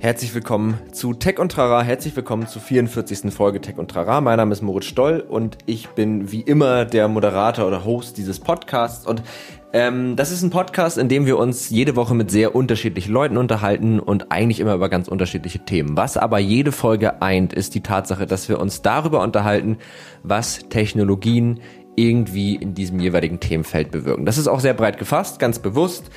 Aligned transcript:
Herzlich 0.00 0.32
willkommen 0.32 0.78
zu 0.92 1.12
Tech 1.12 1.40
und 1.40 1.50
Trara. 1.50 1.82
Herzlich 1.82 2.14
willkommen 2.14 2.46
zur 2.46 2.62
44. 2.62 3.34
Folge 3.34 3.60
Tech 3.60 3.78
und 3.78 3.90
Trara. 3.90 4.20
Mein 4.20 4.36
Name 4.36 4.52
ist 4.52 4.62
Moritz 4.62 4.84
Stoll 4.84 5.24
und 5.28 5.58
ich 5.66 5.88
bin 5.88 6.30
wie 6.30 6.40
immer 6.40 6.84
der 6.84 7.08
Moderator 7.08 7.66
oder 7.66 7.84
Host 7.84 8.16
dieses 8.16 8.38
Podcasts. 8.38 9.08
Und 9.08 9.24
ähm, 9.72 10.14
das 10.14 10.30
ist 10.30 10.42
ein 10.42 10.50
Podcast, 10.50 10.98
in 10.98 11.08
dem 11.08 11.26
wir 11.26 11.36
uns 11.36 11.68
jede 11.70 11.96
Woche 11.96 12.14
mit 12.14 12.30
sehr 12.30 12.54
unterschiedlichen 12.54 13.12
Leuten 13.12 13.36
unterhalten 13.36 13.98
und 13.98 14.30
eigentlich 14.30 14.60
immer 14.60 14.74
über 14.74 14.88
ganz 14.88 15.08
unterschiedliche 15.08 15.64
Themen. 15.64 15.96
Was 15.96 16.16
aber 16.16 16.38
jede 16.38 16.70
Folge 16.70 17.20
eint, 17.20 17.52
ist 17.52 17.74
die 17.74 17.82
Tatsache, 17.82 18.26
dass 18.26 18.48
wir 18.48 18.60
uns 18.60 18.82
darüber 18.82 19.20
unterhalten, 19.20 19.78
was 20.22 20.60
Technologien 20.68 21.58
irgendwie 21.96 22.54
in 22.54 22.72
diesem 22.72 23.00
jeweiligen 23.00 23.40
Themenfeld 23.40 23.90
bewirken. 23.90 24.26
Das 24.26 24.38
ist 24.38 24.46
auch 24.46 24.60
sehr 24.60 24.74
breit 24.74 24.96
gefasst, 24.96 25.40
ganz 25.40 25.58
bewusst. 25.58 26.08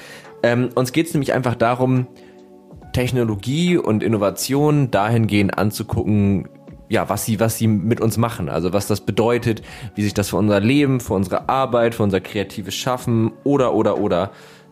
Ähm, 0.43 0.70
uns 0.75 0.91
geht 0.91 1.07
es 1.07 1.16
nämlich 1.16 1.34
einfach 1.34 1.55
darum, 1.55 2.05
Technologie 2.94 3.78
und 3.78 4.04
Innovation 4.04 4.92
dahingehend 4.92 5.57
anzugucken, 5.57 6.47
ja, 6.89 7.07
was 7.07 7.25
sie, 7.25 7.39
was 7.39 7.57
sie 7.57 7.68
mit 7.68 8.02
uns 8.02 8.18
machen, 8.18 8.50
also 8.50 8.74
was 8.74 8.88
das 8.88 9.02
bedeutet, 9.02 9.61
wie 9.96 10.04
sich 10.04 10.14
das 10.14 10.29
für 10.29 10.38
unser 10.38 10.60
Leben, 10.60 11.00
für 11.00 11.14
unsere 11.14 11.48
Arbeit, 11.48 11.96
für 11.96 12.04
unser 12.04 12.20
kreatives 12.20 12.75
Schaffen 12.75 13.32
oder 13.43 13.74
oder 13.74 13.98
oder 13.98 14.32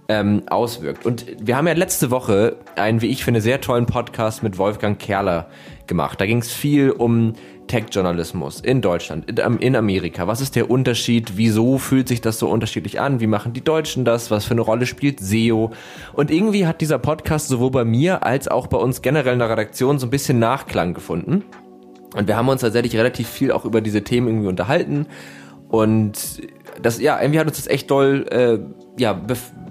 ähm, 0.10 0.44
auswirkt. 0.50 1.06
Und 1.06 1.26
wir 1.40 1.56
haben 1.56 1.68
ja 1.68 1.74
letzte 1.74 2.12
Woche 2.12 2.58
einen, 2.76 3.02
wie 3.02 3.08
ich 3.08 3.24
finde, 3.24 3.42
sehr 3.42 3.62
tollen 3.62 3.86
Podcast 3.86 4.44
mit 4.44 4.58
Wolfgang 4.58 5.00
Kerler 5.00 5.48
gemacht. 5.88 6.20
Da 6.20 6.26
ging 6.26 6.40
es 6.40 6.52
viel 6.52 6.92
um 6.92 7.34
Tech-Journalismus 7.70 8.60
in 8.60 8.82
Deutschland, 8.82 9.40
in 9.40 9.76
Amerika? 9.76 10.28
Was 10.28 10.42
ist 10.42 10.58
der 10.58 10.70
Unterschied? 10.70 11.38
Wieso 11.38 11.78
fühlt 11.78 12.10
sich 12.10 12.20
das 12.20 12.40
so 12.40 12.50
unterschiedlich 12.50 13.00
an? 13.00 13.22
Wie 13.22 13.28
machen 13.28 13.54
die 13.54 13.64
Deutschen 13.64 14.04
das? 14.04 14.30
Was 14.32 14.44
für 14.44 14.52
eine 14.52 14.62
Rolle 14.62 14.86
spielt 14.86 15.22
SEO? 15.22 15.72
Und 16.14 16.32
irgendwie 16.32 16.68
hat 16.68 16.82
dieser 16.82 17.00
Podcast 17.00 17.48
sowohl 17.48 17.72
bei 17.72 17.86
mir 17.86 18.26
als 18.26 18.50
auch 18.50 18.68
bei 18.68 18.78
uns 18.78 19.02
generell 19.02 19.34
in 19.34 19.40
der 19.40 19.50
Redaktion 19.50 20.00
so 20.00 20.08
ein 20.08 20.10
bisschen 20.10 20.40
Nachklang 20.40 20.94
gefunden. 20.94 21.46
Und 22.16 22.28
wir 22.28 22.36
haben 22.36 22.50
uns 22.50 22.62
tatsächlich 22.62 22.98
relativ 22.98 23.30
viel 23.30 23.52
auch 23.52 23.64
über 23.66 23.82
diese 23.82 24.04
Themen 24.04 24.28
irgendwie 24.28 24.48
unterhalten. 24.48 25.06
Und 25.70 26.42
das, 26.82 27.00
ja, 27.00 27.22
irgendwie 27.22 27.40
hat 27.40 27.48
uns 27.48 27.58
das 27.58 27.68
echt 27.68 27.92
doll, 27.92 28.26
äh, 28.32 28.60
ja, 29.00 29.14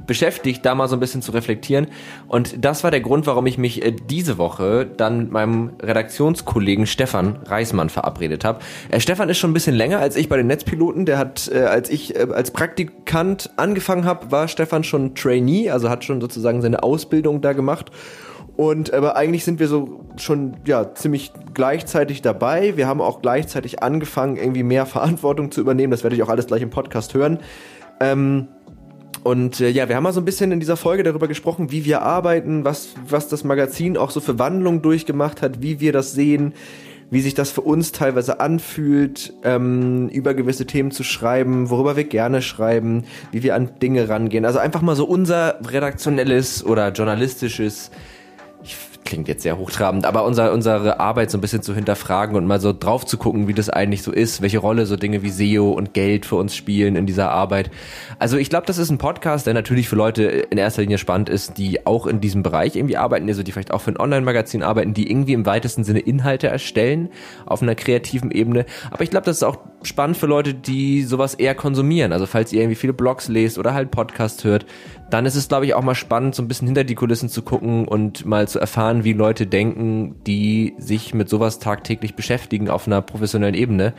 beschäftigt, 0.08 0.66
da 0.66 0.74
mal 0.74 0.88
so 0.88 0.96
ein 0.96 1.00
bisschen 1.00 1.22
zu 1.22 1.30
reflektieren. 1.30 1.86
Und 2.26 2.64
das 2.64 2.82
war 2.82 2.90
der 2.90 3.00
Grund, 3.00 3.28
warum 3.28 3.46
ich 3.46 3.58
mich 3.58 3.84
äh, 3.84 3.92
diese 3.92 4.38
Woche 4.38 4.84
dann 4.84 5.18
mit 5.18 5.30
meinem 5.30 5.70
Redaktionskollegen 5.80 6.88
Stefan 6.88 7.38
Reismann 7.46 7.90
verabredet 7.90 8.44
habe. 8.44 8.58
Äh, 8.90 8.98
Stefan 8.98 9.28
ist 9.28 9.38
schon 9.38 9.50
ein 9.50 9.54
bisschen 9.54 9.76
länger 9.76 10.00
als 10.00 10.16
ich 10.16 10.28
bei 10.28 10.36
den 10.36 10.48
Netzpiloten. 10.48 11.06
Der 11.06 11.18
hat, 11.18 11.48
äh, 11.54 11.60
als 11.60 11.90
ich 11.90 12.18
als 12.18 12.50
Praktikant 12.50 13.50
angefangen 13.56 14.04
habe, 14.04 14.32
war 14.32 14.48
Stefan 14.48 14.82
schon 14.82 15.14
Trainee, 15.14 15.70
also 15.70 15.88
hat 15.88 16.04
schon 16.04 16.20
sozusagen 16.20 16.62
seine 16.62 16.82
Ausbildung 16.82 17.40
da 17.40 17.52
gemacht. 17.52 17.92
Und 18.56 18.92
aber 18.92 19.14
eigentlich 19.14 19.44
sind 19.44 19.60
wir 19.60 19.68
so 19.68 20.00
schon 20.16 20.56
ja 20.66 20.92
ziemlich 20.94 21.32
gleichzeitig 21.54 22.22
dabei. 22.22 22.76
Wir 22.76 22.88
haben 22.88 23.00
auch 23.00 23.22
gleichzeitig 23.22 23.84
angefangen, 23.84 24.36
irgendwie 24.36 24.64
mehr 24.64 24.84
Verantwortung 24.86 25.52
zu 25.52 25.60
übernehmen. 25.60 25.92
Das 25.92 26.02
werde 26.02 26.16
ich 26.16 26.24
auch 26.24 26.28
alles 26.28 26.48
gleich 26.48 26.62
im 26.62 26.70
Podcast 26.70 27.14
hören. 27.14 27.38
Ähm, 28.00 28.48
und 29.24 29.60
äh, 29.60 29.68
ja, 29.68 29.88
wir 29.88 29.96
haben 29.96 30.04
mal 30.04 30.12
so 30.12 30.20
ein 30.20 30.24
bisschen 30.24 30.52
in 30.52 30.60
dieser 30.60 30.76
Folge 30.76 31.02
darüber 31.02 31.28
gesprochen, 31.28 31.70
wie 31.70 31.84
wir 31.84 32.02
arbeiten, 32.02 32.64
was, 32.64 32.90
was 33.08 33.28
das 33.28 33.44
Magazin 33.44 33.96
auch 33.96 34.10
so 34.10 34.20
für 34.20 34.38
Wandlungen 34.38 34.82
durchgemacht 34.82 35.42
hat, 35.42 35.62
wie 35.62 35.80
wir 35.80 35.92
das 35.92 36.12
sehen, 36.12 36.54
wie 37.10 37.20
sich 37.20 37.34
das 37.34 37.50
für 37.50 37.62
uns 37.62 37.92
teilweise 37.92 38.40
anfühlt, 38.40 39.32
ähm, 39.42 40.08
über 40.10 40.34
gewisse 40.34 40.66
Themen 40.66 40.90
zu 40.90 41.04
schreiben, 41.04 41.70
worüber 41.70 41.96
wir 41.96 42.04
gerne 42.04 42.42
schreiben, 42.42 43.04
wie 43.32 43.42
wir 43.42 43.54
an 43.54 43.70
Dinge 43.80 44.08
rangehen. 44.08 44.44
Also 44.44 44.58
einfach 44.58 44.82
mal 44.82 44.96
so 44.96 45.04
unser 45.04 45.58
redaktionelles 45.64 46.64
oder 46.64 46.92
journalistisches 46.92 47.90
klingt 49.08 49.26
jetzt 49.26 49.42
sehr 49.42 49.56
hochtrabend, 49.56 50.04
aber 50.04 50.24
unser, 50.24 50.52
unsere 50.52 51.00
Arbeit 51.00 51.30
so 51.30 51.38
ein 51.38 51.40
bisschen 51.40 51.62
zu 51.62 51.74
hinterfragen 51.74 52.36
und 52.36 52.46
mal 52.46 52.60
so 52.60 52.74
drauf 52.78 53.06
zu 53.06 53.16
gucken, 53.16 53.48
wie 53.48 53.54
das 53.54 53.70
eigentlich 53.70 54.02
so 54.02 54.12
ist, 54.12 54.42
welche 54.42 54.58
Rolle 54.58 54.84
so 54.84 54.96
Dinge 54.96 55.22
wie 55.22 55.30
SEO 55.30 55.70
und 55.72 55.94
Geld 55.94 56.26
für 56.26 56.36
uns 56.36 56.54
spielen 56.54 56.94
in 56.94 57.06
dieser 57.06 57.30
Arbeit. 57.30 57.70
Also 58.18 58.36
ich 58.36 58.50
glaube, 58.50 58.66
das 58.66 58.76
ist 58.76 58.90
ein 58.90 58.98
Podcast, 58.98 59.46
der 59.46 59.54
natürlich 59.54 59.88
für 59.88 59.96
Leute 59.96 60.24
in 60.24 60.58
erster 60.58 60.82
Linie 60.82 60.98
spannend 60.98 61.30
ist, 61.30 61.56
die 61.56 61.86
auch 61.86 62.06
in 62.06 62.20
diesem 62.20 62.42
Bereich 62.42 62.76
irgendwie 62.76 62.98
arbeiten, 62.98 63.26
also 63.28 63.42
die 63.42 63.50
vielleicht 63.50 63.72
auch 63.72 63.80
für 63.80 63.92
ein 63.92 63.98
Online-Magazin 63.98 64.62
arbeiten, 64.62 64.92
die 64.92 65.10
irgendwie 65.10 65.32
im 65.32 65.46
weitesten 65.46 65.84
Sinne 65.84 66.00
Inhalte 66.00 66.48
erstellen 66.48 67.08
auf 67.46 67.62
einer 67.62 67.74
kreativen 67.74 68.30
Ebene. 68.30 68.66
Aber 68.90 69.02
ich 69.04 69.10
glaube, 69.10 69.24
das 69.24 69.38
ist 69.38 69.42
auch 69.42 69.56
spannend 69.82 70.18
für 70.18 70.26
Leute, 70.26 70.52
die 70.52 71.02
sowas 71.02 71.34
eher 71.34 71.54
konsumieren. 71.54 72.12
Also 72.12 72.26
falls 72.26 72.52
ihr 72.52 72.60
irgendwie 72.60 72.76
viele 72.76 72.92
Blogs 72.92 73.28
lest 73.28 73.58
oder 73.58 73.72
halt 73.72 73.90
Podcast 73.90 74.44
hört, 74.44 74.66
dann 75.10 75.24
ist 75.24 75.36
es, 75.36 75.48
glaube 75.48 75.64
ich, 75.64 75.74
auch 75.74 75.82
mal 75.82 75.94
spannend, 75.94 76.34
so 76.34 76.42
ein 76.42 76.48
bisschen 76.48 76.66
hinter 76.66 76.84
die 76.84 76.94
Kulissen 76.94 77.28
zu 77.28 77.42
gucken 77.42 77.88
und 77.88 78.26
mal 78.26 78.48
zu 78.48 78.58
erfahren, 78.58 78.97
wie 79.04 79.12
Leute 79.12 79.46
denken, 79.46 80.16
die 80.26 80.74
sich 80.78 81.14
mit 81.14 81.28
sowas 81.28 81.58
tagtäglich 81.58 82.14
beschäftigen 82.14 82.68
auf 82.68 82.86
einer 82.86 83.02
professionellen 83.02 83.54
Ebene. 83.54 83.94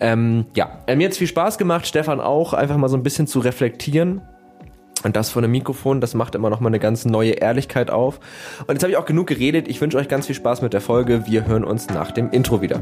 Ähm, 0.00 0.46
ja, 0.54 0.80
mir 0.94 1.06
hat 1.06 1.12
es 1.12 1.18
viel 1.18 1.26
Spaß 1.26 1.58
gemacht, 1.58 1.86
Stefan 1.86 2.20
auch, 2.20 2.52
einfach 2.52 2.76
mal 2.76 2.88
so 2.88 2.96
ein 2.96 3.02
bisschen 3.02 3.26
zu 3.26 3.40
reflektieren. 3.40 4.20
Und 5.04 5.14
das 5.14 5.30
von 5.30 5.44
einem 5.44 5.52
Mikrofon, 5.52 6.00
das 6.00 6.14
macht 6.14 6.34
immer 6.34 6.50
noch 6.50 6.60
mal 6.60 6.68
eine 6.68 6.80
ganz 6.80 7.04
neue 7.04 7.32
Ehrlichkeit 7.32 7.90
auf. 7.90 8.18
Und 8.66 8.74
jetzt 8.74 8.82
habe 8.82 8.90
ich 8.90 8.96
auch 8.96 9.06
genug 9.06 9.28
geredet. 9.28 9.68
Ich 9.68 9.80
wünsche 9.80 9.96
euch 9.96 10.08
ganz 10.08 10.26
viel 10.26 10.34
Spaß 10.34 10.62
mit 10.62 10.72
der 10.72 10.80
Folge. 10.80 11.26
Wir 11.26 11.46
hören 11.46 11.64
uns 11.64 11.88
nach 11.88 12.10
dem 12.10 12.30
Intro 12.30 12.60
wieder. 12.62 12.80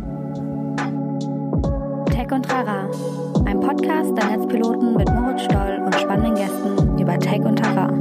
Tech 2.10 2.30
und 2.32 2.50
Rara, 2.50 2.88
ein 3.44 3.60
Podcast 3.60 4.16
der 4.16 4.36
Netzpiloten 4.36 4.96
mit 4.96 5.08
Moritz 5.10 5.42
Stoll 5.42 5.82
und 5.84 5.94
spannenden 5.94 6.34
Gästen 6.34 6.98
über 6.98 7.18
Tech 7.18 7.40
und 7.40 7.56
Tara. 7.56 7.92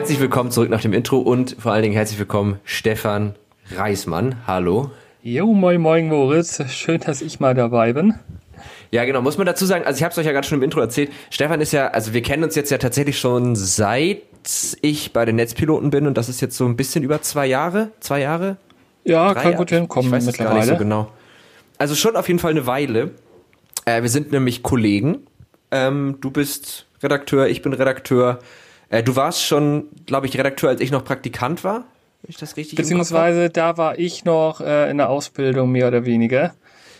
Herzlich 0.00 0.20
willkommen 0.20 0.50
zurück 0.50 0.70
nach 0.70 0.80
dem 0.80 0.94
Intro 0.94 1.18
und 1.18 1.56
vor 1.58 1.72
allen 1.72 1.82
Dingen 1.82 1.94
herzlich 1.94 2.18
willkommen 2.18 2.58
Stefan 2.64 3.34
Reismann. 3.76 4.34
Hallo. 4.46 4.90
Jo, 5.22 5.52
moin 5.52 5.78
moin 5.78 6.08
Moritz. 6.08 6.58
Schön, 6.72 7.00
dass 7.00 7.20
ich 7.20 7.38
mal 7.38 7.54
dabei 7.54 7.92
bin. 7.92 8.14
Ja, 8.90 9.04
genau. 9.04 9.20
Muss 9.20 9.36
man 9.36 9.46
dazu 9.46 9.66
sagen, 9.66 9.84
also 9.84 9.98
ich 9.98 10.02
habe 10.02 10.12
es 10.12 10.16
euch 10.16 10.24
ja 10.24 10.32
gerade 10.32 10.46
schon 10.46 10.56
im 10.56 10.62
Intro 10.62 10.80
erzählt. 10.80 11.12
Stefan 11.28 11.60
ist 11.60 11.72
ja, 11.72 11.88
also 11.88 12.14
wir 12.14 12.22
kennen 12.22 12.42
uns 12.44 12.54
jetzt 12.54 12.70
ja 12.70 12.78
tatsächlich 12.78 13.18
schon 13.18 13.54
seit 13.56 14.22
ich 14.80 15.12
bei 15.12 15.26
den 15.26 15.36
Netzpiloten 15.36 15.90
bin 15.90 16.06
und 16.06 16.16
das 16.16 16.30
ist 16.30 16.40
jetzt 16.40 16.56
so 16.56 16.64
ein 16.64 16.76
bisschen 16.76 17.04
über 17.04 17.20
zwei 17.20 17.44
Jahre, 17.44 17.90
zwei 18.00 18.22
Jahre. 18.22 18.56
Ja, 19.04 19.34
kann 19.34 19.54
gut 19.54 19.68
hinkommen 19.68 20.06
ich 20.06 20.12
weiß 20.12 20.24
mittlerweile. 20.24 20.54
Gar 20.54 20.64
nicht 20.64 20.72
so 20.72 20.78
genau. 20.78 21.12
Also 21.76 21.94
schon 21.94 22.16
auf 22.16 22.26
jeden 22.26 22.40
Fall 22.40 22.52
eine 22.52 22.66
Weile. 22.66 23.10
Äh, 23.84 24.00
wir 24.00 24.08
sind 24.08 24.32
nämlich 24.32 24.62
Kollegen. 24.62 25.26
Ähm, 25.70 26.16
du 26.22 26.30
bist 26.30 26.86
Redakteur, 27.02 27.48
ich 27.48 27.60
bin 27.60 27.74
Redakteur. 27.74 28.38
Äh, 28.90 29.02
du 29.02 29.16
warst 29.16 29.42
schon, 29.44 29.88
glaube 30.04 30.26
ich, 30.26 30.36
Redakteur, 30.36 30.68
als 30.68 30.80
ich 30.80 30.90
noch 30.90 31.04
Praktikant 31.04 31.64
war. 31.64 31.84
Wenn 32.22 32.30
ich 32.30 32.36
das 32.36 32.56
richtig 32.56 32.76
Beziehungsweise 32.76 33.48
da 33.48 33.78
war 33.78 33.98
ich 33.98 34.24
noch 34.26 34.60
äh, 34.60 34.90
in 34.90 34.98
der 34.98 35.08
Ausbildung 35.08 35.72
mehr 35.72 35.88
oder 35.88 36.04
weniger. 36.04 36.52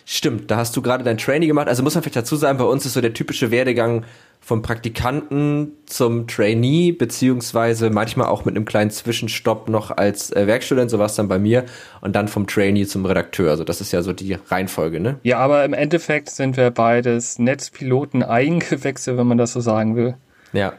Stimmt, 0.07 0.51
da 0.51 0.57
hast 0.57 0.77
du 0.77 0.83
gerade 0.83 1.05
dein 1.05 1.19
Training 1.19 1.49
gemacht. 1.49 1.69
Also 1.69 1.83
muss 1.83 1.95
man 1.95 2.03
vielleicht 2.03 2.17
dazu 2.17 2.37
sagen, 2.37 2.59
bei 2.59 2.65
uns 2.65 2.87
ist 2.87 2.95
so 2.95 3.01
der 3.01 3.13
typische 3.13 3.51
Werdegang 3.51 4.05
vom 4.41 4.63
Praktikanten 4.63 5.73
zum 5.85 6.27
Trainee, 6.27 6.93
beziehungsweise 6.93 7.91
manchmal 7.91 8.29
auch 8.29 8.45
mit 8.45 8.57
einem 8.57 8.65
kleinen 8.65 8.91
Zwischenstopp 8.91 9.69
noch 9.69 9.91
als 9.91 10.33
äh, 10.33 10.47
Werkstudent, 10.47 10.91
so 10.91 10.99
war 10.99 11.07
es 11.07 11.15
dann 11.15 11.29
bei 11.29 11.39
mir, 11.39 11.67
und 12.01 12.17
dann 12.17 12.27
vom 12.27 12.47
Trainee 12.47 12.87
zum 12.87 13.05
Redakteur. 13.05 13.51
Also 13.51 13.65
das 13.65 13.81
ist 13.81 13.93
ja 13.93 14.03
so 14.03 14.13
die 14.13 14.39
Reihenfolge, 14.49 14.99
ne? 14.99 15.21
Ja, 15.23 15.39
aber 15.39 15.65
im 15.65 15.75
Endeffekt 15.75 16.31
sind 16.31 16.57
wir 16.57 16.71
beides 16.71 17.39
Netzpiloten 17.39 18.23
eingewechselt, 18.23 19.19
wenn 19.19 19.27
man 19.27 19.39
das 19.39 19.53
so 19.53 19.61
sagen 19.61 19.95
will. 19.95 20.15
Ja, 20.53 20.75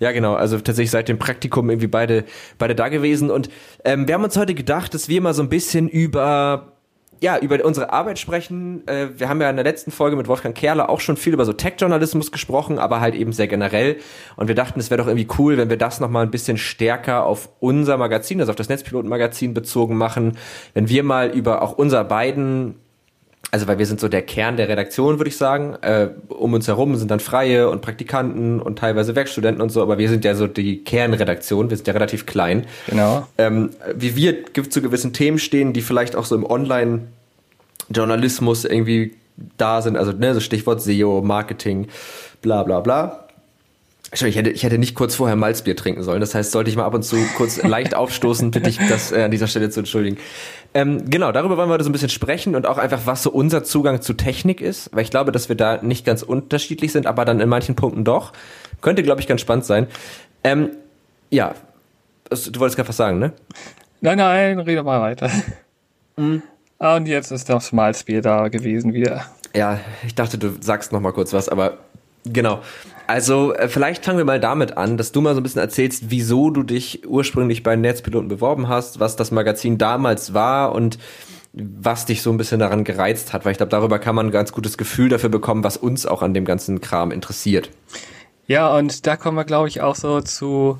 ja 0.00 0.12
genau. 0.12 0.34
Also 0.34 0.56
tatsächlich 0.58 0.90
seit 0.90 1.08
dem 1.08 1.18
Praktikum 1.18 1.70
irgendwie 1.70 1.86
beide, 1.86 2.24
beide 2.58 2.74
da 2.74 2.88
gewesen. 2.88 3.30
Und 3.30 3.48
ähm, 3.84 4.06
wir 4.06 4.14
haben 4.14 4.24
uns 4.24 4.36
heute 4.36 4.54
gedacht, 4.54 4.94
dass 4.94 5.08
wir 5.08 5.20
mal 5.20 5.34
so 5.34 5.42
ein 5.42 5.48
bisschen 5.48 5.88
über 5.88 6.74
ja, 7.20 7.38
über 7.38 7.64
unsere 7.64 7.90
Arbeit 7.90 8.18
sprechen. 8.18 8.86
Äh, 8.86 9.18
wir 9.18 9.30
haben 9.30 9.40
ja 9.40 9.48
in 9.48 9.56
der 9.56 9.64
letzten 9.64 9.90
Folge 9.90 10.14
mit 10.14 10.28
Wolfgang 10.28 10.54
Kerler 10.54 10.90
auch 10.90 11.00
schon 11.00 11.16
viel 11.16 11.32
über 11.32 11.46
so 11.46 11.54
Tech-Journalismus 11.54 12.32
gesprochen, 12.32 12.78
aber 12.78 13.00
halt 13.00 13.14
eben 13.14 13.32
sehr 13.32 13.46
generell. 13.46 13.96
Und 14.36 14.48
wir 14.48 14.54
dachten, 14.54 14.78
es 14.78 14.90
wäre 14.90 15.00
doch 15.00 15.06
irgendwie 15.06 15.28
cool, 15.38 15.56
wenn 15.56 15.70
wir 15.70 15.78
das 15.78 16.00
nochmal 16.00 16.24
ein 16.24 16.30
bisschen 16.30 16.58
stärker 16.58 17.24
auf 17.24 17.48
unser 17.60 17.96
Magazin, 17.96 18.40
also 18.40 18.50
auf 18.50 18.56
das 18.56 18.68
Netzpiloten-Magazin 18.68 19.54
bezogen 19.54 19.96
machen. 19.96 20.36
Wenn 20.74 20.90
wir 20.90 21.02
mal 21.02 21.30
über 21.30 21.62
auch 21.62 21.72
unser 21.72 22.04
beiden 22.04 22.74
also 23.54 23.66
weil 23.68 23.78
wir 23.78 23.86
sind 23.86 24.00
so 24.00 24.08
der 24.08 24.22
Kern 24.22 24.56
der 24.56 24.68
Redaktion, 24.68 25.20
würde 25.20 25.28
ich 25.28 25.36
sagen. 25.36 25.76
Äh, 25.80 26.08
um 26.26 26.54
uns 26.54 26.66
herum 26.66 26.96
sind 26.96 27.08
dann 27.08 27.20
Freie 27.20 27.70
und 27.70 27.82
Praktikanten 27.82 28.60
und 28.60 28.80
teilweise 28.80 29.14
Werkstudenten 29.14 29.62
und 29.62 29.70
so, 29.70 29.80
aber 29.80 29.96
wir 29.96 30.08
sind 30.08 30.24
ja 30.24 30.34
so 30.34 30.48
die 30.48 30.82
Kernredaktion, 30.82 31.70
wir 31.70 31.76
sind 31.76 31.86
ja 31.86 31.92
relativ 31.92 32.26
klein. 32.26 32.66
Genau. 32.88 33.28
Ähm, 33.38 33.70
wie 33.94 34.16
wir 34.16 34.52
zu 34.68 34.82
gewissen 34.82 35.12
Themen 35.12 35.38
stehen, 35.38 35.72
die 35.72 35.82
vielleicht 35.82 36.16
auch 36.16 36.24
so 36.24 36.34
im 36.34 36.44
Online-Journalismus 36.44 38.64
irgendwie 38.64 39.14
da 39.56 39.82
sind, 39.82 39.96
also 39.96 40.10
ne, 40.10 40.34
so 40.34 40.40
Stichwort 40.40 40.82
SEO, 40.82 41.22
Marketing, 41.22 41.86
bla 42.42 42.64
bla 42.64 42.80
bla. 42.80 43.23
Ich 44.22 44.36
hätte, 44.36 44.50
ich 44.50 44.62
hätte 44.62 44.78
nicht 44.78 44.94
kurz 44.94 45.16
vorher 45.16 45.36
Malzbier 45.36 45.74
trinken 45.74 46.02
sollen. 46.02 46.20
Das 46.20 46.34
heißt, 46.34 46.52
sollte 46.52 46.70
ich 46.70 46.76
mal 46.76 46.84
ab 46.84 46.94
und 46.94 47.02
zu 47.02 47.16
kurz 47.36 47.62
leicht 47.62 47.94
aufstoßen, 47.94 48.50
bitte 48.50 48.70
ich 48.70 48.78
das 48.88 49.12
äh, 49.12 49.24
an 49.24 49.30
dieser 49.30 49.48
Stelle 49.48 49.70
zu 49.70 49.80
entschuldigen. 49.80 50.18
Ähm, 50.72 51.10
genau, 51.10 51.32
darüber 51.32 51.56
wollen 51.56 51.68
wir 51.68 51.74
heute 51.74 51.84
so 51.84 51.90
ein 51.90 51.92
bisschen 51.92 52.08
sprechen 52.08 52.54
und 52.54 52.66
auch 52.66 52.78
einfach, 52.78 53.00
was 53.04 53.22
so 53.22 53.30
unser 53.30 53.64
Zugang 53.64 54.02
zu 54.02 54.14
Technik 54.14 54.60
ist, 54.60 54.90
weil 54.92 55.02
ich 55.02 55.10
glaube, 55.10 55.32
dass 55.32 55.48
wir 55.48 55.56
da 55.56 55.82
nicht 55.82 56.04
ganz 56.04 56.22
unterschiedlich 56.22 56.92
sind, 56.92 57.06
aber 57.06 57.24
dann 57.24 57.40
in 57.40 57.48
manchen 57.48 57.74
Punkten 57.74 58.04
doch. 58.04 58.32
Könnte, 58.80 59.02
glaube 59.02 59.20
ich, 59.20 59.26
ganz 59.26 59.40
spannend 59.40 59.64
sein. 59.64 59.86
Ähm, 60.42 60.70
ja, 61.30 61.54
du 62.30 62.60
wolltest 62.60 62.76
gerade 62.76 62.88
was 62.88 62.96
sagen, 62.96 63.18
ne? 63.18 63.32
Nein, 64.00 64.18
nein, 64.18 64.58
rede 64.60 64.82
mal 64.82 65.00
weiter. 65.00 65.30
Mhm. 66.16 66.42
Und 66.78 67.06
jetzt 67.06 67.30
ist 67.30 67.48
das 67.48 67.72
Malspiel 67.72 68.20
da 68.20 68.48
gewesen 68.48 68.92
wieder. 68.92 69.24
Ja, 69.54 69.80
ich 70.06 70.14
dachte, 70.14 70.36
du 70.36 70.52
sagst 70.60 70.92
noch 70.92 71.00
mal 71.00 71.12
kurz 71.12 71.32
was, 71.32 71.48
aber 71.48 71.78
genau. 72.24 72.60
Also 73.06 73.54
äh, 73.54 73.68
vielleicht 73.68 74.04
fangen 74.04 74.18
wir 74.18 74.24
mal 74.24 74.40
damit 74.40 74.76
an, 74.76 74.96
dass 74.96 75.12
du 75.12 75.20
mal 75.20 75.34
so 75.34 75.40
ein 75.40 75.42
bisschen 75.42 75.60
erzählst, 75.60 76.04
wieso 76.08 76.50
du 76.50 76.62
dich 76.62 77.06
ursprünglich 77.06 77.62
bei 77.62 77.76
Netzpiloten 77.76 78.28
beworben 78.28 78.68
hast, 78.68 79.00
was 79.00 79.16
das 79.16 79.30
Magazin 79.30 79.78
damals 79.78 80.32
war 80.34 80.72
und 80.72 80.98
was 81.52 82.06
dich 82.06 82.22
so 82.22 82.30
ein 82.30 82.36
bisschen 82.36 82.58
daran 82.58 82.82
gereizt 82.82 83.32
hat, 83.32 83.44
weil 83.44 83.52
ich 83.52 83.58
glaube, 83.58 83.70
darüber 83.70 83.98
kann 83.98 84.14
man 84.14 84.26
ein 84.26 84.32
ganz 84.32 84.52
gutes 84.52 84.76
Gefühl 84.76 85.08
dafür 85.08 85.28
bekommen, 85.28 85.62
was 85.62 85.76
uns 85.76 86.04
auch 86.04 86.22
an 86.22 86.34
dem 86.34 86.44
ganzen 86.44 86.80
Kram 86.80 87.12
interessiert. 87.12 87.70
Ja, 88.46 88.74
und 88.76 89.06
da 89.06 89.16
kommen 89.16 89.36
wir, 89.36 89.44
glaube 89.44 89.68
ich, 89.68 89.80
auch 89.80 89.94
so 89.94 90.20
zu 90.20 90.78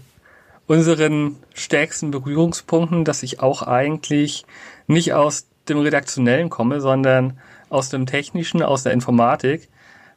unseren 0.66 1.36
stärksten 1.54 2.10
Berührungspunkten, 2.10 3.04
dass 3.04 3.22
ich 3.22 3.40
auch 3.40 3.62
eigentlich 3.62 4.44
nicht 4.86 5.12
aus 5.12 5.46
dem 5.68 5.78
Redaktionellen 5.78 6.50
komme, 6.50 6.80
sondern 6.80 7.38
aus 7.70 7.88
dem 7.90 8.06
Technischen, 8.06 8.62
aus 8.62 8.82
der 8.82 8.92
Informatik. 8.92 9.68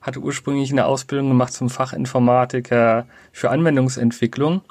Hatte 0.07 0.19
ursprünglich 0.21 0.71
eine 0.71 0.85
Ausbildung 0.85 1.27
gemacht 1.27 1.51
zum 1.51 1.69
Fachinformatiker 1.69 3.05
für 3.33 3.49
Anwendungsentwicklung, 3.49 4.61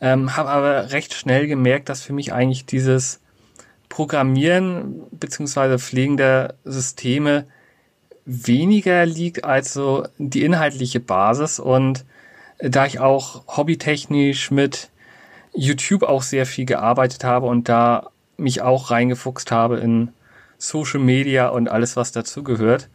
ähm, 0.00 0.36
habe 0.36 0.48
aber 0.48 0.90
recht 0.90 1.14
schnell 1.14 1.46
gemerkt, 1.46 1.88
dass 1.88 2.02
für 2.02 2.12
mich 2.12 2.32
eigentlich 2.32 2.66
dieses 2.66 3.20
Programmieren 3.88 5.02
beziehungsweise 5.12 5.78
Pflegen 5.78 6.16
der 6.16 6.54
Systeme 6.64 7.46
weniger 8.24 9.06
liegt 9.06 9.44
als 9.44 9.72
so 9.72 10.08
die 10.18 10.42
inhaltliche 10.44 10.98
Basis. 10.98 11.60
Und 11.60 12.04
da 12.58 12.84
ich 12.84 12.98
auch 12.98 13.56
hobbytechnisch 13.56 14.50
mit 14.50 14.90
YouTube 15.54 16.02
auch 16.02 16.22
sehr 16.22 16.44
viel 16.44 16.64
gearbeitet 16.64 17.22
habe 17.22 17.46
und 17.46 17.68
da 17.68 18.10
mich 18.36 18.62
auch 18.62 18.90
reingefuchst 18.90 19.52
habe 19.52 19.78
in 19.78 20.08
Social 20.58 20.98
Media 20.98 21.50
und 21.50 21.68
alles, 21.68 21.96
was 21.96 22.10
dazugehört, 22.10 22.88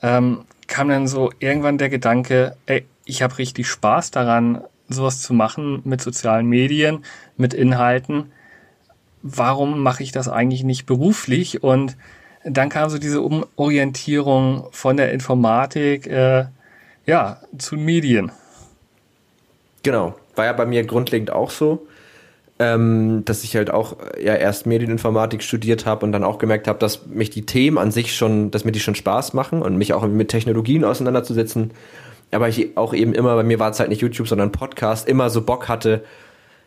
ähm, 0.00 0.46
kam 0.68 0.88
dann 0.88 1.08
so 1.08 1.32
irgendwann 1.40 1.78
der 1.78 1.88
Gedanke, 1.88 2.56
ey, 2.66 2.86
ich 3.04 3.22
habe 3.22 3.38
richtig 3.38 3.66
Spaß 3.66 4.12
daran, 4.12 4.62
sowas 4.88 5.20
zu 5.20 5.34
machen 5.34 5.80
mit 5.84 6.00
sozialen 6.00 6.46
Medien, 6.46 7.04
mit 7.36 7.54
Inhalten. 7.54 8.30
Warum 9.22 9.80
mache 9.80 10.02
ich 10.02 10.12
das 10.12 10.28
eigentlich 10.28 10.62
nicht 10.62 10.86
beruflich? 10.86 11.62
Und 11.62 11.96
dann 12.44 12.68
kam 12.68 12.88
so 12.88 12.98
diese 12.98 13.20
Umorientierung 13.20 14.68
von 14.70 14.96
der 14.96 15.12
Informatik 15.12 16.06
äh, 16.06 16.44
ja 17.06 17.40
zu 17.56 17.76
Medien. 17.76 18.30
Genau, 19.82 20.14
war 20.36 20.44
ja 20.44 20.52
bei 20.52 20.66
mir 20.66 20.84
grundlegend 20.84 21.30
auch 21.30 21.50
so 21.50 21.86
ähm, 22.58 23.24
dass 23.24 23.44
ich 23.44 23.56
halt 23.56 23.70
auch 23.70 23.96
ja 24.20 24.34
erst 24.34 24.66
Medieninformatik 24.66 25.42
studiert 25.42 25.86
habe 25.86 26.04
und 26.04 26.12
dann 26.12 26.24
auch 26.24 26.38
gemerkt 26.38 26.66
habe, 26.66 26.78
dass 26.78 27.06
mich 27.06 27.30
die 27.30 27.46
Themen 27.46 27.78
an 27.78 27.90
sich 27.90 28.16
schon, 28.16 28.50
dass 28.50 28.64
mir 28.64 28.72
die 28.72 28.80
schon 28.80 28.94
Spaß 28.94 29.32
machen 29.32 29.62
und 29.62 29.76
mich 29.76 29.92
auch 29.94 30.06
mit 30.06 30.28
Technologien 30.28 30.84
auseinanderzusetzen. 30.84 31.70
Aber 32.30 32.48
ich 32.48 32.76
auch 32.76 32.94
eben 32.94 33.14
immer, 33.14 33.34
bei 33.36 33.44
mir 33.44 33.58
war 33.58 33.70
es 33.70 33.80
halt 33.80 33.88
nicht 33.90 34.02
YouTube, 34.02 34.28
sondern 34.28 34.52
Podcast, 34.52 35.08
immer 35.08 35.30
so 35.30 35.42
Bock 35.42 35.68
hatte, 35.68 36.02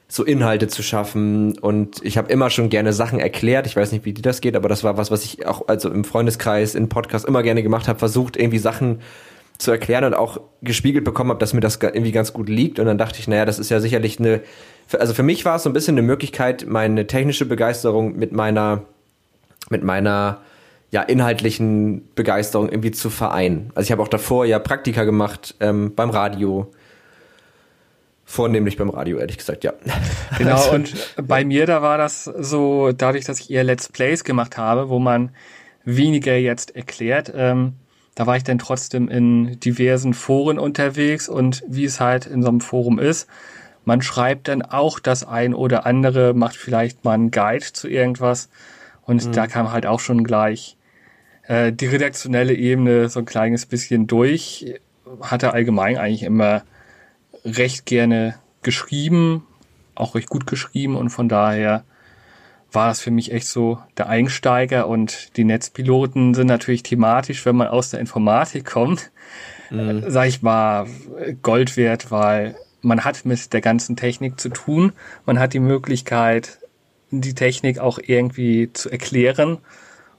so 0.07 0.23
Inhalte 0.23 0.67
zu 0.67 0.83
schaffen 0.83 1.57
und 1.59 2.03
ich 2.03 2.17
habe 2.17 2.31
immer 2.31 2.49
schon 2.49 2.69
gerne 2.69 2.91
Sachen 2.91 3.19
erklärt. 3.19 3.65
Ich 3.65 3.77
weiß 3.77 3.93
nicht, 3.93 4.03
wie 4.03 4.11
dir 4.11 4.21
das 4.21 4.41
geht, 4.41 4.57
aber 4.57 4.67
das 4.67 4.83
war 4.83 4.97
was, 4.97 5.09
was 5.09 5.23
ich 5.23 5.45
auch 5.45 5.67
also 5.67 5.89
im 5.89 6.03
Freundeskreis, 6.03 6.75
in 6.75 6.89
Podcast 6.89 7.25
immer 7.25 7.43
gerne 7.43 7.63
gemacht 7.63 7.87
habe, 7.87 7.99
versucht 7.99 8.35
irgendwie 8.35 8.57
Sachen 8.57 8.99
zu 9.61 9.71
erklären 9.71 10.03
und 10.03 10.13
auch 10.13 10.41
gespiegelt 10.61 11.05
bekommen 11.05 11.29
habe, 11.29 11.39
dass 11.39 11.53
mir 11.53 11.61
das 11.61 11.79
irgendwie 11.81 12.11
ganz 12.11 12.33
gut 12.33 12.49
liegt. 12.49 12.79
Und 12.79 12.87
dann 12.87 12.97
dachte 12.97 13.19
ich, 13.19 13.27
naja, 13.27 13.45
das 13.45 13.59
ist 13.59 13.69
ja 13.69 13.79
sicherlich 13.79 14.19
eine, 14.19 14.41
also 14.99 15.13
für 15.13 15.23
mich 15.23 15.45
war 15.45 15.55
es 15.55 15.63
so 15.63 15.69
ein 15.69 15.73
bisschen 15.73 15.95
eine 15.95 16.05
Möglichkeit, 16.05 16.65
meine 16.67 17.07
technische 17.07 17.45
Begeisterung 17.45 18.17
mit 18.17 18.31
meiner, 18.31 18.83
mit 19.69 19.83
meiner 19.83 20.41
ja, 20.91 21.01
inhaltlichen 21.01 22.09
Begeisterung 22.15 22.69
irgendwie 22.69 22.91
zu 22.91 23.09
vereinen. 23.09 23.71
Also 23.75 23.87
ich 23.87 23.91
habe 23.91 24.01
auch 24.01 24.09
davor 24.09 24.45
ja 24.45 24.59
Praktika 24.59 25.05
gemacht 25.05 25.55
ähm, 25.59 25.95
beim 25.95 26.09
Radio. 26.09 26.71
Vornehmlich 28.25 28.77
beim 28.77 28.89
Radio, 28.89 29.17
ehrlich 29.17 29.37
gesagt, 29.37 29.63
ja. 29.63 29.73
Genau, 30.37 30.55
also, 30.55 30.71
und 30.71 31.15
bei 31.21 31.43
mir, 31.43 31.65
da 31.65 31.81
war 31.81 31.97
das 31.97 32.23
so, 32.23 32.91
dadurch, 32.91 33.25
dass 33.25 33.39
ich 33.39 33.51
eher 33.51 33.63
Let's 33.63 33.89
Plays 33.89 34.23
gemacht 34.23 34.57
habe, 34.57 34.89
wo 34.89 34.99
man 34.99 35.31
weniger 35.83 36.37
jetzt 36.37 36.75
erklärt, 36.75 37.31
ähm, 37.35 37.73
da 38.15 38.27
war 38.27 38.35
ich 38.35 38.43
dann 38.43 38.59
trotzdem 38.59 39.07
in 39.07 39.59
diversen 39.59 40.13
Foren 40.13 40.59
unterwegs 40.59 41.29
und 41.29 41.63
wie 41.67 41.85
es 41.85 41.99
halt 41.99 42.25
in 42.25 42.41
so 42.41 42.49
einem 42.49 42.61
Forum 42.61 42.99
ist, 42.99 43.27
man 43.85 44.01
schreibt 44.01 44.47
dann 44.47 44.61
auch 44.61 44.99
das 44.99 45.23
ein 45.23 45.53
oder 45.53 45.85
andere, 45.85 46.33
macht 46.33 46.55
vielleicht 46.55 47.03
mal 47.03 47.13
einen 47.13 47.31
Guide 47.31 47.73
zu 47.73 47.87
irgendwas 47.87 48.49
und 49.03 49.25
mhm. 49.25 49.31
da 49.31 49.47
kam 49.47 49.71
halt 49.71 49.85
auch 49.85 49.99
schon 49.99 50.23
gleich 50.23 50.77
äh, 51.47 51.73
die 51.73 51.87
redaktionelle 51.87 52.53
Ebene 52.53 53.09
so 53.09 53.19
ein 53.19 53.25
kleines 53.25 53.65
bisschen 53.65 54.07
durch. 54.07 54.79
Hatte 55.21 55.53
allgemein 55.53 55.97
eigentlich 55.97 56.23
immer 56.23 56.63
recht 57.43 57.85
gerne 57.85 58.35
geschrieben, 58.61 59.45
auch 59.95 60.15
recht 60.15 60.29
gut 60.29 60.47
geschrieben 60.47 60.95
und 60.95 61.09
von 61.09 61.27
daher 61.27 61.83
war 62.71 62.87
das 62.87 63.01
für 63.01 63.11
mich 63.11 63.33
echt 63.33 63.47
so 63.47 63.79
der 63.97 64.07
Einsteiger 64.07 64.87
und 64.87 65.35
die 65.35 65.43
Netzpiloten 65.43 66.33
sind 66.33 66.47
natürlich 66.47 66.83
thematisch, 66.83 67.45
wenn 67.45 67.57
man 67.57 67.67
aus 67.67 67.89
der 67.89 67.99
Informatik 67.99 68.65
kommt, 68.65 69.11
mhm. 69.69 70.05
sag 70.07 70.27
ich 70.27 70.41
mal, 70.41 70.87
Gold 71.41 71.75
wert, 71.75 72.11
weil 72.11 72.55
man 72.81 73.03
hat 73.03 73.25
mit 73.25 73.53
der 73.53 73.61
ganzen 73.61 73.95
Technik 73.95 74.39
zu 74.39 74.49
tun, 74.49 74.93
man 75.25 75.39
hat 75.39 75.53
die 75.53 75.59
Möglichkeit, 75.59 76.59
die 77.11 77.35
Technik 77.35 77.79
auch 77.79 77.99
irgendwie 78.01 78.71
zu 78.73 78.89
erklären 78.89 79.57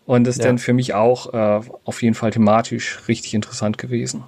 und 0.07 0.27
ist 0.27 0.39
ja. 0.39 0.47
dann 0.47 0.59
für 0.59 0.73
mich 0.73 0.95
auch 0.95 1.33
äh, 1.33 1.61
auf 1.85 2.03
jeden 2.03 2.15
Fall 2.15 2.31
thematisch 2.31 3.01
richtig 3.09 3.35
interessant 3.35 3.79
gewesen. 3.79 4.25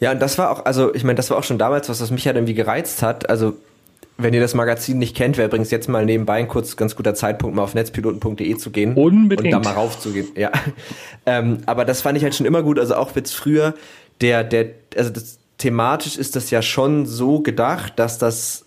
Ja, 0.00 0.12
und 0.12 0.20
das 0.20 0.36
war 0.38 0.50
auch, 0.50 0.64
also 0.64 0.94
ich 0.94 1.04
meine, 1.04 1.16
das 1.16 1.30
war 1.30 1.38
auch 1.38 1.44
schon 1.44 1.58
damals 1.58 1.88
was, 1.88 2.00
was 2.00 2.10
mich 2.10 2.26
halt 2.26 2.36
irgendwie 2.36 2.54
gereizt 2.54 3.02
hat. 3.02 3.28
Also 3.30 3.54
wenn 4.16 4.34
ihr 4.34 4.40
das 4.40 4.54
Magazin 4.54 4.98
nicht 4.98 5.16
kennt, 5.16 5.38
wäre 5.38 5.48
übrigens 5.48 5.70
jetzt 5.70 5.88
mal 5.88 6.04
nebenbei 6.04 6.34
ein 6.34 6.48
kurz 6.48 6.76
ganz 6.76 6.94
guter 6.94 7.14
Zeitpunkt, 7.14 7.56
mal 7.56 7.62
auf 7.62 7.74
netzpiloten.de 7.74 8.56
zu 8.56 8.70
gehen. 8.70 8.94
Unbedingt. 8.94 9.54
Und 9.54 9.64
da 9.64 9.70
mal 9.70 9.74
raufzugehen. 9.74 10.28
Ja. 10.36 10.52
ähm, 11.26 11.58
aber 11.66 11.84
das 11.84 12.02
fand 12.02 12.18
ich 12.18 12.24
halt 12.24 12.34
schon 12.34 12.46
immer 12.46 12.62
gut. 12.62 12.78
Also 12.78 12.94
auch 12.96 13.14
jetzt 13.16 13.34
früher, 13.34 13.74
der, 14.20 14.44
der, 14.44 14.66
also 14.96 15.10
das, 15.10 15.38
thematisch 15.64 16.18
ist 16.18 16.36
das 16.36 16.50
ja 16.50 16.60
schon 16.60 17.06
so 17.06 17.40
gedacht, 17.40 17.94
dass 17.96 18.18
das, 18.18 18.66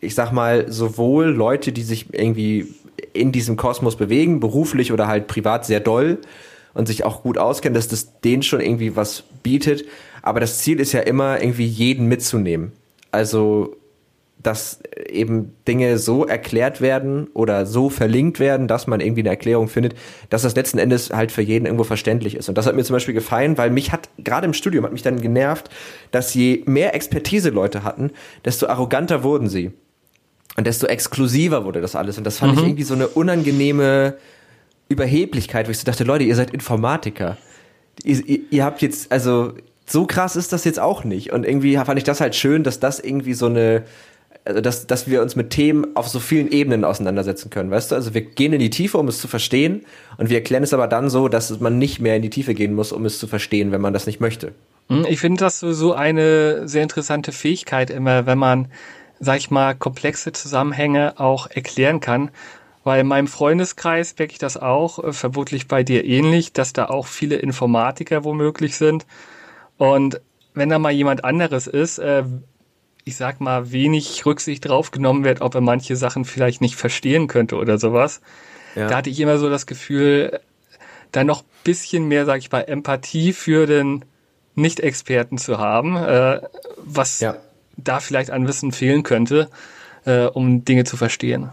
ich 0.00 0.14
sag 0.14 0.32
mal, 0.32 0.72
sowohl 0.72 1.26
Leute, 1.26 1.72
die 1.72 1.82
sich 1.82 2.06
irgendwie 2.12 2.74
in 3.12 3.32
diesem 3.32 3.56
Kosmos 3.56 3.96
bewegen, 3.96 4.40
beruflich 4.40 4.92
oder 4.92 5.08
halt 5.08 5.26
privat 5.26 5.66
sehr 5.66 5.80
doll 5.80 6.16
und 6.72 6.86
sich 6.86 7.04
auch 7.04 7.22
gut 7.22 7.36
auskennen, 7.36 7.74
dass 7.74 7.88
das 7.88 8.18
denen 8.22 8.42
schon 8.42 8.62
irgendwie 8.62 8.96
was 8.96 9.24
bietet. 9.42 9.84
Aber 10.22 10.40
das 10.40 10.60
Ziel 10.60 10.80
ist 10.80 10.92
ja 10.92 11.00
immer, 11.00 11.42
irgendwie 11.42 11.66
jeden 11.66 12.06
mitzunehmen. 12.06 12.72
Also 13.10 13.76
dass 14.42 14.80
eben 15.08 15.54
Dinge 15.68 15.98
so 15.98 16.26
erklärt 16.26 16.80
werden 16.80 17.28
oder 17.34 17.66
so 17.66 17.90
verlinkt 17.90 18.40
werden, 18.40 18.68
dass 18.68 18.86
man 18.86 19.00
irgendwie 19.00 19.22
eine 19.22 19.30
Erklärung 19.30 19.68
findet, 19.68 19.94
dass 20.30 20.42
das 20.42 20.56
letzten 20.56 20.78
Endes 20.78 21.10
halt 21.10 21.32
für 21.32 21.42
jeden 21.42 21.66
irgendwo 21.66 21.84
verständlich 21.84 22.34
ist. 22.34 22.48
Und 22.48 22.58
das 22.58 22.66
hat 22.66 22.74
mir 22.74 22.84
zum 22.84 22.94
Beispiel 22.94 23.14
gefallen, 23.14 23.58
weil 23.58 23.70
mich 23.70 23.92
hat, 23.92 24.08
gerade 24.18 24.46
im 24.46 24.54
Studium 24.54 24.84
hat 24.84 24.92
mich 24.92 25.02
dann 25.02 25.20
genervt, 25.20 25.70
dass 26.10 26.34
je 26.34 26.62
mehr 26.66 26.94
Expertise 26.94 27.50
Leute 27.50 27.84
hatten, 27.84 28.10
desto 28.44 28.66
arroganter 28.66 29.22
wurden 29.22 29.48
sie. 29.48 29.72
Und 30.56 30.66
desto 30.66 30.86
exklusiver 30.86 31.64
wurde 31.64 31.80
das 31.80 31.96
alles. 31.96 32.18
Und 32.18 32.24
das 32.24 32.38
fand 32.38 32.52
mhm. 32.52 32.58
ich 32.58 32.64
irgendwie 32.64 32.82
so 32.82 32.94
eine 32.94 33.08
unangenehme 33.08 34.16
Überheblichkeit, 34.88 35.66
wo 35.66 35.70
ich 35.70 35.78
so 35.78 35.84
dachte, 35.84 36.04
Leute, 36.04 36.24
ihr 36.24 36.36
seid 36.36 36.50
Informatiker. 36.50 37.38
Ihr, 38.04 38.26
ihr, 38.26 38.40
ihr 38.50 38.64
habt 38.64 38.82
jetzt, 38.82 39.10
also, 39.10 39.54
so 39.86 40.06
krass 40.06 40.36
ist 40.36 40.52
das 40.52 40.64
jetzt 40.64 40.78
auch 40.78 41.04
nicht. 41.04 41.32
Und 41.32 41.46
irgendwie 41.46 41.76
fand 41.76 41.98
ich 41.98 42.04
das 42.04 42.20
halt 42.20 42.34
schön, 42.34 42.62
dass 42.62 42.80
das 42.80 43.00
irgendwie 43.00 43.34
so 43.34 43.46
eine, 43.46 43.84
also 44.44 44.60
dass, 44.60 44.86
dass 44.86 45.08
wir 45.08 45.22
uns 45.22 45.36
mit 45.36 45.50
Themen 45.50 45.96
auf 45.96 46.08
so 46.08 46.18
vielen 46.18 46.50
Ebenen 46.50 46.84
auseinandersetzen 46.84 47.50
können, 47.50 47.70
weißt 47.70 47.92
du? 47.92 47.94
Also 47.94 48.14
wir 48.14 48.22
gehen 48.22 48.52
in 48.52 48.58
die 48.58 48.70
Tiefe, 48.70 48.98
um 48.98 49.08
es 49.08 49.20
zu 49.20 49.28
verstehen, 49.28 49.84
und 50.18 50.30
wir 50.30 50.38
erklären 50.38 50.62
es 50.62 50.74
aber 50.74 50.88
dann 50.88 51.10
so, 51.10 51.28
dass 51.28 51.60
man 51.60 51.78
nicht 51.78 52.00
mehr 52.00 52.16
in 52.16 52.22
die 52.22 52.30
Tiefe 52.30 52.54
gehen 52.54 52.74
muss, 52.74 52.92
um 52.92 53.04
es 53.04 53.18
zu 53.18 53.26
verstehen, 53.26 53.72
wenn 53.72 53.80
man 53.80 53.92
das 53.92 54.06
nicht 54.06 54.20
möchte. 54.20 54.52
Hm, 54.88 55.06
ich 55.08 55.20
finde 55.20 55.40
das 55.40 55.60
so 55.60 55.92
eine 55.94 56.66
sehr 56.68 56.82
interessante 56.82 57.32
Fähigkeit 57.32 57.90
immer, 57.90 58.26
wenn 58.26 58.38
man, 58.38 58.68
sag 59.20 59.38
ich 59.38 59.50
mal, 59.50 59.74
komplexe 59.74 60.32
Zusammenhänge 60.32 61.18
auch 61.20 61.48
erklären 61.48 62.00
kann. 62.00 62.30
Weil 62.84 63.02
in 63.02 63.06
meinem 63.06 63.28
Freundeskreis 63.28 64.16
merke 64.18 64.32
ich 64.32 64.38
das 64.38 64.56
auch, 64.56 65.02
äh, 65.02 65.12
vermutlich 65.12 65.68
bei 65.68 65.84
dir 65.84 66.04
ähnlich, 66.04 66.52
dass 66.52 66.72
da 66.72 66.86
auch 66.86 67.06
viele 67.06 67.36
Informatiker 67.36 68.24
womöglich 68.24 68.76
sind. 68.76 69.06
Und 69.78 70.20
wenn 70.54 70.68
da 70.68 70.78
mal 70.78 70.90
jemand 70.90 71.24
anderes 71.24 71.68
ist, 71.68 71.98
äh, 71.98 72.24
ich 73.04 73.16
sag 73.16 73.40
mal, 73.40 73.72
wenig 73.72 74.24
Rücksicht 74.26 74.68
drauf 74.68 74.90
genommen 74.90 75.24
wird, 75.24 75.40
ob 75.40 75.54
er 75.54 75.60
manche 75.60 75.96
Sachen 75.96 76.24
vielleicht 76.24 76.60
nicht 76.60 76.76
verstehen 76.76 77.26
könnte 77.26 77.56
oder 77.56 77.78
sowas. 77.78 78.20
Ja. 78.74 78.88
Da 78.88 78.96
hatte 78.96 79.10
ich 79.10 79.20
immer 79.20 79.38
so 79.38 79.50
das 79.50 79.66
Gefühl, 79.66 80.40
da 81.10 81.24
noch 81.24 81.44
bisschen 81.64 82.08
mehr, 82.08 82.24
sag 82.26 82.38
ich 82.38 82.50
mal, 82.50 82.62
Empathie 82.62 83.32
für 83.32 83.66
den 83.66 84.04
Nicht-Experten 84.54 85.38
zu 85.38 85.58
haben, 85.58 85.96
äh, 85.96 86.40
was 86.78 87.20
ja. 87.20 87.36
da 87.76 88.00
vielleicht 88.00 88.30
an 88.30 88.46
Wissen 88.48 88.72
fehlen 88.72 89.02
könnte, 89.02 89.48
äh, 90.04 90.24
um 90.24 90.64
Dinge 90.64 90.84
zu 90.84 90.96
verstehen. 90.96 91.50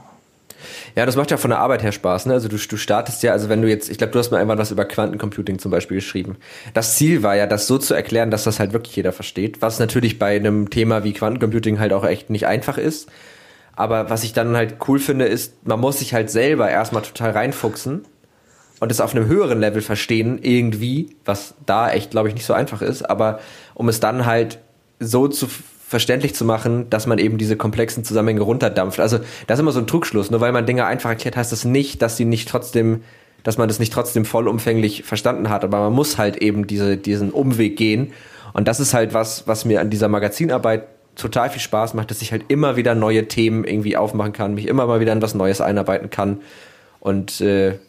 Ja, 0.96 1.06
das 1.06 1.16
macht 1.16 1.32
ja 1.32 1.38
von 1.38 1.50
der 1.50 1.60
Arbeit 1.60 1.84
her 1.84 1.92
Spaß. 1.92 2.26
Ne? 2.26 2.34
Also 2.34 2.48
du, 2.48 2.58
du 2.58 2.78
startest 2.78 3.24
ja, 3.24 3.32
also 3.32 3.50
wenn 3.50 3.62
du 3.62 3.70
jetzt, 3.70 3.90
ich 3.90 3.98
glaube, 3.98 4.12
du 4.12 4.20
hast 4.20 4.32
mal 4.32 4.38
irgendwann 4.38 4.58
was 4.58 4.72
über 4.72 4.86
Quantencomputing 4.86 5.60
zum 5.60 5.72
Beispiel 5.72 5.96
geschrieben. 5.96 6.38
Das 6.74 6.96
Ziel 6.96 7.24
war 7.24 7.36
ja, 7.36 7.48
das 7.48 7.68
so 7.68 7.78
zu 7.78 7.94
erklären, 7.94 8.32
dass 8.32 8.44
das 8.44 8.60
halt 8.60 8.74
wirklich 8.74 8.96
jeder 8.96 9.12
versteht, 9.12 9.62
was 9.62 9.80
natürlich 9.80 10.20
bei 10.20 10.36
einem 10.36 10.70
Thema 10.70 11.04
wie 11.04 11.14
Quantencomputing 11.14 11.80
halt 11.80 11.94
auch 11.94 12.06
echt 12.06 12.30
nicht 12.30 12.48
einfach 12.48 12.78
ist. 12.78 13.10
Aber 13.76 14.10
was 14.10 14.24
ich 14.24 14.34
dann 14.34 14.58
halt 14.58 14.76
cool 14.88 15.00
finde, 15.00 15.26
ist, 15.26 15.66
man 15.66 15.80
muss 15.80 16.00
sich 16.00 16.14
halt 16.14 16.30
selber 16.30 16.70
erstmal 16.70 17.02
total 17.02 17.32
reinfuchsen 17.32 18.06
und 18.80 18.92
es 18.92 19.00
auf 19.00 19.16
einem 19.16 19.28
höheren 19.28 19.60
Level 19.60 19.82
verstehen, 19.82 20.40
irgendwie, 20.42 21.16
was 21.24 21.54
da 21.66 21.90
echt, 21.90 22.12
glaube 22.12 22.28
ich, 22.28 22.34
nicht 22.34 22.46
so 22.46 22.54
einfach 22.54 22.82
ist, 22.82 23.10
aber 23.10 23.40
um 23.74 23.88
es 23.88 24.00
dann 24.00 24.26
halt 24.26 24.60
so 25.00 25.28
zu 25.28 25.48
verständlich 25.90 26.36
zu 26.36 26.46
machen, 26.46 26.88
dass 26.92 27.08
man 27.08 27.18
eben 27.18 27.40
diese 27.40 27.58
komplexen 27.58 28.04
Zusammenhänge 28.04 28.42
runterdampft. 28.42 29.00
Also 29.00 29.18
das 29.48 29.58
ist 29.58 29.62
immer 29.62 29.72
so 29.72 29.80
ein 29.80 29.88
Trugschluss. 29.88 30.30
Nur 30.30 30.40
weil 30.40 30.52
man 30.52 30.68
Dinge 30.68 30.86
einfach 30.86 31.10
erklärt, 31.10 31.36
heißt 31.36 31.52
das 31.52 31.66
nicht, 31.66 32.04
dass 32.04 32.16
sie 32.16 32.26
nicht 32.26 32.48
trotzdem, 32.48 33.02
dass 33.42 33.58
man 33.58 33.68
das 33.68 33.80
nicht 33.80 33.92
trotzdem 33.92 34.24
vollumfänglich 34.24 35.02
verstanden 35.02 35.50
hat. 35.50 35.64
Aber 35.64 35.80
man 35.80 35.94
muss 35.94 36.20
halt 36.20 36.38
eben 36.38 36.68
diese, 36.68 36.96
diesen 36.96 37.32
Umweg 37.32 37.76
gehen. 37.76 38.14
Und 38.54 38.68
das 38.68 38.80
ist 38.80 38.94
halt 38.94 39.16
was, 39.16 39.48
was 39.48 39.66
mir 39.66 39.82
an 39.82 39.90
dieser 39.90 40.10
Magazinarbeit 40.10 40.84
total 41.16 41.50
viel 41.50 41.60
Spaß 41.60 41.96
macht, 41.96 42.12
dass 42.12 42.22
ich 42.22 42.32
halt 42.32 42.46
immer 42.50 42.76
wieder 42.76 42.94
neue 42.94 43.28
Themen 43.28 43.64
irgendwie 43.64 43.98
aufmachen 43.98 44.32
kann, 44.32 44.54
mich 44.54 44.68
immer 44.68 44.86
mal 44.86 45.00
wieder 45.00 45.14
in 45.14 45.24
was 45.24 45.34
Neues 45.34 45.60
einarbeiten 45.60 46.12
kann. 46.12 46.42
Und 47.00 47.42
äh, 47.42 47.80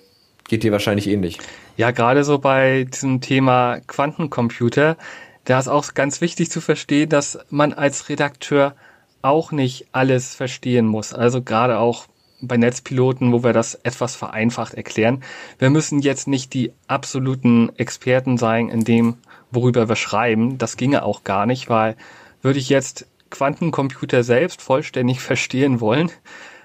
geht 0.49 0.62
dir 0.62 0.73
wahrscheinlich 0.73 1.07
ähnlich. 1.07 1.38
Ja, 1.76 1.90
gerade 1.90 2.25
so 2.25 2.38
bei 2.38 2.85
diesem 2.85 3.21
Thema 3.21 3.80
Quantencomputer 3.87 4.97
da 5.44 5.59
ist 5.59 5.68
auch 5.68 5.94
ganz 5.94 6.20
wichtig 6.20 6.50
zu 6.50 6.61
verstehen, 6.61 7.09
dass 7.09 7.38
man 7.50 7.73
als 7.73 8.09
Redakteur 8.09 8.75
auch 9.23 9.52
nicht 9.52 9.88
alles 9.92 10.35
verstehen 10.35 10.87
muss. 10.87 11.12
Also 11.12 11.42
gerade 11.42 11.78
auch 11.78 12.06
bei 12.42 12.56
Netzpiloten, 12.56 13.32
wo 13.32 13.42
wir 13.42 13.52
das 13.52 13.75
etwas 13.75 14.16
vereinfacht 14.16 14.75
erklären. 14.75 15.23
Wir 15.59 15.70
müssen 15.70 16.00
jetzt 16.00 16.26
nicht 16.26 16.54
die 16.54 16.73
absoluten 16.87 17.70
Experten 17.76 18.38
sein 18.38 18.68
in 18.68 18.85
dem, 18.85 19.18
worüber 19.50 19.88
wir 19.88 19.97
schreiben. 19.97 20.56
Das 20.56 20.76
ginge 20.76 21.02
auch 21.02 21.25
gar 21.25 21.47
nicht, 21.47 21.68
weil 21.68 21.97
würde 22.42 22.59
ich 22.59 22.68
jetzt 22.70 23.06
Quantencomputer 23.28 24.23
selbst 24.25 24.62
vollständig 24.62 25.20
verstehen 25.20 25.80
wollen, 25.80 26.11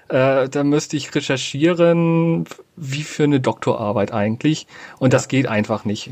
äh, 0.08 0.48
da 0.48 0.64
müsste 0.64 0.96
ich 0.96 1.14
recherchieren, 1.14 2.44
wie 2.76 3.02
für 3.02 3.24
eine 3.24 3.40
Doktorarbeit 3.40 4.12
eigentlich. 4.12 4.66
Und 4.98 5.12
ja. 5.12 5.18
das 5.18 5.28
geht 5.28 5.46
einfach 5.46 5.84
nicht 5.84 6.10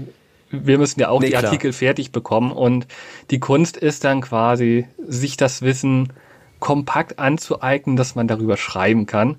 wir 0.62 0.78
müssen 0.78 1.00
ja 1.00 1.08
auch 1.08 1.20
nee, 1.20 1.26
die 1.26 1.32
klar. 1.32 1.44
Artikel 1.44 1.73
fertig 1.73 2.12
bekommen 2.12 2.52
und 2.52 2.87
die 3.30 3.40
Kunst 3.40 3.76
ist 3.76 4.04
dann 4.04 4.20
quasi, 4.20 4.87
sich 5.06 5.37
das 5.37 5.62
Wissen 5.62 6.12
kompakt 6.61 7.18
anzueignen, 7.18 7.96
dass 7.96 8.14
man 8.14 8.28
darüber 8.28 8.56
schreiben 8.56 9.06
kann. 9.06 9.37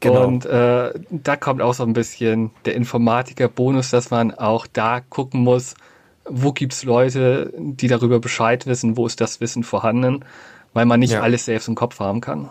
Genau. 0.00 0.26
Und 0.26 0.44
äh, 0.44 0.92
da 1.10 1.36
kommt 1.36 1.62
auch 1.62 1.74
so 1.74 1.82
ein 1.82 1.92
bisschen 1.92 2.50
der 2.66 2.74
Informatiker-Bonus, 2.74 3.90
dass 3.90 4.10
man 4.10 4.32
auch 4.32 4.66
da 4.66 5.00
gucken 5.00 5.40
muss, 5.40 5.74
wo 6.28 6.52
gibt's 6.52 6.84
Leute, 6.84 7.52
die 7.56 7.88
darüber 7.88 8.20
Bescheid 8.20 8.66
wissen, 8.66 8.96
wo 8.96 9.06
ist 9.06 9.20
das 9.20 9.40
Wissen 9.40 9.64
vorhanden, 9.64 10.24
weil 10.74 10.84
man 10.84 11.00
nicht 11.00 11.12
ja. 11.12 11.22
alles 11.22 11.46
selbst 11.46 11.68
im 11.68 11.74
Kopf 11.74 11.98
haben 12.00 12.20
kann. 12.20 12.50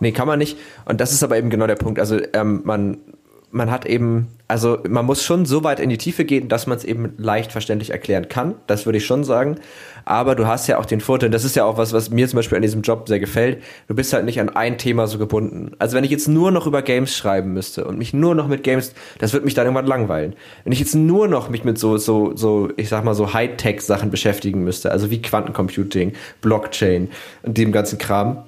Nee, 0.00 0.12
kann 0.12 0.28
man 0.28 0.38
nicht. 0.38 0.58
Und 0.84 1.00
das 1.00 1.12
ist 1.12 1.22
aber 1.22 1.38
eben 1.38 1.50
genau 1.50 1.66
der 1.66 1.76
Punkt. 1.76 1.98
Also 1.98 2.18
ähm, 2.32 2.60
man, 2.64 2.98
man 3.50 3.70
hat 3.70 3.86
eben, 3.86 4.28
also 4.48 4.78
man 4.88 5.06
muss 5.06 5.22
schon 5.22 5.46
so 5.46 5.64
weit 5.64 5.80
in 5.80 5.88
die 5.88 5.98
Tiefe 5.98 6.24
gehen, 6.24 6.48
dass 6.48 6.66
man 6.66 6.76
es 6.76 6.84
eben 6.84 7.14
leicht 7.16 7.52
verständlich 7.52 7.90
erklären 7.90 8.28
kann. 8.28 8.54
Das 8.66 8.86
würde 8.86 8.98
ich 8.98 9.06
schon 9.06 9.24
sagen. 9.24 9.56
Aber 10.04 10.34
du 10.34 10.46
hast 10.46 10.66
ja 10.68 10.78
auch 10.78 10.84
den 10.84 11.00
Vorteil, 11.00 11.30
das 11.30 11.44
ist 11.44 11.56
ja 11.56 11.64
auch 11.64 11.78
was, 11.78 11.92
was 11.92 12.10
mir 12.10 12.28
zum 12.28 12.36
Beispiel 12.36 12.56
an 12.56 12.62
diesem 12.62 12.82
Job 12.82 13.08
sehr 13.08 13.18
gefällt. 13.18 13.62
Du 13.88 13.94
bist 13.94 14.12
halt 14.12 14.24
nicht 14.24 14.40
an 14.40 14.50
ein 14.50 14.78
Thema 14.78 15.06
so 15.06 15.18
gebunden. 15.18 15.72
Also 15.78 15.96
wenn 15.96 16.04
ich 16.04 16.10
jetzt 16.10 16.28
nur 16.28 16.50
noch 16.50 16.66
über 16.66 16.82
Games 16.82 17.16
schreiben 17.16 17.52
müsste 17.52 17.84
und 17.84 17.98
mich 17.98 18.12
nur 18.12 18.34
noch 18.34 18.46
mit 18.46 18.62
Games, 18.62 18.94
das 19.18 19.32
wird 19.32 19.44
mich 19.44 19.54
dann 19.54 19.66
irgendwann 19.66 19.86
langweilen. 19.86 20.34
Wenn 20.64 20.72
ich 20.72 20.80
jetzt 20.80 20.94
nur 20.94 21.28
noch 21.28 21.48
mich 21.48 21.64
mit 21.64 21.78
so, 21.78 21.98
so, 21.98 22.36
so, 22.36 22.68
ich 22.76 22.88
sag 22.88 23.04
mal 23.04 23.14
so 23.14 23.32
Hightech-Sachen 23.32 24.10
beschäftigen 24.10 24.62
müsste, 24.64 24.90
also 24.90 25.10
wie 25.10 25.22
Quantencomputing, 25.22 26.12
Blockchain 26.40 27.10
und 27.42 27.58
dem 27.58 27.72
ganzen 27.72 27.98
Kram 27.98 28.44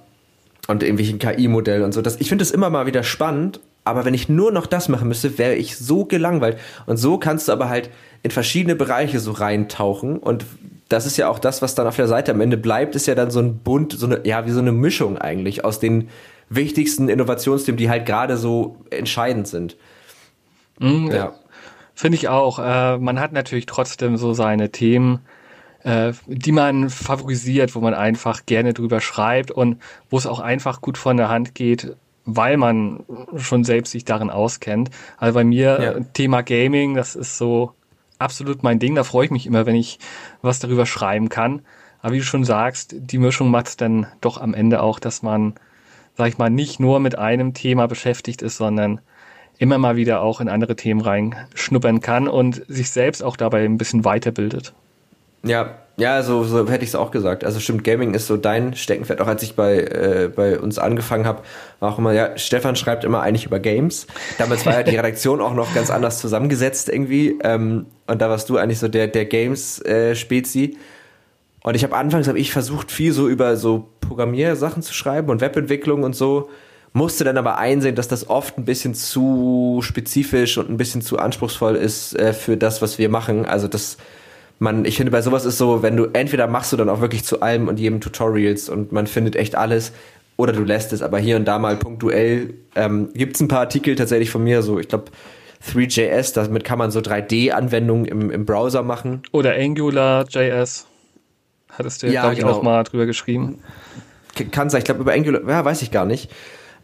und 0.69 0.83
irgendwelchen 0.83 1.19
KI-Modellen 1.19 1.83
und 1.83 1.93
so, 1.93 2.03
das, 2.03 2.21
ich 2.21 2.29
finde 2.29 2.43
das 2.43 2.51
immer 2.51 2.71
mal 2.71 2.87
wieder 2.87 3.03
spannend 3.03 3.59
aber 3.89 4.05
wenn 4.05 4.15
ich 4.15 4.29
nur 4.29 4.53
noch 4.53 4.67
das 4.67 4.89
machen 4.89 5.09
müsste, 5.09 5.39
wäre 5.39 5.55
ich 5.55 5.77
so 5.77 6.05
gelangweilt. 6.05 6.59
Und 6.87 6.97
so 6.97 7.19
kannst 7.19 7.49
du 7.49 7.53
aber 7.53 7.69
halt 7.69 7.91
in 8.23 8.31
verschiedene 8.31 8.77
Bereiche 8.77 9.21
so 9.21 9.33
reintauchen. 9.33 10.19
Und 10.19 10.45
das 10.89 11.07
ist 11.07 11.17
ja 11.17 11.29
auch 11.29 11.39
das, 11.39 11.63
was 11.63 11.75
dann 11.75 11.87
auf 11.87 11.97
der 11.97 12.09
Seite 12.09 12.33
am 12.33 12.41
Ende 12.41 12.57
bleibt, 12.57 12.95
ist 12.95 13.07
ja 13.07 13.15
dann 13.15 13.31
so 13.31 13.41
ein 13.41 13.59
Bunt, 13.59 13.93
so 13.93 14.07
eine, 14.07 14.27
ja, 14.27 14.47
wie 14.47 14.51
so 14.51 14.61
eine 14.61 14.73
Mischung 14.73 15.19
eigentlich 15.19 15.65
aus 15.65 15.81
den 15.81 16.09
wichtigsten 16.49 17.09
Innovationsthemen, 17.09 17.77
die 17.77 17.91
halt 17.91 18.07
gerade 18.07 18.37
so 18.37 18.77
entscheidend 18.91 19.49
sind. 19.49 19.77
Mhm, 20.79 21.11
ja. 21.11 21.35
Finde 21.95 22.17
ich 22.17 22.29
auch. 22.29 22.59
Äh, 22.59 22.99
man 22.99 23.19
hat 23.19 23.33
natürlich 23.33 23.67
trotzdem 23.67 24.17
so 24.17 24.33
seine 24.33 24.71
Themen, 24.71 25.21
äh, 25.83 26.13
die 26.27 26.53
man 26.53 26.91
favorisiert, 26.91 27.75
wo 27.75 27.81
man 27.81 27.95
einfach 27.95 28.47
gerne 28.47 28.73
drüber 28.73 29.01
schreibt 29.01 29.51
und 29.51 29.79
wo 30.09 30.17
es 30.17 30.27
auch 30.27 30.41
einfach 30.41 30.81
gut 30.81 30.97
von 30.97 31.17
der 31.17 31.29
Hand 31.29 31.55
geht, 31.55 31.97
weil 32.31 32.59
man 32.59 33.05
schon 33.37 33.65
selbst 33.65 33.93
sich 33.93 34.05
darin 34.05 34.29
auskennt. 34.29 34.91
Also 35.17 35.33
bei 35.33 35.45
mir 35.45 35.81
ja. 35.81 36.01
Thema 36.13 36.43
Gaming, 36.43 36.95
das 36.95 37.17
ist 37.17 37.39
so 37.39 37.73
absolut 38.19 38.63
mein 38.63 38.79
Ding. 38.79 38.95
Da 38.95 39.03
freue 39.03 39.25
ich 39.25 39.31
mich 39.31 39.47
immer, 39.47 39.65
wenn 39.65 39.75
ich 39.75 39.99
was 40.43 40.59
darüber 40.59 40.85
schreiben 40.85 41.31
kann. 41.31 41.63
Aber 42.03 42.13
wie 42.13 42.19
du 42.19 42.25
schon 42.25 42.45
sagst, 42.45 42.95
die 42.97 43.17
Mischung 43.17 43.51
macht 43.51 43.69
es 43.69 43.77
dann 43.79 44.07
doch 44.21 44.39
am 44.39 44.53
Ende 44.53 44.83
auch, 44.83 44.99
dass 44.99 45.23
man, 45.23 45.55
sag 46.19 46.29
ich 46.29 46.37
mal, 46.37 46.51
nicht 46.51 46.81
nur 46.81 47.01
mit 47.01 47.17
einem 47.17 47.55
Thema 47.55 47.89
beschäftigt 47.89 48.43
ist, 48.43 48.59
sondern 48.59 49.01
immer 49.57 49.79
mal 49.79 49.97
wieder 49.97 50.21
auch 50.21 50.43
in 50.43 50.51
andere 50.51 50.77
Themen 50.77 51.01
reinschnuppern 51.01 52.01
kann 52.01 52.29
und 52.29 52.63
sich 52.69 52.91
selbst 52.91 53.23
auch 53.23 53.39
dabei 53.39 53.65
ein 53.65 53.79
bisschen 53.79 54.05
weiterbildet. 54.05 54.75
Ja, 55.43 55.79
ja, 55.99 56.23
so, 56.23 56.45
so 56.45 56.69
hätte 56.69 56.85
ich 56.85 56.91
es 56.91 56.95
auch 56.95 57.11
gesagt. 57.11 57.45
Also 57.45 57.59
stimmt, 57.59 57.83
Gaming 57.83 58.15
ist 58.15 58.29
so 58.29 58.37
dein 58.37 58.75
Steckenpferd. 58.75 59.21
Auch 59.21 59.27
als 59.27 59.43
ich 59.43 59.57
bei, 59.57 59.79
äh, 59.79 60.31
bei 60.35 60.59
uns 60.59 60.79
angefangen 60.79 61.27
habe, 61.27 61.43
war 61.81 61.93
auch 61.93 61.99
immer, 61.99 62.13
ja, 62.13 62.39
Stefan 62.39 62.77
schreibt 62.77 63.03
immer 63.03 63.21
eigentlich 63.23 63.47
über 63.47 63.59
Games. 63.59 64.07
Damals 64.39 64.65
war 64.65 64.75
ja 64.75 64.83
die 64.85 64.95
Redaktion 64.97 65.41
auch 65.41 65.55
noch 65.55 65.75
ganz 65.75 65.91
anders 65.91 66.21
zusammengesetzt 66.21 66.89
irgendwie. 66.89 67.37
Ähm, 67.43 67.87
und 68.07 68.23
da 68.23 68.31
warst 68.31 68.49
du 68.49 68.59
eigentlich 68.59 68.79
so 68.79 68.87
der, 68.87 69.09
der 69.09 69.25
Games-Spezi. 69.25 70.65
Äh, 70.65 70.77
und 71.65 71.75
ich 71.75 71.83
habe 71.83 71.97
anfangs 71.97 72.29
habe 72.29 72.39
ich 72.39 72.53
versucht, 72.53 72.93
viel 72.93 73.13
so 73.13 73.29
über 73.29 73.57
so 73.57 73.89
Programmiersachen 74.01 74.83
zu 74.85 74.95
schreiben 74.95 75.31
und 75.31 75.41
Webentwicklung 75.41 76.05
und 76.05 76.15
so. 76.15 76.49
Musste 76.93 77.25
dann 77.25 77.37
aber 77.37 77.59
einsehen, 77.59 77.97
dass 77.97 78.07
das 78.07 78.31
oft 78.31 78.57
ein 78.57 78.65
bisschen 78.65 78.95
zu 78.95 79.81
spezifisch 79.83 80.59
und 80.59 80.71
ein 80.71 80.77
bisschen 80.77 81.03
zu 81.03 81.19
anspruchsvoll 81.19 81.75
ist 81.75 82.17
äh, 82.17 82.33
für 82.33 82.57
das, 82.57 82.81
was 82.83 82.99
wir 82.99 83.09
machen. 83.09 83.45
Also 83.45 83.67
das 83.67 83.97
man, 84.59 84.85
ich 84.85 84.97
finde, 84.97 85.13
bei 85.13 85.23
sowas 85.23 85.45
ist 85.45 85.59
so, 85.59 85.83
wenn 85.83 85.97
du 85.97 86.07
entweder 86.13 86.47
machst 86.47 86.73
du 86.73 86.77
dann 86.77 86.89
auch 86.89 87.01
wirklich 87.01 87.25
zu 87.25 87.43
allem 87.43 87.69
und 87.69 87.79
jedem 87.79 88.01
Tutorials 88.01 88.69
und 88.69 88.93
man 88.93 89.07
findet 89.07 89.37
echt 89.37 89.55
alles, 89.55 89.93
oder 90.37 90.53
du 90.53 90.63
lässt 90.63 90.93
es, 90.93 91.03
aber 91.03 91.19
hier 91.19 91.37
und 91.37 91.47
da 91.47 91.59
mal 91.59 91.77
punktuell 91.77 92.55
ähm, 92.77 93.11
gibt 93.15 93.35
es 93.37 93.41
ein 93.41 93.49
paar 93.49 93.61
Artikel 93.61 93.97
tatsächlich 93.97 94.31
von 94.31 94.43
mir, 94.43 94.63
so 94.63 94.79
ich 94.79 94.89
glaube 94.89 95.07
3JS, 95.67 96.35
damit 96.35 96.65
kann 96.65 96.79
man 96.79 96.91
so 96.91 97.01
3D-Anwendungen 97.01 98.05
im, 98.05 98.31
im 98.31 98.47
Browser 98.47 98.83
machen. 98.83 99.23
Oder 99.33 99.55
AngularJS. 99.55 100.87
Hattest 101.71 102.03
du, 102.03 102.07
ja, 102.07 102.23
glaube 102.23 102.35
ich, 102.35 102.41
genau. 102.41 102.53
auch 102.53 102.63
mal 102.63 102.83
drüber 102.85 103.07
geschrieben. 103.07 103.59
Kann 104.53 104.71
sein, 104.71 104.79
ich 104.79 104.85
glaube 104.85 105.01
über 105.01 105.13
Angular, 105.13 105.43
ja, 105.49 105.65
weiß 105.65 105.83
ich 105.83 105.91
gar 105.91 106.07
nicht. 106.07 106.31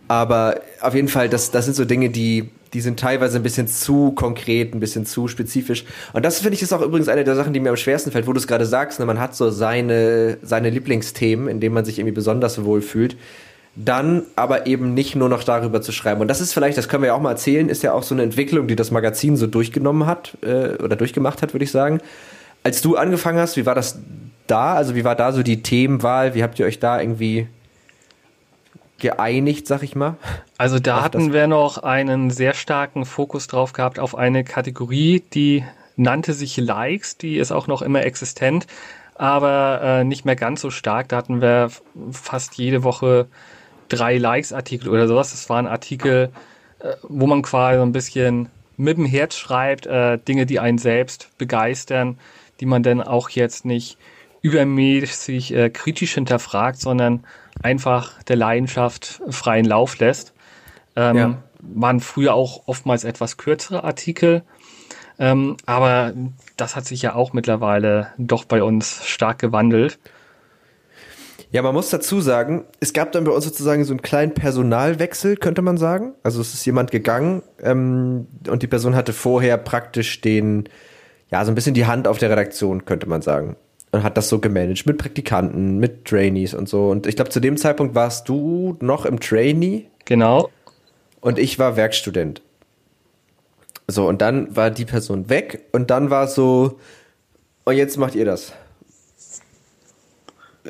Aber 0.09 0.61
auf 0.81 0.95
jeden 0.95 1.09
Fall, 1.09 1.29
das, 1.29 1.51
das 1.51 1.65
sind 1.65 1.75
so 1.75 1.85
Dinge, 1.85 2.11
die, 2.11 2.51
die 2.75 2.81
sind 2.81 2.99
teilweise 2.99 3.39
ein 3.39 3.43
bisschen 3.45 3.69
zu 3.69 4.11
konkret, 4.13 4.75
ein 4.75 4.81
bisschen 4.81 5.07
zu 5.07 5.29
spezifisch. 5.29 5.85
Und 6.13 6.25
das 6.25 6.41
finde 6.41 6.57
ich 6.57 6.63
ist 6.63 6.73
auch 6.73 6.83
übrigens 6.83 7.09
eine 7.09 7.23
der 7.23 7.37
Sachen, 7.37 7.53
die 7.53 7.61
mir 7.61 7.71
am 7.71 7.77
schwersten 7.77 8.11
fällt, 8.11 8.27
wo 8.27 8.33
du 8.33 8.39
es 8.39 8.49
gerade 8.49 8.67
sagst, 8.67 8.99
ne, 8.99 9.07
man 9.07 9.21
hat 9.21 9.37
so 9.37 9.51
seine, 9.51 10.39
seine 10.43 10.71
Lieblingsthemen, 10.71 11.49
in 11.49 11.61
denen 11.61 11.75
man 11.75 11.85
sich 11.85 11.99
irgendwie 11.99 12.15
besonders 12.15 12.65
wohl 12.65 12.83
fühlt. 12.83 13.17
Dann 13.77 14.23
aber 14.37 14.67
eben 14.67 14.93
nicht 14.93 15.17
nur 15.17 15.29
noch 15.29 15.45
darüber 15.45 15.81
zu 15.83 15.93
schreiben. 15.93 16.21
Und 16.21 16.29
das 16.29 16.41
ist 16.41 16.53
vielleicht, 16.53 16.77
das 16.77 16.89
können 16.89 17.03
wir 17.03 17.09
ja 17.09 17.15
auch 17.15 17.21
mal 17.21 17.31
erzählen, 17.31 17.69
ist 17.69 17.83
ja 17.83 17.93
auch 17.93 18.03
so 18.03 18.15
eine 18.15 18.23
Entwicklung, 18.23 18.67
die 18.67 18.77
das 18.77 18.91
Magazin 18.91 19.37
so 19.37 19.47
durchgenommen 19.47 20.07
hat, 20.07 20.37
äh, 20.43 20.83
oder 20.83 20.97
durchgemacht 20.97 21.43
hat, 21.43 21.55
würde 21.55 21.65
ich 21.65 21.71
sagen. 21.71 22.01
Als 22.65 22.83
du 22.83 22.97
angefangen 22.97 23.39
hast, 23.39 23.57
wie 23.57 23.67
war 23.67 23.75
das 23.75 23.99
da? 24.47 24.75
Also 24.75 24.95
wie 24.95 25.05
war 25.05 25.15
da 25.15 25.33
so 25.33 25.43
die 25.43 25.63
Themenwahl? 25.63 26.35
Wie 26.35 26.43
habt 26.43 26.59
ihr 26.59 26.67
euch 26.67 26.81
da 26.81 27.01
irgendwie 27.01 27.47
geeinigt, 28.99 29.67
sag 29.67 29.83
ich 29.83 29.95
mal. 29.95 30.17
Also 30.57 30.79
da 30.79 31.03
hatten 31.03 31.33
wir 31.33 31.47
noch 31.47 31.79
einen 31.79 32.31
sehr 32.31 32.55
starken 32.55 33.05
Fokus 33.05 33.47
drauf 33.47 33.73
gehabt 33.73 33.99
auf 33.99 34.15
eine 34.15 34.45
Kategorie, 34.45 35.23
die 35.33 35.65
nannte 35.97 36.33
sich 36.33 36.57
Likes, 36.57 37.17
die 37.17 37.37
ist 37.37 37.53
auch 37.53 37.67
noch 37.67 37.83
immer 37.83 38.05
existent, 38.05 38.67
aber 39.15 39.81
äh, 39.83 40.05
nicht 40.05 40.25
mehr 40.25 40.37
ganz 40.37 40.61
so 40.61 40.71
stark. 40.71 41.09
Da 41.09 41.17
hatten 41.17 41.41
wir 41.41 41.71
fast 42.11 42.57
jede 42.57 42.83
Woche 42.83 43.27
drei 43.89 44.19
Likes-Artikel 44.19 44.89
oder 44.89 45.07
sowas. 45.07 45.31
Das 45.31 45.49
waren 45.49 45.67
Artikel, 45.67 46.31
äh, 46.81 46.95
wo 47.03 47.27
man 47.27 47.43
quasi 47.43 47.79
so 47.79 47.83
ein 47.83 47.93
bisschen 47.93 48.49
mit 48.77 48.97
dem 48.97 49.07
Herz 49.07 49.37
schreibt, 49.37 49.87
äh, 49.87 50.19
Dinge, 50.19 50.47
die 50.47 50.59
einen 50.59 50.79
selbst 50.79 51.31
begeistern, 51.39 52.19
die 52.61 52.67
man 52.67 52.83
dann 52.83 53.01
auch 53.01 53.31
jetzt 53.31 53.65
nicht 53.65 53.99
übermäßig 54.45 55.55
äh, 55.55 55.71
kritisch 55.71 56.15
hinterfragt, 56.15 56.79
sondern 56.79 57.25
einfach 57.63 58.23
der 58.25 58.37
Leidenschaft 58.37 59.23
freien 59.31 59.65
Lauf 59.65 59.99
lässt. 59.99 60.35
Ähm, 60.97 61.17
ja. 61.17 61.43
Waren 61.61 62.01
früher 62.01 62.35
auch 62.35 62.65
oftmals 62.67 63.05
etwas 63.05 63.39
kürzere 63.39 63.85
Artikel. 63.85 64.43
Ähm, 65.19 65.57
aber 65.65 66.13
das 66.59 66.77
hat 66.77 66.85
sich 66.85 67.01
ja 67.01 67.15
auch 67.15 67.33
mittlerweile 67.33 68.09
doch 68.19 68.45
bei 68.45 68.63
uns 68.63 69.07
stark 69.07 69.39
gewandelt. 69.39 69.99
Ja, 71.51 71.63
man 71.63 71.73
muss 71.73 71.89
dazu 71.89 72.21
sagen, 72.21 72.65
es 72.81 72.93
gab 72.93 73.13
dann 73.13 73.25
bei 73.25 73.33
uns 73.33 73.45
sozusagen 73.45 73.83
so 73.85 73.95
einen 73.95 74.03
kleinen 74.03 74.35
Personalwechsel, 74.35 75.37
könnte 75.37 75.63
man 75.63 75.79
sagen. 75.79 76.13
Also 76.23 76.43
es 76.43 76.53
ist 76.53 76.67
jemand 76.67 76.91
gegangen 76.91 77.43
ähm, 77.63 78.27
und 78.47 78.63
die 78.63 78.67
Person 78.67 78.95
hatte 78.95 79.15
vorher 79.15 79.57
praktisch 79.57 80.21
den, 80.21 80.69
ja, 81.31 81.43
so 81.47 81.51
ein 81.51 81.55
bisschen 81.55 81.75
die 81.75 81.87
Hand 81.87 82.09
auf 82.09 82.19
der 82.19 82.29
Redaktion, 82.29 82.85
könnte 82.85 83.09
man 83.09 83.23
sagen. 83.23 83.57
Und 83.95 84.03
hat 84.03 84.17
das 84.17 84.29
so 84.29 84.41
gemanagt 84.41 84.87
mit 84.87 84.99
Praktikanten, 84.99 85.79
mit 85.79 86.05
Trainees 86.05 86.53
und 86.53 86.69
so. 86.69 86.91
Und 86.91 87.07
ich 87.07 87.15
glaube, 87.15 87.31
zu 87.31 87.39
dem 87.39 87.57
Zeitpunkt 87.57 87.95
warst 87.95 88.29
du 88.29 88.77
noch 88.81 89.07
im 89.07 89.21
Trainee. 89.21 89.87
Genau. 90.05 90.51
Und 91.21 91.39
ich 91.39 91.59
war 91.59 91.77
Werkstudent. 91.77 92.43
So, 93.87 94.09
und 94.09 94.21
dann 94.21 94.57
war 94.57 94.71
die 94.71 94.85
Person 94.85 95.29
weg 95.29 95.67
und 95.73 95.91
dann 95.91 96.11
war 96.11 96.25
es 96.25 96.35
so, 96.35 96.79
und 97.65 97.77
jetzt 97.77 97.97
macht 97.99 98.15
ihr 98.15 98.25
das 98.25 98.53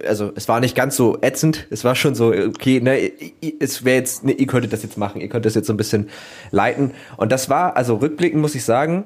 also 0.07 0.33
es 0.35 0.49
war 0.49 0.61
nicht 0.61 0.75
ganz 0.75 0.97
so 0.97 1.19
ätzend, 1.21 1.67
es 1.71 1.85
war 1.85 1.95
schon 1.95 2.15
so, 2.15 2.29
okay, 2.29 2.81
ne, 2.81 3.13
es 3.61 3.85
wäre 3.85 3.97
jetzt, 3.97 4.25
ne, 4.25 4.33
ihr 4.33 4.47
könntet 4.47 4.73
das 4.73 4.83
jetzt 4.83 4.99
machen, 4.99 5.21
ihr 5.21 5.29
könnt 5.29 5.45
das 5.45 5.55
jetzt 5.55 5.67
so 5.67 5.73
ein 5.73 5.77
bisschen 5.77 6.09
leiten. 6.51 6.93
Und 7.17 7.31
das 7.31 7.49
war, 7.49 7.77
also 7.77 7.97
rückblickend 7.97 8.41
muss 8.41 8.55
ich 8.55 8.65
sagen, 8.65 9.05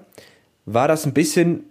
war 0.65 0.89
das 0.89 1.07
ein 1.07 1.13
bisschen 1.13 1.65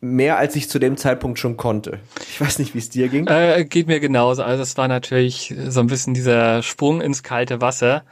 mehr, 0.00 0.38
als 0.38 0.54
ich 0.56 0.68
zu 0.68 0.78
dem 0.78 0.96
Zeitpunkt 0.96 1.38
schon 1.38 1.56
konnte. 1.56 2.00
Ich 2.20 2.40
weiß 2.40 2.58
nicht, 2.58 2.74
wie 2.74 2.78
es 2.78 2.88
dir 2.88 3.08
ging. 3.08 3.26
Äh, 3.26 3.64
geht 3.64 3.88
mir 3.88 4.00
genauso. 4.00 4.42
Also 4.42 4.62
es 4.62 4.76
war 4.76 4.88
natürlich 4.88 5.54
so 5.68 5.80
ein 5.80 5.88
bisschen 5.88 6.14
dieser 6.14 6.62
Sprung 6.62 7.00
ins 7.00 7.22
kalte 7.22 7.60
Wasser, 7.60 8.04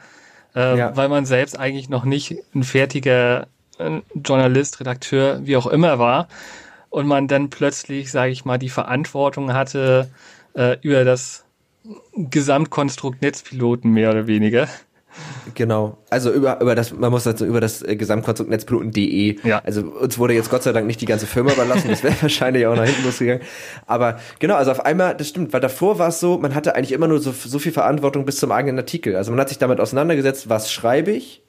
äh, 0.55 0.77
ja. 0.77 0.97
weil 0.97 1.09
man 1.09 1.25
selbst 1.25 1.57
eigentlich 1.57 1.89
noch 1.89 2.03
nicht 2.03 2.35
ein 2.53 2.63
fertiger 2.63 3.47
äh, 3.77 4.01
Journalist, 4.15 4.79
Redakteur, 4.79 5.39
wie 5.43 5.57
auch 5.57 5.67
immer 5.67 5.99
war 5.99 6.27
und 6.89 7.07
man 7.07 7.27
dann 7.27 7.49
plötzlich, 7.49 8.11
sage 8.11 8.31
ich 8.31 8.45
mal, 8.45 8.57
die 8.57 8.69
Verantwortung 8.69 9.53
hatte 9.53 10.09
äh, 10.55 10.77
über 10.81 11.03
das 11.03 11.45
Gesamtkonstrukt 12.15 13.21
Netzpiloten 13.21 13.91
mehr 13.91 14.09
oder 14.09 14.27
weniger. 14.27 14.67
Genau. 15.53 15.97
Also 16.09 16.31
über, 16.31 16.61
über 16.61 16.75
das, 16.75 16.93
man 16.93 17.11
muss 17.11 17.23
dazu 17.23 17.45
über 17.45 17.61
das 17.61 17.81
äh, 17.81 17.95
Gesamtkonstrukt 17.95 18.49
Netzpiloten.de. 18.49 19.37
Ja. 19.43 19.61
Also 19.63 19.81
uns 19.81 20.17
wurde 20.17 20.33
jetzt 20.33 20.49
Gott 20.49 20.63
sei 20.63 20.71
Dank 20.71 20.87
nicht 20.87 21.01
die 21.01 21.05
ganze 21.05 21.25
Firma 21.25 21.51
überlassen, 21.51 21.89
das 21.89 22.03
wäre 22.03 22.15
wahrscheinlich 22.21 22.65
auch 22.67 22.75
nach 22.75 22.85
hinten 22.85 23.03
losgegangen. 23.03 23.41
Aber 23.85 24.19
genau, 24.39 24.55
also 24.55 24.71
auf 24.71 24.85
einmal, 24.85 25.15
das 25.15 25.29
stimmt, 25.29 25.53
weil 25.53 25.61
davor 25.61 25.99
war 25.99 26.09
es 26.09 26.19
so, 26.19 26.37
man 26.37 26.53
hatte 26.55 26.75
eigentlich 26.75 26.91
immer 26.91 27.07
nur 27.07 27.19
so, 27.19 27.31
so 27.31 27.59
viel 27.59 27.71
Verantwortung 27.71 28.25
bis 28.25 28.37
zum 28.37 28.51
eigenen 28.51 28.77
Artikel. 28.77 29.15
Also 29.15 29.31
man 29.31 29.39
hat 29.39 29.49
sich 29.49 29.57
damit 29.57 29.79
auseinandergesetzt, 29.79 30.49
was 30.49 30.71
schreibe 30.71 31.11
ich, 31.11 31.41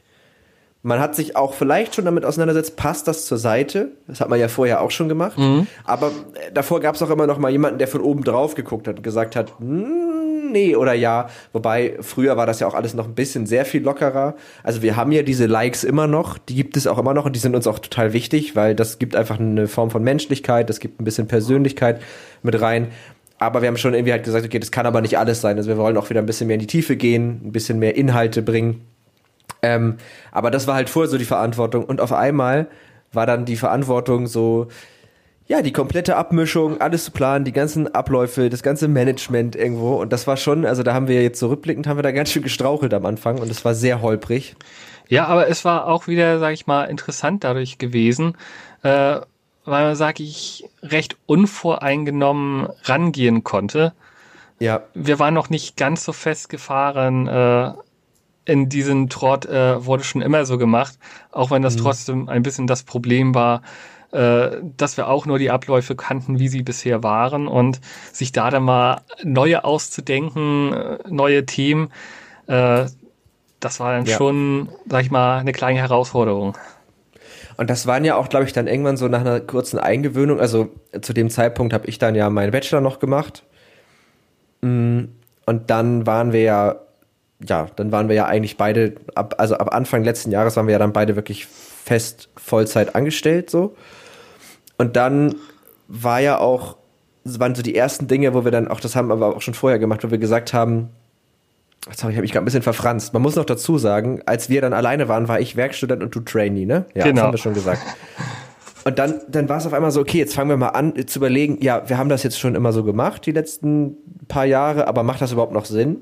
man 0.82 1.00
hat 1.00 1.16
sich 1.16 1.37
auch 1.37 1.54
vielleicht 1.54 1.94
schon 1.94 2.04
damit 2.04 2.25
auseinandergesetzt, 2.25 2.76
passt 2.76 3.08
das 3.08 3.26
zur 3.26 3.38
Seite? 3.38 3.92
Das 4.06 4.20
hat 4.20 4.28
man 4.28 4.38
ja 4.38 4.49
vorher 4.49 4.80
auch 4.80 4.90
schon 4.90 5.08
gemacht. 5.08 5.37
Mhm. 5.37 5.66
Aber 5.85 6.08
äh, 6.08 6.52
davor 6.52 6.80
gab 6.80 6.94
es 6.94 7.02
auch 7.02 7.11
immer 7.11 7.26
noch 7.26 7.38
mal 7.38 7.50
jemanden, 7.50 7.78
der 7.78 7.88
von 7.88 8.00
oben 8.00 8.23
drauf 8.23 8.54
geguckt 8.54 8.87
hat 8.87 8.97
und 8.97 9.02
gesagt 9.02 9.35
hat, 9.35 9.58
hm, 9.58 10.52
nee 10.52 10.76
oder 10.76 10.94
ja. 10.94 11.28
Wobei 11.52 11.97
früher 12.00 12.37
war 12.37 12.47
das 12.47 12.61
ja 12.61 12.68
auch 12.68 12.75
alles 12.75 12.94
noch 12.94 13.06
ein 13.06 13.14
bisschen 13.14 13.47
sehr 13.47 13.64
viel 13.64 13.82
lockerer. 13.82 14.37
Also 14.62 14.80
wir 14.80 14.97
haben 14.97 15.11
ja 15.11 15.23
diese 15.23 15.47
Likes 15.47 15.82
immer 15.82 16.06
noch, 16.06 16.38
die 16.38 16.54
gibt 16.54 16.76
es 16.76 16.87
auch 16.87 16.99
immer 16.99 17.12
noch 17.12 17.26
und 17.26 17.35
die 17.35 17.40
sind 17.40 17.56
uns 17.56 17.66
auch 17.66 17.80
total 17.80 18.12
wichtig, 18.12 18.54
weil 18.54 18.76
das 18.76 19.00
gibt 19.00 19.16
einfach 19.16 19.40
eine 19.40 19.66
Form 19.66 19.90
von 19.90 20.02
Menschlichkeit, 20.04 20.70
das 20.70 20.78
gibt 20.78 21.00
ein 21.00 21.04
bisschen 21.04 21.26
Persönlichkeit 21.26 22.00
mit 22.42 22.61
rein. 22.61 22.88
Aber 23.40 23.62
wir 23.62 23.68
haben 23.68 23.76
schon 23.76 23.94
irgendwie 23.94 24.12
halt 24.12 24.25
gesagt, 24.25 24.44
okay, 24.44 24.58
das 24.58 24.70
kann 24.70 24.87
aber 24.87 25.00
nicht 25.00 25.18
alles 25.18 25.40
sein. 25.40 25.56
Also 25.56 25.68
wir 25.68 25.76
wollen 25.76 25.97
auch 25.97 26.11
wieder 26.11 26.20
ein 26.20 26.26
bisschen 26.26 26.49
mehr 26.49 26.54
in 26.54 26.61
die 26.61 26.66
Tiefe 26.66 26.97
gehen, 26.97 27.40
ein 27.44 27.52
bisschen 27.52 27.78
mehr 27.78 27.97
Inhalte 27.97 28.42
bringen. 28.42 28.82
Ähm, 29.62 29.96
aber 30.32 30.50
das 30.50 30.66
war 30.66 30.74
halt 30.74 30.90
vorher 30.90 31.10
so 31.10 31.18
die 31.18 31.24
Verantwortung. 31.24 31.84
Und 31.84 32.00
auf 32.00 32.12
einmal 32.12 32.68
war 33.12 33.26
dann 33.26 33.44
die 33.44 33.56
Verantwortung 33.56 34.26
so, 34.26 34.68
ja, 35.47 35.62
die 35.62 35.73
komplette 35.73 36.16
Abmischung, 36.16 36.80
alles 36.80 37.04
zu 37.04 37.10
planen, 37.10 37.44
die 37.47 37.52
ganzen 37.52 37.94
Abläufe, 37.94 38.50
das 38.50 38.62
ganze 38.62 38.86
Management 38.86 39.56
irgendwo. 39.56 39.94
Und 39.94 40.12
das 40.12 40.26
war 40.26 40.36
schon, 40.36 40.66
also 40.66 40.82
da 40.82 40.92
haben 40.92 41.08
wir 41.08 41.23
jetzt 41.23 41.40
so 41.40 41.49
rückblickend, 41.49 41.86
haben 41.86 41.97
wir 41.97 42.02
da 42.02 42.12
ganz 42.12 42.30
schön 42.30 42.42
gestrauchelt 42.42 42.92
am 42.92 43.06
Anfang 43.06 43.38
und 43.38 43.50
es 43.50 43.64
war 43.64 43.75
sehr 43.75 44.02
holprig. 44.02 44.56
Ja, 45.08 45.26
aber 45.26 45.49
es 45.49 45.64
war 45.64 45.86
auch 45.86 46.06
wieder, 46.06 46.38
sag 46.38 46.52
ich 46.52 46.66
mal, 46.66 46.84
interessant 46.84 47.44
dadurch 47.44 47.78
gewesen, 47.78 48.36
äh, 48.82 49.21
weil 49.64 49.84
man, 49.84 49.97
sag 49.97 50.21
ich, 50.21 50.68
recht 50.82 51.16
unvoreingenommen 51.25 52.68
rangehen 52.84 53.42
konnte. 53.42 53.94
Ja. 54.58 54.82
Wir 54.92 55.18
waren 55.18 55.32
noch 55.34 55.49
nicht 55.49 55.78
ganz 55.78 56.04
so 56.04 56.12
festgefahren, 56.12 57.26
äh, 57.26 57.73
in 58.49 58.71
diesen 58.71 59.11
Trott 59.11 59.45
äh, 59.45 59.84
wurde 59.84 60.04
schon 60.04 60.23
immer 60.23 60.47
so 60.47 60.56
gemacht, 60.56 60.99
auch 61.30 61.50
wenn 61.50 61.61
das 61.61 61.76
mhm. 61.76 61.80
trotzdem 61.80 62.28
ein 62.28 62.43
bisschen 62.43 62.67
das 62.67 62.82
Problem 62.82 63.34
war, 63.34 63.61
äh, 64.11 64.56
dass 64.78 64.97
wir 64.97 65.08
auch 65.08 65.26
nur 65.26 65.39
die 65.39 65.50
Abläufe 65.50 65.95
kannten, 65.95 66.39
wie 66.39 66.49
sie 66.49 66.63
bisher 66.63 67.02
waren 67.02 67.47
und 67.47 67.80
sich 68.11 68.32
da 68.32 68.50
dann 68.50 68.63
mal 68.63 69.02
neue 69.23 69.65
auszudenken, 69.65 70.73
äh, 70.73 70.99
neue 71.08 71.45
Themen, 71.45 71.91
äh, 72.47 72.87
das 73.61 73.80
war 73.80 73.93
dann 73.93 74.06
ja. 74.06 74.17
schon, 74.17 74.71
sag 74.89 75.02
ich 75.02 75.11
mal, 75.11 75.39
eine 75.39 75.52
kleine 75.52 75.80
Herausforderung. 75.80 76.56
Und 77.58 77.69
das 77.69 77.87
waren 77.87 78.04
ja 78.04 78.17
auch, 78.17 78.30
glaube 78.30 78.47
ich, 78.47 78.54
dann 78.54 78.67
irgendwann 78.67 78.97
so 78.97 79.08
nach 79.08 79.21
einer 79.21 79.41
kurzen 79.41 79.78
Eingewöhnung. 79.78 80.41
Also 80.41 80.71
zu 81.02 81.13
dem 81.13 81.28
Zeitpunkt 81.28 81.75
habe 81.75 81.87
ich 81.89 81.99
dann 81.99 82.15
ja 82.15 82.30
meinen 82.30 82.52
Bachelor 82.52 82.80
noch 82.80 82.99
gemacht. 82.99 83.43
Mm, 84.63 85.06
und 85.45 85.69
dann 85.69 86.06
waren 86.06 86.32
wir 86.32 86.43
ja 86.43 86.76
ja, 87.46 87.66
dann 87.76 87.92
waren 87.92 88.08
wir 88.08 88.16
ja 88.16 88.26
eigentlich 88.26 88.56
beide, 88.56 88.94
ab, 89.14 89.36
also 89.38 89.56
ab 89.56 89.74
Anfang 89.74 90.02
letzten 90.02 90.30
Jahres 90.30 90.56
waren 90.56 90.66
wir 90.66 90.72
ja 90.72 90.78
dann 90.78 90.92
beide 90.92 91.16
wirklich 91.16 91.46
fest 91.46 92.28
Vollzeit 92.36 92.94
angestellt 92.94 93.50
so. 93.50 93.76
Und 94.76 94.96
dann 94.96 95.34
war 95.88 96.20
ja 96.20 96.38
auch, 96.38 96.76
das 97.24 97.40
waren 97.40 97.54
so 97.54 97.62
die 97.62 97.74
ersten 97.74 98.06
Dinge, 98.06 98.34
wo 98.34 98.44
wir 98.44 98.50
dann 98.50 98.68
auch, 98.68 98.80
das 98.80 98.96
haben 98.96 99.08
wir 99.08 99.14
aber 99.14 99.36
auch 99.36 99.42
schon 99.42 99.54
vorher 99.54 99.78
gemacht, 99.78 100.04
wo 100.04 100.10
wir 100.10 100.18
gesagt 100.18 100.52
haben, 100.52 100.90
habe 102.02 102.12
ich 102.12 102.20
mich 102.20 102.32
gerade 102.32 102.42
ein 102.42 102.44
bisschen 102.44 102.62
verfranst. 102.62 103.12
Man 103.12 103.22
muss 103.22 103.36
noch 103.36 103.44
dazu 103.44 103.78
sagen, 103.78 104.20
als 104.26 104.50
wir 104.50 104.60
dann 104.60 104.72
alleine 104.72 105.08
waren, 105.08 105.28
war 105.28 105.40
ich 105.40 105.56
Werkstudent 105.56 106.02
und 106.02 106.14
du 106.14 106.20
Trainee, 106.20 106.66
ne? 106.66 106.86
Ja, 106.94 107.04
genau. 107.04 107.14
das 107.14 107.24
haben 107.24 107.32
wir 107.32 107.38
schon 107.38 107.54
gesagt. 107.54 107.82
Und 108.84 108.98
dann, 108.98 109.20
dann 109.28 109.48
war 109.48 109.58
es 109.58 109.66
auf 109.66 109.72
einmal 109.72 109.90
so, 109.90 110.00
okay, 110.00 110.18
jetzt 110.18 110.34
fangen 110.34 110.50
wir 110.50 110.56
mal 110.56 110.68
an 110.68 110.94
zu 111.06 111.18
überlegen, 111.18 111.58
ja, 111.60 111.88
wir 111.88 111.98
haben 111.98 112.08
das 112.08 112.22
jetzt 112.22 112.38
schon 112.38 112.54
immer 112.54 112.72
so 112.72 112.84
gemacht, 112.84 113.26
die 113.26 113.32
letzten 113.32 113.96
paar 114.28 114.44
Jahre, 114.44 114.86
aber 114.86 115.02
macht 115.02 115.20
das 115.20 115.32
überhaupt 115.32 115.52
noch 115.52 115.64
Sinn? 115.64 115.98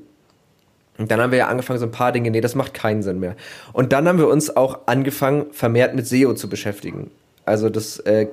Und 0.98 1.10
dann 1.10 1.20
haben 1.20 1.30
wir 1.30 1.38
ja 1.38 1.48
angefangen, 1.48 1.78
so 1.78 1.86
ein 1.86 1.92
paar 1.92 2.12
Dinge, 2.12 2.30
nee, 2.30 2.40
das 2.40 2.54
macht 2.54 2.74
keinen 2.74 3.02
Sinn 3.02 3.20
mehr. 3.20 3.36
Und 3.72 3.92
dann 3.92 4.08
haben 4.08 4.18
wir 4.18 4.28
uns 4.28 4.56
auch 4.56 4.80
angefangen, 4.86 5.46
vermehrt 5.52 5.94
mit 5.94 6.06
SEO 6.06 6.34
zu 6.34 6.48
beschäftigen. 6.48 7.10
Also 7.44 7.68
das 7.68 7.98
äh, 8.00 8.28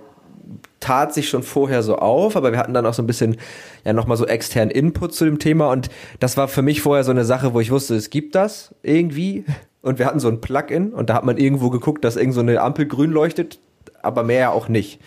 tat 0.79 1.13
sich 1.13 1.29
schon 1.29 1.43
vorher 1.43 1.83
so 1.83 1.97
auf, 1.97 2.35
aber 2.35 2.51
wir 2.51 2.59
hatten 2.59 2.73
dann 2.73 2.85
auch 2.85 2.93
so 2.93 3.01
ein 3.01 3.07
bisschen, 3.07 3.37
ja, 3.85 3.93
nochmal 3.93 4.17
so 4.17 4.25
externen 4.25 4.71
Input 4.71 5.13
zu 5.13 5.25
dem 5.25 5.39
Thema. 5.39 5.71
Und 5.71 5.89
das 6.19 6.37
war 6.37 6.47
für 6.47 6.61
mich 6.61 6.81
vorher 6.81 7.03
so 7.03 7.11
eine 7.11 7.25
Sache, 7.25 7.53
wo 7.53 7.59
ich 7.59 7.71
wusste, 7.71 7.95
es 7.95 8.09
gibt 8.09 8.35
das 8.35 8.73
irgendwie. 8.81 9.45
Und 9.81 9.99
wir 9.99 10.05
hatten 10.05 10.19
so 10.19 10.29
ein 10.29 10.39
Plugin 10.41 10.93
und 10.93 11.09
da 11.09 11.15
hat 11.15 11.25
man 11.25 11.37
irgendwo 11.37 11.69
geguckt, 11.69 12.05
dass 12.05 12.15
irgend 12.15 12.33
so 12.33 12.39
eine 12.39 12.61
Ampel 12.61 12.85
grün 12.85 13.11
leuchtet, 13.11 13.59
aber 14.01 14.23
mehr 14.23 14.39
ja 14.39 14.49
auch 14.51 14.69
nicht. 14.69 14.99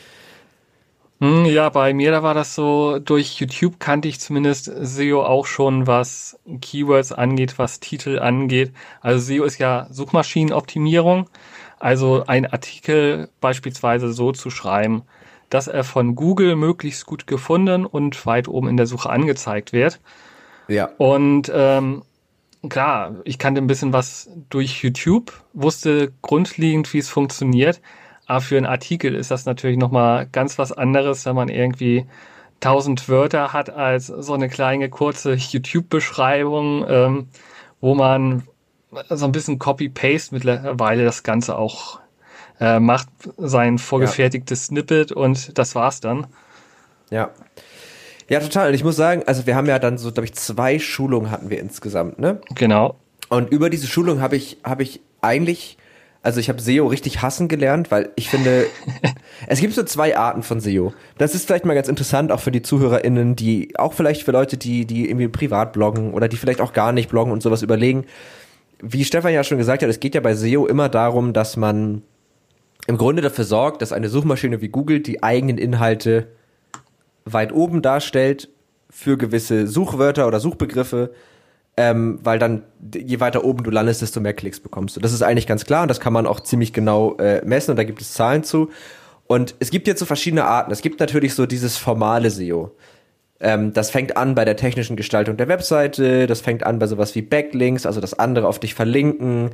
Hm, 1.21 1.47
ja, 1.47 1.71
bei 1.71 1.95
mir, 1.95 2.11
da 2.11 2.23
war 2.23 2.35
das 2.35 2.55
so, 2.55 2.99
durch 2.99 3.41
YouTube 3.41 3.81
kannte 3.81 4.07
ich 4.07 4.21
zumindest 4.21 4.71
SEO 4.81 5.25
auch 5.25 5.47
schon, 5.47 5.87
was 5.87 6.39
Keywords 6.61 7.13
angeht, 7.13 7.59
was 7.59 7.81
Titel 7.81 8.19
angeht. 8.19 8.73
Also 9.01 9.19
SEO 9.21 9.45
ist 9.45 9.59
ja 9.59 9.87
Suchmaschinenoptimierung. 9.91 11.29
Also 11.79 12.25
ein 12.27 12.47
Artikel 12.47 13.31
beispielsweise 13.41 14.13
so 14.13 14.33
zu 14.33 14.51
schreiben, 14.51 15.03
dass 15.49 15.69
er 15.69 15.85
von 15.85 16.17
Google 16.17 16.55
möglichst 16.57 17.07
gut 17.07 17.27
gefunden 17.27 17.87
und 17.87 18.27
weit 18.27 18.49
oben 18.49 18.69
in 18.69 18.77
der 18.77 18.87
Suche 18.87 19.09
angezeigt 19.09 19.73
wird. 19.73 20.01
Ja. 20.69 20.91
Und 20.99 21.51
ähm, 21.55 22.03
klar, 22.69 23.17
ich 23.25 23.39
kannte 23.39 23.61
ein 23.61 23.67
bisschen 23.67 23.93
was 23.93 24.29
durch 24.51 24.83
YouTube, 24.83 25.33
wusste 25.55 26.13
grundlegend, 26.21 26.93
wie 26.93 26.99
es 26.99 27.09
funktioniert. 27.09 27.81
Aber 28.27 28.41
für 28.41 28.57
einen 28.57 28.67
Artikel 28.67 29.15
ist 29.15 29.31
das 29.31 29.47
natürlich 29.47 29.77
nochmal 29.77 30.27
ganz 30.31 30.59
was 30.59 30.73
anderes, 30.73 31.25
wenn 31.27 31.37
man 31.37 31.49
irgendwie 31.49 32.07
tausend 32.61 33.09
Wörter 33.09 33.53
hat 33.53 33.71
als 33.71 34.07
so 34.07 34.35
eine 34.35 34.49
kleine 34.49 34.89
kurze 34.89 35.35
YouTube-Beschreibung, 35.35 36.85
ähm, 36.89 37.29
wo 37.81 37.95
man 37.95 38.43
so 39.11 39.27
ein 39.27 39.33
bisschen 39.33 39.59
Copy-Paste 39.59 40.35
mittlerweile 40.35 41.05
das 41.05 41.23
Ganze 41.23 41.57
auch 41.57 42.01
äh, 42.61 42.81
macht, 42.81 43.09
sein 43.37 43.79
vorgefertigtes 43.79 44.63
ja. 44.63 44.67
Snippet 44.67 45.13
und 45.13 45.57
das 45.59 45.75
war's 45.75 46.01
dann. 46.01 46.27
Ja. 47.11 47.31
Ja, 48.29 48.41
total. 48.41 48.69
Und 48.69 48.75
ich 48.75 48.83
muss 48.83 48.97
sagen, 48.97 49.23
also 49.27 49.47
wir 49.47 49.55
haben 49.55 49.67
ja 49.67 49.79
dann 49.79 49.99
so, 49.99 50.11
glaube 50.11 50.25
ich, 50.25 50.35
zwei 50.35 50.79
Schulungen 50.81 51.31
hatten 51.31 51.49
wir 51.51 51.61
insgesamt, 51.61 52.19
ne? 52.19 52.41
Genau. 52.55 52.97
Und 53.29 53.51
über 53.51 53.71
diese 53.71 53.87
Schulung 53.87 54.21
habe 54.21 54.35
ich, 54.37 54.59
habe 54.65 54.83
ich 54.83 55.01
eigentlich 55.21 55.79
also 56.27 56.41
ich 56.41 56.49
habe 56.49 56.61
SEO 56.61 56.89
richtig 56.89 57.23
hassen 57.23 57.47
gelernt, 57.47 57.93
weil 57.93 58.11
ich 58.17 58.29
finde, 58.29 58.67
es 59.47 59.61
gibt 59.61 59.75
so 59.75 59.85
zwei 59.85 60.17
Arten 60.17 60.43
von 60.43 60.59
SEO. 60.59 60.93
Das 61.19 61.37
ist 61.37 61.47
vielleicht 61.47 61.65
mal 61.65 61.75
ganz 61.75 61.87
interessant, 61.87 62.33
auch 62.33 62.41
für 62.41 62.51
die 62.51 62.63
ZuhörerInnen, 62.63 63.37
die, 63.37 63.79
auch 63.79 63.93
vielleicht 63.93 64.25
für 64.25 64.33
Leute, 64.33 64.57
die, 64.57 64.87
die 64.87 65.09
irgendwie 65.09 65.29
privat 65.29 65.73
bloggen 65.73 66.13
oder 66.15 66.27
die 66.27 66.37
vielleicht 66.37 66.61
auch 66.61 66.73
gar 66.73 66.91
nicht 66.91 67.09
bloggen 67.11 67.33
und 67.33 67.45
sowas 67.45 67.63
überlegen. 67.63 68.07
wie 68.83 69.05
Stefan 69.05 69.33
ja 69.33 69.45
schon 69.45 69.57
gesagt 69.57 69.85
hat, 69.85 69.89
es 69.89 70.01
geht 70.01 70.17
ja 70.17 70.21
bei 70.21 70.35
SEO 70.35 70.67
immer 70.67 70.89
darum, 70.89 71.33
dass 71.33 71.57
man 71.57 72.03
im 72.89 72.99
Grunde 72.99 73.23
dafür 73.23 73.45
sorgt, 73.45 73.81
dass 73.81 73.93
eine 73.93 74.09
Suchmaschine 74.09 74.61
wie 74.61 74.69
Google 74.69 74.99
die 74.99 75.23
eigenen 75.23 75.59
Inhalte 75.59 76.27
weit 77.25 77.53
oben 77.53 77.83
darstellt 77.83 78.49
für 78.91 79.17
gewisse 79.17 79.69
Suchwörter 79.69 80.27
oder 80.27 80.41
Suchbegriffe, 80.41 81.13
ähm, 81.77 82.19
weil 82.23 82.39
dann 82.39 82.63
je 82.95 83.21
weiter 83.21 83.45
oben 83.45 83.63
du 83.63 83.71
landest, 83.71 84.03
desto 84.03 84.21
mehr 84.21 84.35
Klicks 84.35 84.61
bekommst 84.61 84.97
du. 84.97 85.01
Das 85.01 85.13
ist 85.13 85.23
eigentlich 85.23 85.47
ganz 85.47 85.65
klar 85.65 85.83
und 85.83 85.89
das 85.89 86.01
kann 86.01 86.13
man 86.13 86.27
auch 86.27 86.41
ziemlich 86.41 86.73
genau 86.73 87.17
äh, 87.17 87.45
messen 87.45 87.73
und 87.73 87.77
da 87.77 87.85
gibt 87.85 88.01
es 88.01 88.15
Zahlen 88.15 88.45
zu. 88.45 88.71
Und 89.27 89.55
es 89.59 89.71
gibt 89.71 89.87
jetzt 89.87 89.99
so 89.99 90.07
verschiedene 90.07 90.45
Arten. 90.45 90.71
Es 90.71 90.83
gibt 90.83 91.01
natürlich 91.01 91.35
so 91.35 91.47
dieses 91.47 91.77
formale 91.77 92.31
SEO. 92.31 92.71
Ähm, 93.41 93.73
das 93.73 93.91
fängt 93.91 94.17
an 94.17 94.35
bei 94.35 94.45
der 94.45 94.57
technischen 94.57 94.97
Gestaltung 94.97 95.37
der 95.37 95.49
Webseite, 95.49 96.27
das 96.27 96.41
fängt 96.41 96.65
an 96.65 96.79
bei 96.79 96.87
sowas 96.87 97.15
wie 97.15 97.23
Backlinks, 97.23 97.85
also 97.85 98.01
das 98.01 98.19
andere 98.19 98.49
auf 98.49 98.59
dich 98.59 98.75
verlinken. 98.75 99.51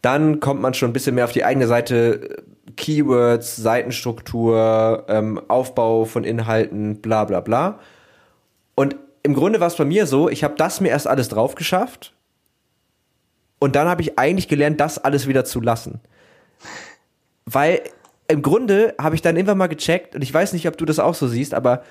Dann 0.00 0.40
kommt 0.40 0.62
man 0.62 0.72
schon 0.72 0.90
ein 0.90 0.92
bisschen 0.94 1.14
mehr 1.14 1.24
auf 1.24 1.32
die 1.32 1.44
eigene 1.44 1.66
Seite, 1.66 2.42
Keywords, 2.76 3.56
Seitenstruktur, 3.56 5.04
ähm, 5.08 5.40
Aufbau 5.48 6.06
von 6.06 6.24
Inhalten, 6.24 7.02
bla 7.02 7.24
bla 7.24 7.40
bla. 7.40 7.80
Und 8.74 8.96
im 9.22 9.34
Grunde 9.34 9.60
war 9.60 9.66
es 9.66 9.76
bei 9.76 9.84
mir 9.84 10.06
so, 10.06 10.28
ich 10.28 10.44
habe 10.44 10.54
das 10.56 10.80
mir 10.80 10.88
erst 10.88 11.06
alles 11.06 11.28
drauf 11.28 11.54
geschafft 11.54 12.14
und 13.58 13.76
dann 13.76 13.88
habe 13.88 14.02
ich 14.02 14.18
eigentlich 14.18 14.48
gelernt, 14.48 14.80
das 14.80 14.98
alles 14.98 15.26
wieder 15.26 15.44
zu 15.44 15.60
lassen. 15.60 16.00
Weil 17.44 17.82
im 18.28 18.42
Grunde 18.42 18.94
habe 18.98 19.14
ich 19.14 19.22
dann 19.22 19.36
irgendwann 19.36 19.58
mal 19.58 19.66
gecheckt, 19.66 20.14
und 20.14 20.22
ich 20.22 20.32
weiß 20.32 20.52
nicht, 20.52 20.66
ob 20.68 20.76
du 20.76 20.84
das 20.84 20.98
auch 20.98 21.14
so 21.14 21.26
siehst, 21.26 21.52
aber 21.52 21.82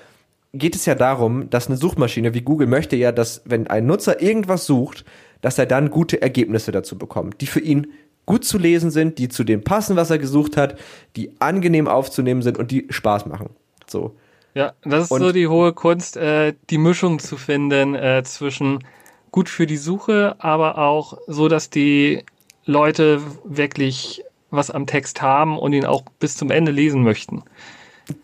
geht 0.52 0.74
es 0.74 0.86
ja 0.86 0.94
darum, 0.94 1.48
dass 1.50 1.68
eine 1.68 1.76
Suchmaschine 1.76 2.34
wie 2.34 2.42
Google 2.42 2.66
möchte 2.66 2.96
ja, 2.96 3.12
dass 3.12 3.42
wenn 3.44 3.68
ein 3.68 3.86
Nutzer 3.86 4.20
irgendwas 4.20 4.66
sucht, 4.66 5.04
dass 5.42 5.58
er 5.58 5.66
dann 5.66 5.90
gute 5.90 6.20
Ergebnisse 6.20 6.72
dazu 6.72 6.98
bekommt, 6.98 7.40
die 7.40 7.46
für 7.46 7.60
ihn 7.60 7.92
gut 8.26 8.44
zu 8.44 8.58
lesen 8.58 8.90
sind, 8.90 9.18
die 9.18 9.28
zu 9.28 9.44
dem 9.44 9.62
passen, 9.62 9.96
was 9.96 10.10
er 10.10 10.18
gesucht 10.18 10.56
hat, 10.56 10.78
die 11.16 11.40
angenehm 11.40 11.88
aufzunehmen 11.88 12.42
sind 12.42 12.58
und 12.58 12.70
die 12.70 12.86
Spaß 12.90 13.26
machen. 13.26 13.50
So. 13.86 14.16
Ja, 14.54 14.72
das 14.82 15.04
ist 15.04 15.10
und, 15.10 15.20
so 15.20 15.32
die 15.32 15.48
hohe 15.48 15.72
Kunst, 15.72 16.16
äh, 16.16 16.54
die 16.70 16.78
Mischung 16.78 17.18
zu 17.18 17.36
finden 17.36 17.94
äh, 17.94 18.22
zwischen 18.24 18.84
gut 19.30 19.48
für 19.48 19.66
die 19.66 19.76
Suche, 19.76 20.34
aber 20.38 20.78
auch 20.78 21.18
so, 21.26 21.48
dass 21.48 21.70
die 21.70 22.24
Leute 22.64 23.20
wirklich 23.44 24.24
was 24.50 24.70
am 24.70 24.86
Text 24.86 25.22
haben 25.22 25.58
und 25.58 25.72
ihn 25.72 25.84
auch 25.84 26.02
bis 26.18 26.36
zum 26.36 26.50
Ende 26.50 26.72
lesen 26.72 27.02
möchten. 27.02 27.44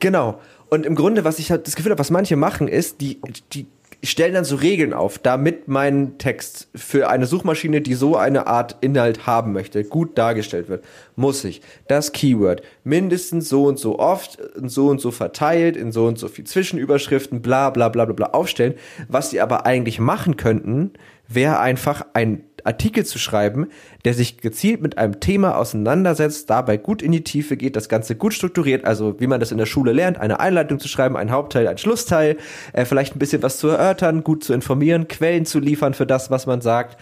Genau. 0.01 0.41
Und 0.69 0.85
im 0.85 0.97
Grunde, 0.97 1.25
was 1.25 1.39
ich 1.39 1.53
halt 1.53 1.67
das 1.69 1.77
Gefühl 1.77 1.93
habe, 1.93 2.01
was 2.01 2.11
manche 2.11 2.35
machen, 2.35 2.67
ist, 2.67 3.01
die, 3.01 3.21
die 3.53 3.67
stellen 4.11 4.35
dann 4.35 4.45
so 4.45 4.57
Regeln 4.57 4.92
auf, 4.92 5.19
damit 5.19 5.69
mein 5.69 6.19
Text 6.19 6.69
für 6.75 7.09
eine 7.09 7.27
Suchmaschine, 7.27 7.81
die 7.81 7.95
so 7.95 8.16
eine 8.16 8.47
Art 8.47 8.77
Inhalt 8.81 9.27
haben 9.27 9.53
möchte, 9.53 9.85
gut 9.85 10.16
dargestellt 10.16 10.69
wird, 10.69 10.85
muss 11.16 11.45
ich 11.45 11.62
das 11.88 12.12
Keyword 12.12 12.62
mindestens 12.85 13.49
so 13.49 13.64
und 13.64 13.79
so 13.79 13.99
oft, 13.99 14.38
so 14.62 14.88
und 14.88 15.01
so 15.01 15.11
verteilt, 15.11 15.77
in 15.77 15.92
so 15.92 16.07
und 16.07 16.19
so 16.19 16.29
viel 16.29 16.45
Zwischenüberschriften, 16.45 17.42
bla 17.42 17.71
bla 17.71 17.88
bla 17.88 18.05
bla 18.05 18.14
bla 18.14 18.27
aufstellen. 18.29 18.75
Was 19.09 19.31
sie 19.31 19.40
aber 19.40 19.66
eigentlich 19.66 19.99
machen 19.99 20.37
könnten, 20.37 20.92
wäre 21.29 21.59
einfach 21.59 22.05
ein 22.14 22.45
Artikel 22.66 23.05
zu 23.05 23.18
schreiben, 23.18 23.68
der 24.05 24.14
sich 24.14 24.38
gezielt 24.38 24.83
mit 24.83 24.98
einem 24.98 25.20
Thema 25.20 25.57
auseinandersetzt, 25.57 26.50
dabei 26.50 26.76
gut 26.76 27.02
in 27.02 27.12
die 27.12 27.24
Tiefe 27.24 27.57
geht, 27.57 27.76
das 27.76 27.88
Ganze 27.88 28.16
gut 28.16 28.35
strukturiert, 28.35 28.85
also 28.85 29.20
wie 29.20 29.26
man 29.26 29.40
das 29.40 29.52
in 29.52 29.59
der 29.59 29.66
Schule 29.66 29.92
lernt, 29.92 30.18
eine 30.18 30.40
Einleitung 30.40 30.79
zu 30.79 30.88
schreiben, 30.88 31.16
ein 31.16 31.31
Hauptteil, 31.31 31.68
ein 31.68 31.79
Schlussteil, 31.79 32.37
äh, 32.72 32.85
vielleicht 32.85 33.16
ein 33.16 33.18
bisschen 33.18 33.42
was 33.42 33.59
zu 33.59 33.68
erörtern, 33.68 34.24
gut 34.24 34.44
zu 34.44 34.52
informieren, 34.52 35.09
Quellen 35.09 35.46
zu 35.46 35.61
liefern 35.61 35.94
für 35.94 36.07
das, 36.07 36.31
was 36.31 36.46
man 36.46 36.61
sagt. 36.61 36.98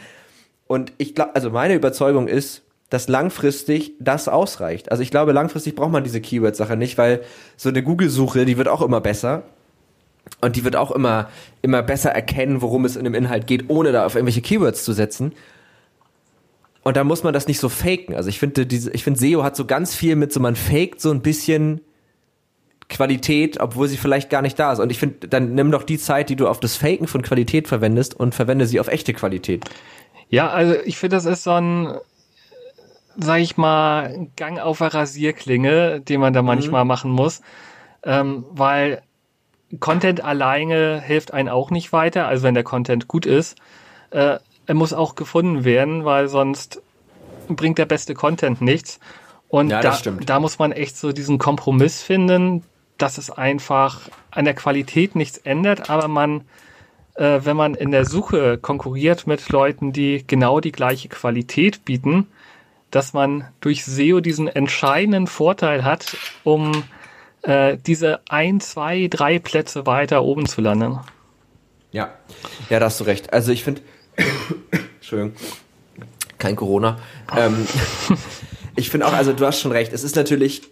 Und 0.66 0.92
ich 0.98 1.14
glaube, 1.14 1.34
also 1.34 1.50
meine 1.50 1.74
Überzeugung 1.74 2.28
ist, 2.28 2.62
dass 2.90 3.08
langfristig 3.08 3.94
das 3.98 4.28
ausreicht. 4.28 4.90
Also 4.90 5.02
ich 5.02 5.10
glaube, 5.10 5.32
langfristig 5.32 5.74
braucht 5.74 5.90
man 5.90 6.04
diese 6.04 6.20
Keyword-Sache 6.20 6.76
nicht, 6.76 6.96
weil 6.96 7.22
so 7.56 7.68
eine 7.68 7.82
Google-Suche, 7.82 8.44
die 8.44 8.56
wird 8.56 8.68
auch 8.68 8.82
immer 8.82 9.00
besser. 9.00 9.42
Und 10.40 10.56
die 10.56 10.64
wird 10.64 10.76
auch 10.76 10.90
immer, 10.90 11.28
immer 11.62 11.82
besser 11.82 12.10
erkennen, 12.10 12.62
worum 12.62 12.84
es 12.84 12.96
in 12.96 13.04
dem 13.04 13.14
Inhalt 13.14 13.46
geht, 13.46 13.68
ohne 13.68 13.92
da 13.92 14.06
auf 14.06 14.14
irgendwelche 14.14 14.42
Keywords 14.42 14.84
zu 14.84 14.92
setzen. 14.92 15.32
Und 16.84 16.96
da 16.98 17.02
muss 17.02 17.22
man 17.22 17.32
das 17.32 17.48
nicht 17.48 17.58
so 17.58 17.70
faken. 17.70 18.14
Also 18.14 18.28
ich 18.28 18.38
finde, 18.38 18.66
diese, 18.66 18.90
ich 18.92 19.02
finde, 19.02 19.18
SEO 19.18 19.42
hat 19.42 19.56
so 19.56 19.64
ganz 19.64 19.94
viel 19.94 20.16
mit 20.16 20.32
so, 20.32 20.38
man 20.38 20.54
faked 20.54 21.00
so 21.00 21.10
ein 21.10 21.22
bisschen 21.22 21.80
Qualität, 22.90 23.58
obwohl 23.58 23.88
sie 23.88 23.96
vielleicht 23.96 24.28
gar 24.28 24.42
nicht 24.42 24.58
da 24.58 24.72
ist. 24.72 24.80
Und 24.80 24.90
ich 24.90 24.98
finde, 24.98 25.26
dann 25.28 25.54
nimm 25.54 25.70
doch 25.70 25.82
die 25.82 25.98
Zeit, 25.98 26.28
die 26.28 26.36
du 26.36 26.46
auf 26.46 26.60
das 26.60 26.76
Faken 26.76 27.06
von 27.06 27.22
Qualität 27.22 27.68
verwendest 27.68 28.14
und 28.14 28.34
verwende 28.34 28.66
sie 28.66 28.80
auf 28.80 28.88
echte 28.88 29.14
Qualität. 29.14 29.64
Ja, 30.28 30.50
also 30.50 30.74
ich 30.84 30.98
finde, 30.98 31.16
das 31.16 31.24
ist 31.24 31.44
so 31.44 31.52
ein, 31.52 31.94
sag 33.16 33.40
ich 33.40 33.56
mal, 33.56 34.28
Gang 34.36 34.58
auf 34.58 34.78
der 34.78 34.92
Rasierklinge, 34.92 36.00
den 36.02 36.20
man 36.20 36.34
da 36.34 36.42
mhm. 36.42 36.46
manchmal 36.46 36.84
mhm. 36.84 36.88
machen 36.88 37.10
muss. 37.10 37.40
Ähm, 38.02 38.44
weil 38.50 39.00
Content 39.80 40.22
alleine 40.22 41.00
hilft 41.00 41.32
einen 41.32 41.48
auch 41.48 41.70
nicht 41.70 41.94
weiter. 41.94 42.28
Also 42.28 42.42
wenn 42.42 42.54
der 42.54 42.64
Content 42.64 43.08
gut 43.08 43.24
ist, 43.24 43.56
äh, 44.10 44.38
er 44.66 44.74
muss 44.74 44.92
auch 44.92 45.14
gefunden 45.14 45.64
werden, 45.64 46.04
weil 46.04 46.28
sonst 46.28 46.82
bringt 47.48 47.78
der 47.78 47.86
beste 47.86 48.14
Content 48.14 48.60
nichts. 48.60 49.00
Und 49.48 49.70
ja, 49.70 49.80
da, 49.80 49.98
da 50.24 50.40
muss 50.40 50.58
man 50.58 50.72
echt 50.72 50.96
so 50.96 51.12
diesen 51.12 51.38
Kompromiss 51.38 52.02
finden, 52.02 52.64
dass 52.98 53.18
es 53.18 53.30
einfach 53.30 54.08
an 54.30 54.44
der 54.44 54.54
Qualität 54.54 55.14
nichts 55.14 55.38
ändert, 55.38 55.90
aber 55.90 56.08
man, 56.08 56.42
äh, 57.14 57.40
wenn 57.42 57.56
man 57.56 57.74
in 57.74 57.90
der 57.90 58.04
Suche 58.04 58.58
konkurriert 58.58 59.26
mit 59.26 59.48
Leuten, 59.50 59.92
die 59.92 60.24
genau 60.26 60.60
die 60.60 60.72
gleiche 60.72 61.08
Qualität 61.08 61.84
bieten, 61.84 62.28
dass 62.90 63.12
man 63.12 63.48
durch 63.60 63.84
SEO 63.84 64.20
diesen 64.20 64.48
entscheidenden 64.48 65.26
Vorteil 65.26 65.84
hat, 65.84 66.16
um 66.44 66.84
äh, 67.42 67.76
diese 67.84 68.20
ein, 68.28 68.60
zwei, 68.60 69.08
drei 69.08 69.38
Plätze 69.38 69.86
weiter 69.86 70.22
oben 70.22 70.46
zu 70.46 70.60
landen. 70.60 71.00
Ja, 71.90 72.12
ja, 72.70 72.80
da 72.80 72.86
hast 72.86 73.00
du 73.00 73.04
recht. 73.04 73.32
Also 73.32 73.52
ich 73.52 73.64
finde, 73.64 73.82
Entschuldigung. 74.96 75.32
Kein 76.38 76.56
Corona. 76.56 76.98
Ähm, 77.36 77.66
ich 78.76 78.90
finde 78.90 79.06
auch, 79.06 79.12
also 79.12 79.32
du 79.32 79.46
hast 79.46 79.60
schon 79.60 79.72
recht, 79.72 79.92
es 79.92 80.04
ist 80.04 80.16
natürlich, 80.16 80.62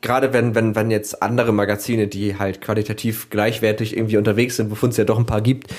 gerade 0.00 0.32
wenn, 0.32 0.54
wenn, 0.54 0.74
wenn 0.74 0.90
jetzt 0.90 1.22
andere 1.22 1.52
Magazine, 1.52 2.08
die 2.08 2.38
halt 2.38 2.60
qualitativ 2.60 3.30
gleichwertig 3.30 3.96
irgendwie 3.96 4.16
unterwegs 4.16 4.56
sind, 4.56 4.70
wovon 4.70 4.90
es 4.90 4.96
ja 4.96 5.04
doch 5.04 5.18
ein 5.18 5.26
paar 5.26 5.40
gibt, 5.40 5.72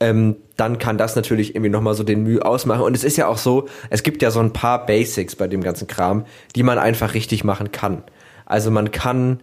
ähm, 0.00 0.36
dann 0.56 0.78
kann 0.78 0.96
das 0.96 1.14
natürlich 1.14 1.54
irgendwie 1.54 1.70
nochmal 1.70 1.94
so 1.94 2.02
den 2.02 2.22
Mühe 2.22 2.44
ausmachen. 2.44 2.82
Und 2.82 2.96
es 2.96 3.04
ist 3.04 3.16
ja 3.16 3.26
auch 3.26 3.38
so, 3.38 3.68
es 3.90 4.02
gibt 4.02 4.22
ja 4.22 4.30
so 4.30 4.40
ein 4.40 4.52
paar 4.52 4.86
Basics 4.86 5.36
bei 5.36 5.46
dem 5.46 5.62
ganzen 5.62 5.86
Kram, 5.86 6.24
die 6.56 6.62
man 6.62 6.78
einfach 6.78 7.14
richtig 7.14 7.44
machen 7.44 7.70
kann. 7.70 8.02
Also 8.46 8.70
man 8.70 8.90
kann 8.90 9.40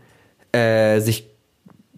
äh, 0.52 1.00
sich, 1.00 1.30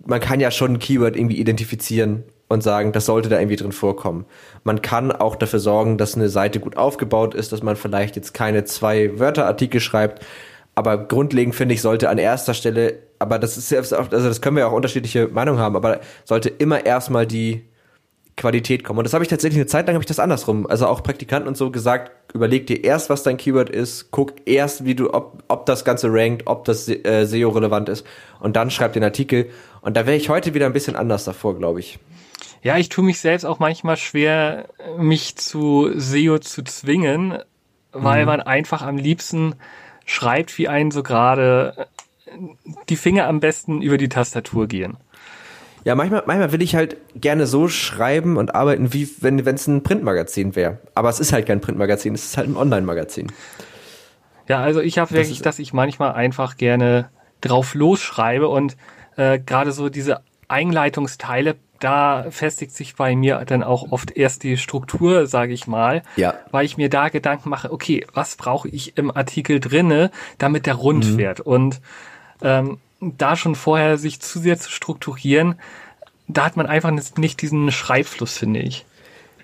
man 0.06 0.20
kann 0.20 0.40
ja 0.42 0.52
schon 0.52 0.74
ein 0.74 0.80
Keyword 0.80 1.16
irgendwie 1.16 1.38
identifizieren 1.38 2.26
und 2.50 2.62
sagen, 2.62 2.92
das 2.92 3.06
sollte 3.06 3.30
da 3.30 3.40
irgendwie 3.40 3.56
drin 3.56 3.72
vorkommen. 3.72 4.26
Man 4.64 4.82
kann 4.82 5.12
auch 5.12 5.36
dafür 5.36 5.60
sorgen, 5.60 5.98
dass 5.98 6.16
eine 6.16 6.30
Seite 6.30 6.60
gut 6.60 6.76
aufgebaut 6.76 7.36
ist, 7.36 7.54
dass 7.54 7.64
man 7.64 7.78
vielleicht 7.78 8.16
jetzt 8.16 8.34
keine 8.34 8.66
zwei 8.66 9.18
Wörterartikel 9.18 9.80
schreibt. 9.80 10.26
Aber 10.76 10.98
grundlegend 10.98 11.56
finde 11.56 11.76
ich, 11.76 11.82
sollte 11.82 12.10
an 12.10 12.18
erster 12.18 12.54
Stelle, 12.54 13.00
aber 13.20 13.38
das 13.38 13.58
ist 13.58 13.70
selbst 13.70 13.94
also 13.94 14.10
das 14.10 14.42
können 14.42 14.56
wir 14.56 14.62
ja 14.62 14.68
auch 14.68 14.74
unterschiedliche 14.74 15.28
Meinungen 15.28 15.60
haben, 15.60 15.76
aber 15.76 16.00
sollte 16.26 16.50
immer 16.50 16.86
erstmal 16.86 17.28
die 17.28 17.66
Qualität 18.36 18.84
kommen. 18.84 19.00
Und 19.00 19.04
das 19.04 19.14
habe 19.14 19.24
ich 19.24 19.30
tatsächlich 19.30 19.60
eine 19.60 19.68
Zeit 19.68 19.86
lang 19.86 19.96
habe 19.96 20.04
ich 20.04 20.08
das 20.08 20.20
andersrum. 20.20 20.66
Also 20.66 20.88
auch 20.88 21.04
Praktikanten 21.04 21.48
und 21.48 21.58
so 21.58 21.70
gesagt, 21.70 22.12
überleg 22.34 22.66
dir 22.66 22.84
erst, 22.84 23.10
was 23.10 23.22
dein 23.22 23.38
Keyword 23.38 23.70
ist, 23.70 24.10
guck 24.10 24.34
erst, 24.48 24.86
wie 24.86 24.96
du, 24.96 25.14
ob, 25.14 25.44
ob 25.50 25.66
das 25.66 25.86
Ganze 25.86 26.08
rankt, 26.12 26.48
ob 26.48 26.66
das 26.66 26.88
äh, 26.88 27.26
SEO 27.26 27.50
relevant 27.50 27.90
ist 27.90 28.08
und 28.40 28.56
dann 28.56 28.72
schreib 28.72 28.94
den 28.94 29.04
Artikel. 29.04 29.50
Und 29.82 29.98
da 29.98 30.08
wäre 30.08 30.18
ich 30.18 30.30
heute 30.30 30.54
wieder 30.54 30.66
ein 30.66 30.74
bisschen 30.74 30.96
anders 30.96 31.26
davor, 31.26 31.56
glaube 31.58 31.82
ich. 31.82 32.00
Ja, 32.62 32.78
ich 32.78 32.90
tue 32.90 33.04
mich 33.04 33.20
selbst 33.20 33.46
auch 33.46 33.60
manchmal 33.60 33.98
schwer, 33.98 34.70
mich 34.98 35.36
zu 35.38 35.92
SEO 35.96 36.40
zu 36.40 36.64
zwingen, 36.64 37.40
weil 37.92 38.22
mhm. 38.22 38.28
man 38.28 38.42
einfach 38.42 38.82
am 38.82 38.98
liebsten 38.98 39.56
schreibt, 40.06 40.58
wie 40.58 40.68
einen 40.68 40.92
so 40.92 41.04
gerade 41.04 41.88
die 42.90 42.96
Finger 42.96 43.28
am 43.28 43.40
besten 43.40 43.82
über 43.82 43.98
die 43.98 44.10
Tastatur 44.10 44.68
gehen. 44.68 44.98
Ja, 45.86 45.96
manchmal, 45.96 46.24
manchmal 46.26 46.52
will 46.52 46.62
ich 46.62 46.76
halt 46.76 46.98
gerne 47.16 47.48
so 47.48 47.70
schreiben 47.70 48.38
und 48.38 48.54
arbeiten, 48.54 48.94
wie 48.94 49.10
wenn 49.22 49.40
es 49.40 49.68
ein 49.68 49.82
Printmagazin 49.82 50.56
wäre. 50.56 50.80
Aber 50.94 51.10
es 51.10 51.20
ist 51.20 51.32
halt 51.32 51.46
kein 51.46 51.62
Printmagazin, 51.62 52.14
es 52.14 52.26
ist 52.26 52.38
halt 52.38 52.50
ein 52.50 52.58
Online-Magazin. 52.58 53.32
Ja, 54.48 54.60
also 54.60 54.82
ich 54.82 54.98
habe 54.98 55.12
wirklich, 55.12 55.38
das 55.38 55.56
dass 55.56 55.60
ich 55.60 55.74
manchmal 55.74 56.14
einfach 56.14 56.58
gerne 56.58 57.10
drauf 57.40 57.76
losschreibe 57.76 58.50
und 58.50 58.76
äh, 59.16 59.40
gerade 59.40 59.72
so 59.72 59.90
diese 59.90 60.22
Einleitungsteile 60.48 61.56
da 61.80 62.26
festigt 62.30 62.76
sich 62.76 62.96
bei 62.96 63.16
mir 63.16 63.44
dann 63.46 63.64
auch 63.64 63.92
oft 63.92 64.12
erst 64.12 64.44
die 64.44 64.58
Struktur, 64.58 65.28
sage 65.28 65.54
ich 65.54 65.68
mal, 65.68 66.04
ja. 66.16 66.36
weil 66.52 66.66
ich 66.66 66.78
mir 66.78 66.90
da 66.90 67.10
Gedanken 67.10 67.50
mache, 67.50 67.72
okay, 67.72 68.06
was 68.14 68.36
brauche 68.36 68.68
ich 68.70 68.98
im 68.98 69.16
Artikel 69.16 69.60
drinne, 69.60 70.12
damit 70.38 70.66
der 70.66 70.76
rund 70.76 71.14
mhm. 71.14 71.18
wird 71.18 71.40
und 71.40 71.82
ähm, 72.42 72.80
da 73.02 73.36
schon 73.36 73.56
vorher 73.56 73.98
sich 73.98 74.20
zu 74.20 74.40
sehr 74.40 74.60
zu 74.60 74.70
strukturieren, 74.70 75.56
da 76.28 76.46
hat 76.46 76.58
man 76.58 76.68
einfach 76.68 76.92
nicht 77.18 77.42
diesen 77.42 77.72
Schreibfluss, 77.72 78.38
finde 78.38 78.60
ich. 78.60 78.86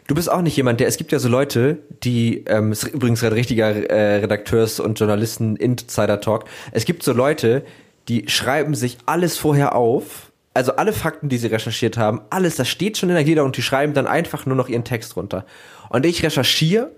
Du 0.08 0.14
bist 0.14 0.30
auch 0.30 0.42
nicht 0.42 0.56
jemand, 0.56 0.80
der, 0.80 0.88
es 0.88 0.98
gibt 0.98 1.12
ja 1.12 1.18
so 1.18 1.30
Leute, 1.30 1.80
die, 2.04 2.44
ähm, 2.46 2.72
ist 2.72 2.84
übrigens 2.84 3.24
ein 3.24 3.34
richtiger 3.34 3.90
äh, 3.90 4.18
Redakteurs- 4.18 4.80
und 4.80 5.00
Journalisten-Insider-Talk. 5.00 6.46
Es 6.72 6.86
gibt 6.86 7.02
so 7.02 7.12
Leute, 7.12 7.66
die 8.08 8.30
schreiben 8.30 8.76
sich 8.76 9.00
alles 9.08 9.38
vorher 9.38 9.74
auf, 9.74 10.32
also 10.56 10.76
alle 10.78 10.94
Fakten, 10.94 11.30
die 11.30 11.38
sie 11.38 11.48
recherchiert 11.48 11.98
haben, 11.98 12.22
alles, 12.32 12.56
das 12.56 12.68
steht 12.68 12.98
schon 12.98 13.10
in 13.10 13.16
der 13.16 13.24
Glieder 13.24 13.44
und 13.44 13.58
die 13.58 13.62
schreiben 13.62 13.94
dann 13.94 14.08
einfach 14.08 14.46
nur 14.48 14.56
noch 14.56 14.70
ihren 14.70 14.84
Text 14.84 15.16
runter. 15.18 15.46
Und 15.90 16.06
ich 16.06 16.24
recherchiere 16.24 16.92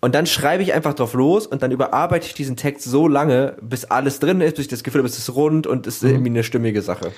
und 0.00 0.14
dann 0.14 0.26
schreibe 0.26 0.62
ich 0.62 0.72
einfach 0.72 0.94
drauf 0.94 1.12
los 1.14 1.46
und 1.46 1.62
dann 1.62 1.70
überarbeite 1.72 2.26
ich 2.26 2.34
diesen 2.34 2.56
Text 2.56 2.84
so 2.84 3.06
lange, 3.06 3.56
bis 3.60 3.84
alles 3.84 4.18
drin 4.18 4.40
ist, 4.40 4.56
bis 4.56 4.64
ich 4.64 4.70
das 4.70 4.82
Gefühl 4.82 5.00
habe, 5.02 5.08
es 5.08 5.18
ist 5.18 5.34
rund 5.34 5.66
und 5.66 5.86
es 5.86 5.96
ist 5.96 6.02
Mhm. 6.04 6.08
irgendwie 6.10 6.30
eine 6.30 6.42
stimmige 6.42 6.82
Sache. 6.82 7.12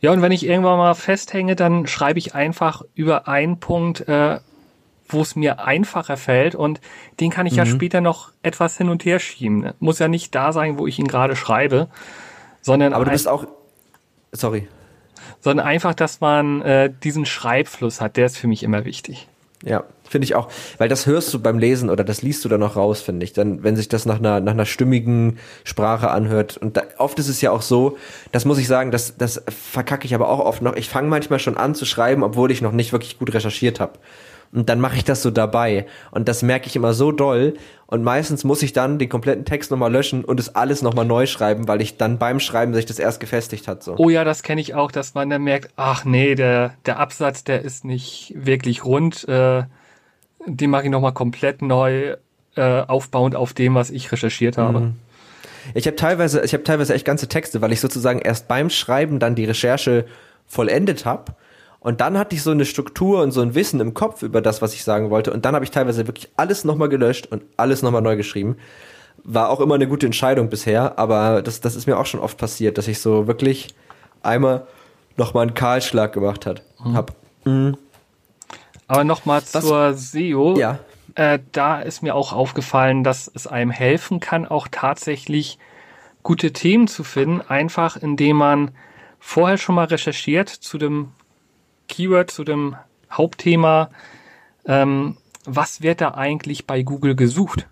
Ja, 0.00 0.12
und 0.12 0.22
wenn 0.22 0.32
ich 0.32 0.46
irgendwann 0.46 0.78
mal 0.78 0.94
festhänge, 0.94 1.56
dann 1.56 1.86
schreibe 1.86 2.18
ich 2.20 2.34
einfach 2.34 2.82
über 2.94 3.28
einen 3.28 3.58
Punkt, 3.60 4.08
äh, 4.08 4.38
wo 5.08 5.22
es 5.22 5.34
mir 5.34 5.60
einfacher 5.64 6.16
fällt 6.16 6.54
und 6.54 6.80
den 7.18 7.30
kann 7.30 7.46
ich 7.46 7.54
Mhm. 7.54 7.58
ja 7.58 7.66
später 7.66 8.00
noch 8.00 8.30
etwas 8.44 8.76
hin 8.78 8.88
und 8.90 9.04
her 9.04 9.18
schieben. 9.18 9.72
Muss 9.80 9.98
ja 9.98 10.06
nicht 10.06 10.34
da 10.36 10.52
sein, 10.52 10.78
wo 10.78 10.86
ich 10.86 11.00
ihn 11.00 11.08
gerade 11.08 11.34
schreibe, 11.34 11.88
sondern, 12.62 12.92
Aber 12.94 13.04
du 13.04 13.10
bist 13.10 13.26
auch, 13.26 13.44
sorry. 14.30 14.68
Sondern 15.40 15.66
einfach, 15.66 15.94
dass 15.94 16.20
man 16.20 16.62
äh, 16.62 16.90
diesen 17.02 17.26
Schreibfluss 17.26 18.00
hat, 18.00 18.16
der 18.16 18.26
ist 18.26 18.38
für 18.38 18.48
mich 18.48 18.62
immer 18.62 18.84
wichtig. 18.84 19.28
Ja, 19.62 19.84
finde 20.08 20.24
ich 20.24 20.34
auch. 20.34 20.48
Weil 20.78 20.88
das 20.88 21.06
hörst 21.06 21.32
du 21.34 21.38
beim 21.38 21.58
Lesen 21.58 21.90
oder 21.90 22.02
das 22.02 22.22
liest 22.22 22.44
du 22.44 22.48
dann 22.48 22.60
noch 22.60 22.76
raus, 22.76 23.02
finde 23.02 23.24
ich. 23.24 23.34
Dann, 23.34 23.62
wenn 23.62 23.76
sich 23.76 23.88
das 23.88 24.06
nach 24.06 24.18
einer, 24.18 24.40
nach 24.40 24.52
einer 24.52 24.64
stimmigen 24.64 25.38
Sprache 25.64 26.10
anhört. 26.10 26.56
Und 26.56 26.78
da, 26.78 26.82
oft 26.96 27.18
ist 27.18 27.28
es 27.28 27.42
ja 27.42 27.50
auch 27.50 27.60
so, 27.60 27.98
das 28.32 28.46
muss 28.46 28.58
ich 28.58 28.66
sagen, 28.66 28.90
das, 28.90 29.18
das 29.18 29.42
verkacke 29.48 30.06
ich 30.06 30.14
aber 30.14 30.30
auch 30.30 30.40
oft 30.40 30.62
noch. 30.62 30.76
Ich 30.76 30.88
fange 30.88 31.08
manchmal 31.08 31.40
schon 31.40 31.58
an 31.58 31.74
zu 31.74 31.84
schreiben, 31.84 32.22
obwohl 32.22 32.50
ich 32.50 32.62
noch 32.62 32.72
nicht 32.72 32.92
wirklich 32.92 33.18
gut 33.18 33.34
recherchiert 33.34 33.80
habe. 33.80 33.98
Und 34.52 34.68
dann 34.68 34.80
mache 34.80 34.96
ich 34.96 35.04
das 35.04 35.22
so 35.22 35.30
dabei. 35.30 35.86
Und 36.10 36.28
das 36.28 36.42
merke 36.42 36.66
ich 36.66 36.74
immer 36.74 36.92
so 36.92 37.12
doll. 37.12 37.54
Und 37.86 38.02
meistens 38.02 38.42
muss 38.42 38.62
ich 38.62 38.72
dann 38.72 38.98
den 38.98 39.08
kompletten 39.08 39.44
Text 39.44 39.70
nochmal 39.70 39.92
löschen 39.92 40.24
und 40.24 40.40
es 40.40 40.54
alles 40.54 40.82
nochmal 40.82 41.04
neu 41.04 41.26
schreiben, 41.26 41.68
weil 41.68 41.80
ich 41.80 41.96
dann 41.96 42.18
beim 42.18 42.40
Schreiben 42.40 42.74
sich 42.74 42.86
das 42.86 42.98
erst 42.98 43.20
gefestigt 43.20 43.68
hat. 43.68 43.82
So. 43.82 43.94
Oh 43.96 44.08
ja, 44.08 44.24
das 44.24 44.42
kenne 44.42 44.60
ich 44.60 44.74
auch, 44.74 44.90
dass 44.90 45.14
man 45.14 45.30
dann 45.30 45.42
merkt, 45.42 45.72
ach 45.76 46.04
nee, 46.04 46.34
der, 46.34 46.74
der 46.86 46.98
Absatz, 46.98 47.44
der 47.44 47.62
ist 47.62 47.84
nicht 47.84 48.32
wirklich 48.36 48.84
rund. 48.84 49.26
Äh, 49.28 49.64
den 50.46 50.70
mache 50.70 50.84
ich 50.84 50.90
nochmal 50.90 51.12
komplett 51.12 51.62
neu, 51.62 52.16
äh, 52.56 52.80
aufbauend 52.82 53.36
auf 53.36 53.52
dem, 53.52 53.74
was 53.74 53.90
ich 53.90 54.10
recherchiert 54.10 54.58
habe. 54.58 54.92
Ich 55.74 55.86
habe 55.86 55.96
teilweise, 55.96 56.42
ich 56.42 56.52
habe 56.52 56.64
teilweise 56.64 56.94
echt 56.94 57.04
ganze 57.04 57.28
Texte, 57.28 57.60
weil 57.60 57.72
ich 57.72 57.80
sozusagen 57.80 58.18
erst 58.18 58.48
beim 58.48 58.70
Schreiben 58.70 59.18
dann 59.18 59.34
die 59.34 59.44
Recherche 59.44 60.06
vollendet 60.46 61.04
habe. 61.04 61.34
Und 61.80 62.02
dann 62.02 62.18
hatte 62.18 62.36
ich 62.36 62.42
so 62.42 62.50
eine 62.50 62.66
Struktur 62.66 63.22
und 63.22 63.30
so 63.32 63.40
ein 63.40 63.54
Wissen 63.54 63.80
im 63.80 63.94
Kopf 63.94 64.22
über 64.22 64.42
das, 64.42 64.60
was 64.60 64.74
ich 64.74 64.84
sagen 64.84 65.08
wollte. 65.08 65.32
Und 65.32 65.46
dann 65.46 65.54
habe 65.54 65.64
ich 65.64 65.70
teilweise 65.70 66.06
wirklich 66.06 66.28
alles 66.36 66.64
nochmal 66.64 66.90
gelöscht 66.90 67.26
und 67.26 67.42
alles 67.56 67.82
nochmal 67.82 68.02
neu 68.02 68.16
geschrieben. 68.16 68.56
War 69.24 69.48
auch 69.48 69.60
immer 69.60 69.74
eine 69.76 69.88
gute 69.88 70.06
Entscheidung 70.06 70.50
bisher, 70.50 70.98
aber 70.98 71.42
das, 71.42 71.60
das 71.60 71.76
ist 71.76 71.86
mir 71.86 71.98
auch 71.98 72.06
schon 72.06 72.20
oft 72.20 72.36
passiert, 72.36 72.76
dass 72.76 72.86
ich 72.86 73.00
so 73.00 73.26
wirklich 73.26 73.68
einmal 74.22 74.66
nochmal 75.16 75.42
einen 75.42 75.54
Kahlschlag 75.54 76.12
gemacht 76.12 76.46
hat, 76.46 76.62
hab. 76.92 77.16
Aber 78.86 79.04
nochmal 79.04 79.42
zur 79.42 79.94
SEO. 79.94 80.58
Ja. 80.58 80.80
Äh, 81.14 81.38
da 81.52 81.80
ist 81.80 82.02
mir 82.02 82.14
auch 82.14 82.32
aufgefallen, 82.32 83.04
dass 83.04 83.30
es 83.32 83.46
einem 83.46 83.70
helfen 83.70 84.20
kann, 84.20 84.46
auch 84.46 84.68
tatsächlich 84.70 85.58
gute 86.22 86.52
Themen 86.52 86.88
zu 86.88 87.04
finden, 87.04 87.40
einfach 87.40 87.96
indem 87.96 88.36
man 88.36 88.70
vorher 89.18 89.58
schon 89.58 89.74
mal 89.74 89.86
recherchiert 89.86 90.48
zu 90.48 90.78
dem 90.78 91.12
Keyword, 91.90 92.30
zu 92.30 92.44
dem 92.44 92.76
Hauptthema, 93.10 93.90
ähm, 94.66 95.16
was 95.44 95.82
wird 95.82 96.00
da 96.00 96.14
eigentlich 96.14 96.66
bei 96.66 96.82
Google 96.82 97.14
gesucht? 97.16 97.66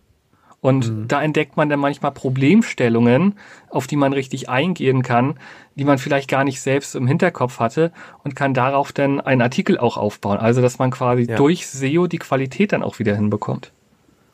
Und 0.61 0.93
da 1.07 1.23
entdeckt 1.23 1.57
man 1.57 1.69
dann 1.69 1.79
manchmal 1.79 2.11
Problemstellungen, 2.11 3.39
auf 3.71 3.87
die 3.87 3.95
man 3.95 4.13
richtig 4.13 4.49
eingehen 4.49 5.03
kann, 5.03 5.39
die 5.77 5.85
man 5.85 5.99
vielleicht 5.99 6.29
gar 6.29 6.43
nicht 6.43 6.61
selbst 6.61 6.97
im 6.97 7.07
Hinterkopf 7.07 7.61
hatte 7.61 7.93
und 8.25 8.35
kann 8.35 8.55
darauf 8.55 8.93
dann 8.93 9.21
einen 9.21 9.41
Artikel 9.41 9.79
auch 9.79 9.97
aufbauen. 9.97 10.39
Also, 10.39 10.61
dass 10.61 10.81
man 10.81 10.91
quasi 10.91 11.23
Ja. 11.29 11.37
durch 11.37 11.69
SEO 11.69 12.09
die 12.09 12.19
Qualität 12.19 12.73
dann 12.73 12.83
auch 12.83 12.99
wieder 12.99 13.15
hinbekommt. 13.15 13.73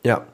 Ja, 0.07 0.27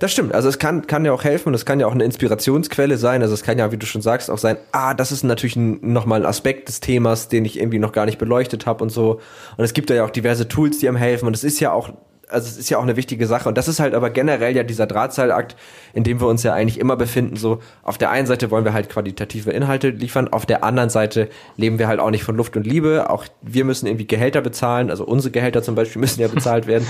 das 0.00 0.10
stimmt. 0.10 0.34
Also 0.34 0.48
es 0.48 0.58
kann, 0.58 0.88
kann 0.88 1.04
ja 1.04 1.12
auch 1.12 1.22
helfen 1.22 1.50
und 1.50 1.54
es 1.54 1.64
kann 1.64 1.78
ja 1.78 1.86
auch 1.86 1.92
eine 1.92 2.02
Inspirationsquelle 2.02 2.96
sein. 2.96 3.22
Also 3.22 3.34
es 3.34 3.44
kann 3.44 3.56
ja, 3.56 3.70
wie 3.70 3.76
du 3.76 3.86
schon 3.86 4.02
sagst, 4.02 4.28
auch 4.30 4.38
sein, 4.38 4.56
ah, 4.72 4.94
das 4.94 5.12
ist 5.12 5.22
natürlich 5.22 5.54
ein, 5.54 5.78
nochmal 5.92 6.22
ein 6.22 6.26
Aspekt 6.26 6.66
des 6.66 6.80
Themas, 6.80 7.28
den 7.28 7.44
ich 7.44 7.60
irgendwie 7.60 7.78
noch 7.78 7.92
gar 7.92 8.04
nicht 8.04 8.18
beleuchtet 8.18 8.66
habe 8.66 8.82
und 8.82 8.90
so. 8.90 9.20
Und 9.56 9.64
es 9.64 9.74
gibt 9.74 9.90
ja 9.90 10.04
auch 10.04 10.10
diverse 10.10 10.48
Tools, 10.48 10.80
die 10.80 10.88
einem 10.88 10.96
helfen. 10.96 11.28
Und 11.28 11.36
es 11.36 11.44
ist 11.44 11.60
ja 11.60 11.70
auch, 11.70 11.90
also 12.28 12.48
es 12.48 12.58
ist 12.58 12.68
ja 12.68 12.78
auch 12.78 12.82
eine 12.82 12.96
wichtige 12.96 13.28
Sache. 13.28 13.48
Und 13.48 13.56
das 13.56 13.68
ist 13.68 13.78
halt 13.78 13.94
aber 13.94 14.10
generell 14.10 14.56
ja 14.56 14.64
dieser 14.64 14.88
Drahtseilakt, 14.88 15.54
in 15.92 16.02
dem 16.02 16.20
wir 16.20 16.26
uns 16.26 16.42
ja 16.42 16.52
eigentlich 16.52 16.80
immer 16.80 16.96
befinden. 16.96 17.36
So, 17.36 17.60
auf 17.84 17.98
der 17.98 18.10
einen 18.10 18.26
Seite 18.26 18.50
wollen 18.50 18.64
wir 18.64 18.72
halt 18.72 18.88
qualitative 18.88 19.52
Inhalte 19.52 19.90
liefern, 19.90 20.26
auf 20.26 20.46
der 20.46 20.64
anderen 20.64 20.90
Seite 20.90 21.28
leben 21.56 21.78
wir 21.78 21.86
halt 21.86 22.00
auch 22.00 22.10
nicht 22.10 22.24
von 22.24 22.34
Luft 22.34 22.56
und 22.56 22.66
Liebe. 22.66 23.08
Auch 23.08 23.24
wir 23.40 23.64
müssen 23.64 23.86
irgendwie 23.86 24.08
Gehälter 24.08 24.40
bezahlen. 24.40 24.90
Also 24.90 25.04
unsere 25.04 25.30
Gehälter 25.30 25.62
zum 25.62 25.76
Beispiel 25.76 26.00
müssen 26.00 26.20
ja 26.20 26.26
bezahlt 26.26 26.66
werden. 26.66 26.88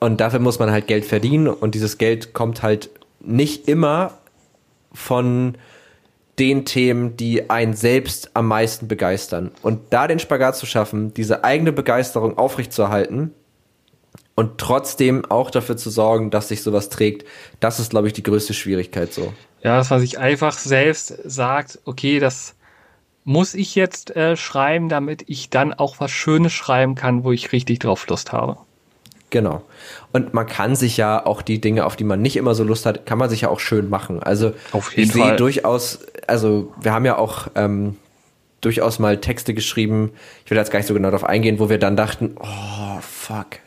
Und 0.00 0.20
dafür 0.20 0.40
muss 0.40 0.58
man 0.58 0.70
halt 0.70 0.86
Geld 0.86 1.04
verdienen 1.04 1.46
und 1.46 1.74
dieses 1.74 1.98
Geld 1.98 2.32
kommt 2.32 2.62
halt 2.62 2.90
nicht 3.20 3.68
immer 3.68 4.14
von 4.92 5.56
den 6.38 6.64
Themen, 6.64 7.18
die 7.18 7.50
einen 7.50 7.74
selbst 7.74 8.30
am 8.32 8.48
meisten 8.48 8.88
begeistern. 8.88 9.50
Und 9.62 9.80
da 9.90 10.08
den 10.08 10.18
Spagat 10.18 10.56
zu 10.56 10.64
schaffen, 10.64 11.12
diese 11.12 11.44
eigene 11.44 11.70
Begeisterung 11.70 12.38
aufrechtzuerhalten 12.38 13.34
und 14.34 14.56
trotzdem 14.56 15.30
auch 15.30 15.50
dafür 15.50 15.76
zu 15.76 15.90
sorgen, 15.90 16.30
dass 16.30 16.48
sich 16.48 16.62
sowas 16.62 16.88
trägt, 16.88 17.28
das 17.60 17.78
ist, 17.78 17.90
glaube 17.90 18.06
ich, 18.06 18.14
die 18.14 18.22
größte 18.22 18.54
Schwierigkeit 18.54 19.12
so. 19.12 19.34
Ja, 19.62 19.76
dass 19.76 19.90
man 19.90 20.00
sich 20.00 20.18
einfach 20.18 20.56
selbst 20.56 21.14
sagt, 21.24 21.78
okay, 21.84 22.18
das 22.20 22.54
muss 23.24 23.52
ich 23.52 23.74
jetzt 23.74 24.16
äh, 24.16 24.34
schreiben, 24.38 24.88
damit 24.88 25.24
ich 25.26 25.50
dann 25.50 25.74
auch 25.74 26.00
was 26.00 26.10
Schönes 26.10 26.54
schreiben 26.54 26.94
kann, 26.94 27.22
wo 27.22 27.32
ich 27.32 27.52
richtig 27.52 27.80
drauf 27.80 28.06
Lust 28.08 28.32
habe. 28.32 28.56
Genau. 29.30 29.62
Und 30.12 30.34
man 30.34 30.46
kann 30.46 30.74
sich 30.76 30.96
ja 30.96 31.24
auch 31.24 31.40
die 31.42 31.60
Dinge, 31.60 31.86
auf 31.86 31.96
die 31.96 32.04
man 32.04 32.20
nicht 32.20 32.36
immer 32.36 32.54
so 32.54 32.64
Lust 32.64 32.84
hat, 32.84 33.06
kann 33.06 33.18
man 33.18 33.30
sich 33.30 33.42
ja 33.42 33.48
auch 33.48 33.60
schön 33.60 33.88
machen. 33.88 34.22
Also 34.22 34.52
Auf 34.72 34.92
jeden 34.92 35.08
ich 35.08 35.12
sehe 35.12 35.36
durchaus, 35.36 36.00
also 36.26 36.72
wir 36.80 36.92
haben 36.92 37.04
ja 37.04 37.16
auch 37.16 37.48
ähm, 37.54 37.96
durchaus 38.60 38.98
mal 38.98 39.18
Texte 39.18 39.54
geschrieben, 39.54 40.12
ich 40.44 40.50
will 40.50 40.58
jetzt 40.58 40.70
gar 40.70 40.80
nicht 40.80 40.86
so 40.86 40.94
genau 40.94 41.10
darauf 41.10 41.24
eingehen, 41.24 41.58
wo 41.60 41.68
wir 41.68 41.78
dann 41.78 41.96
dachten, 41.96 42.36
oh 42.40 43.00
fuck, 43.00 43.60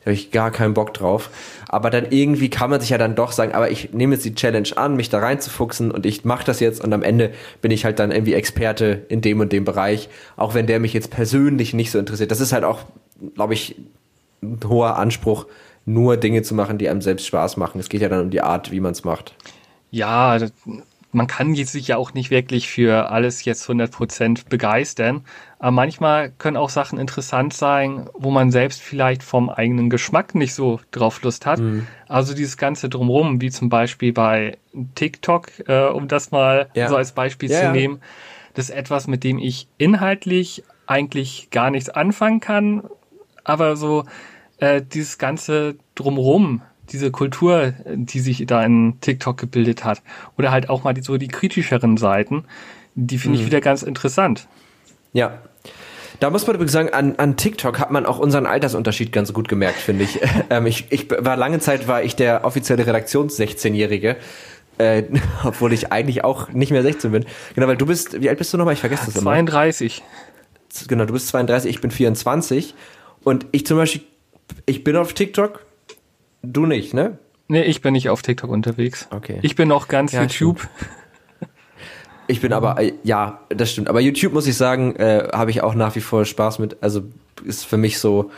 da 0.00 0.06
habe 0.06 0.14
ich 0.14 0.30
gar 0.30 0.50
keinen 0.50 0.74
Bock 0.74 0.94
drauf. 0.94 1.30
Aber 1.68 1.90
dann 1.90 2.06
irgendwie 2.10 2.48
kann 2.50 2.70
man 2.70 2.80
sich 2.80 2.90
ja 2.90 2.98
dann 2.98 3.14
doch 3.14 3.32
sagen, 3.32 3.52
aber 3.52 3.70
ich 3.70 3.92
nehme 3.92 4.14
jetzt 4.14 4.24
die 4.24 4.34
Challenge 4.34 4.68
an, 4.76 4.96
mich 4.96 5.10
da 5.10 5.18
reinzufuchsen 5.18 5.90
und 5.90 6.06
ich 6.06 6.24
mache 6.24 6.44
das 6.44 6.60
jetzt 6.60 6.82
und 6.82 6.92
am 6.92 7.02
Ende 7.02 7.32
bin 7.60 7.70
ich 7.70 7.84
halt 7.84 7.98
dann 7.98 8.10
irgendwie 8.10 8.34
Experte 8.34 9.04
in 9.08 9.20
dem 9.20 9.40
und 9.40 9.52
dem 9.52 9.64
Bereich, 9.64 10.08
auch 10.36 10.54
wenn 10.54 10.66
der 10.66 10.80
mich 10.80 10.92
jetzt 10.92 11.10
persönlich 11.10 11.74
nicht 11.74 11.90
so 11.90 11.98
interessiert. 11.98 12.30
Das 12.30 12.40
ist 12.40 12.52
halt 12.52 12.64
auch, 12.64 12.80
glaube 13.34 13.54
ich, 13.54 13.76
ein 14.42 14.58
hoher 14.66 14.96
Anspruch, 14.96 15.46
nur 15.84 16.16
Dinge 16.16 16.42
zu 16.42 16.54
machen, 16.54 16.78
die 16.78 16.88
einem 16.88 17.00
selbst 17.02 17.26
Spaß 17.26 17.56
machen. 17.56 17.80
Es 17.80 17.88
geht 17.88 18.02
ja 18.02 18.08
dann 18.08 18.20
um 18.22 18.30
die 18.30 18.40
Art, 18.40 18.70
wie 18.70 18.80
man 18.80 18.92
es 18.92 19.04
macht. 19.04 19.34
Ja, 19.90 20.38
man 21.14 21.26
kann 21.26 21.54
sich 21.54 21.88
ja 21.88 21.96
auch 21.98 22.14
nicht 22.14 22.30
wirklich 22.30 22.68
für 22.70 23.10
alles 23.10 23.44
jetzt 23.44 23.68
100% 23.68 24.48
begeistern. 24.48 25.24
Aber 25.58 25.70
manchmal 25.70 26.30
können 26.30 26.56
auch 26.56 26.70
Sachen 26.70 26.98
interessant 26.98 27.52
sein, 27.52 28.08
wo 28.14 28.30
man 28.30 28.50
selbst 28.50 28.80
vielleicht 28.80 29.22
vom 29.22 29.50
eigenen 29.50 29.90
Geschmack 29.90 30.34
nicht 30.34 30.54
so 30.54 30.80
drauf 30.90 31.22
Lust 31.22 31.44
hat. 31.44 31.60
Also 32.08 32.34
dieses 32.34 32.56
Ganze 32.56 32.88
drumrum, 32.88 33.40
wie 33.40 33.50
zum 33.50 33.68
Beispiel 33.68 34.12
bei 34.12 34.56
TikTok, 34.94 35.68
äh, 35.68 35.88
um 35.88 36.08
das 36.08 36.30
mal 36.30 36.70
Ja. 36.74 36.88
so 36.88 36.96
als 36.96 37.12
Beispiel 37.12 37.50
Ja, 37.50 37.58
zu 37.58 37.64
ja. 37.66 37.72
nehmen. 37.72 38.00
Das 38.54 38.70
ist 38.70 38.74
etwas, 38.74 39.06
mit 39.06 39.22
dem 39.24 39.38
ich 39.38 39.68
inhaltlich 39.78 40.64
eigentlich 40.86 41.48
gar 41.50 41.70
nichts 41.70 41.90
anfangen 41.90 42.40
kann, 42.40 42.84
aber 43.44 43.76
so 43.76 44.04
äh, 44.62 44.80
dieses 44.80 45.18
ganze 45.18 45.74
drumrum, 45.96 46.62
diese 46.88 47.10
Kultur, 47.10 47.74
die 47.84 48.20
sich 48.20 48.46
da 48.46 48.64
in 48.64 48.98
TikTok 49.00 49.36
gebildet 49.36 49.84
hat, 49.84 50.02
oder 50.38 50.52
halt 50.52 50.70
auch 50.70 50.84
mal 50.84 50.94
die, 50.94 51.02
so 51.02 51.16
die 51.16 51.26
kritischeren 51.26 51.96
Seiten, 51.96 52.44
die 52.94 53.18
finde 53.18 53.40
ich 53.40 53.46
wieder 53.46 53.60
ganz 53.60 53.82
interessant. 53.82 54.46
Ja. 55.12 55.38
Da 56.20 56.30
muss 56.30 56.46
man 56.46 56.54
übrigens 56.54 56.70
sagen, 56.70 56.90
an, 56.90 57.16
an 57.16 57.36
TikTok 57.36 57.80
hat 57.80 57.90
man 57.90 58.06
auch 58.06 58.20
unseren 58.20 58.46
Altersunterschied 58.46 59.10
ganz 59.10 59.32
gut 59.32 59.48
gemerkt, 59.48 59.78
finde 59.78 60.04
ich. 60.04 60.20
ähm, 60.50 60.66
ich. 60.66 60.86
Ich 60.90 61.10
war 61.10 61.36
lange 61.36 61.58
Zeit 61.58 61.88
war 61.88 62.04
ich 62.04 62.14
der 62.14 62.44
offizielle 62.44 62.86
Redaktions-16-Jährige. 62.86 64.16
Äh, 64.78 65.02
obwohl 65.44 65.72
ich 65.72 65.90
eigentlich 65.90 66.22
auch 66.22 66.50
nicht 66.50 66.70
mehr 66.70 66.82
16 66.82 67.10
bin. 67.10 67.24
Genau, 67.56 67.66
weil 67.66 67.76
du 67.76 67.86
bist, 67.86 68.20
wie 68.22 68.28
alt 68.28 68.38
bist 68.38 68.52
du 68.54 68.58
nochmal? 68.58 68.74
Ich 68.74 68.80
vergesse 68.80 69.06
das 69.06 69.16
immer. 69.16 69.32
32. 69.32 70.04
Genau, 70.86 71.04
du 71.04 71.14
bist 71.14 71.28
32, 71.28 71.68
ich 71.68 71.80
bin 71.80 71.90
24. 71.90 72.76
Und 73.24 73.46
ich 73.52 73.66
zum 73.66 73.76
Beispiel, 73.76 74.02
ich 74.66 74.84
bin 74.84 74.96
auf 74.96 75.12
TikTok, 75.12 75.64
du 76.42 76.66
nicht, 76.66 76.94
ne? 76.94 77.18
Nee, 77.48 77.62
ich 77.62 77.80
bin 77.82 77.92
nicht 77.92 78.08
auf 78.08 78.22
TikTok 78.22 78.50
unterwegs. 78.50 79.08
Okay. 79.10 79.38
Ich 79.42 79.56
bin 79.56 79.70
auch 79.72 79.88
ganz 79.88 80.12
Ja, 80.12 80.22
YouTube. 80.22 80.66
Ich 82.28 82.40
bin 82.40 82.52
aber, 82.52 82.80
äh, 82.80 82.92
ja, 83.02 83.40
das 83.50 83.72
stimmt. 83.72 83.88
Aber 83.88 84.00
YouTube 84.00 84.32
muss 84.32 84.46
ich 84.46 84.56
sagen, 84.56 84.96
äh, 84.96 85.28
habe 85.32 85.50
ich 85.50 85.62
auch 85.62 85.74
nach 85.74 85.94
wie 85.96 86.00
vor 86.00 86.24
Spaß 86.24 86.60
mit. 86.60 86.76
Also 86.80 87.02
ist 87.44 87.66
für 87.66 87.76
mich 87.76 87.98
so, 87.98 88.30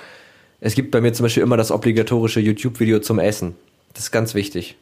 Es 0.60 0.74
gibt 0.74 0.90
bei 0.92 1.02
mir 1.02 1.12
zum 1.12 1.24
Beispiel 1.24 1.42
immer 1.42 1.58
das 1.58 1.70
obligatorische 1.70 2.40
YouTube-Video 2.40 2.98
zum 3.00 3.18
Essen. 3.18 3.54
Das 3.92 4.04
ist 4.04 4.10
ganz 4.10 4.34
wichtig. 4.34 4.76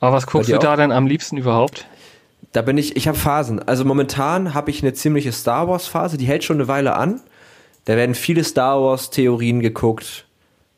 Aber 0.00 0.16
was 0.16 0.26
guckst 0.26 0.48
du 0.50 0.58
da 0.58 0.72
auch? 0.72 0.76
denn 0.76 0.90
am 0.90 1.06
liebsten 1.06 1.36
überhaupt? 1.36 1.86
Da 2.52 2.62
bin 2.62 2.78
ich, 2.78 2.96
ich 2.96 3.06
habe 3.08 3.18
Phasen. 3.18 3.60
Also 3.68 3.84
momentan 3.84 4.54
habe 4.54 4.70
ich 4.70 4.82
eine 4.82 4.94
ziemliche 4.94 5.32
Star 5.32 5.68
Wars 5.68 5.86
Phase, 5.86 6.16
die 6.16 6.24
hält 6.24 6.44
schon 6.44 6.56
eine 6.56 6.66
Weile 6.66 6.96
an. 6.96 7.20
Da 7.88 7.96
werden 7.96 8.14
viele 8.14 8.44
Star 8.44 8.82
Wars 8.82 9.08
Theorien 9.08 9.60
geguckt. 9.60 10.26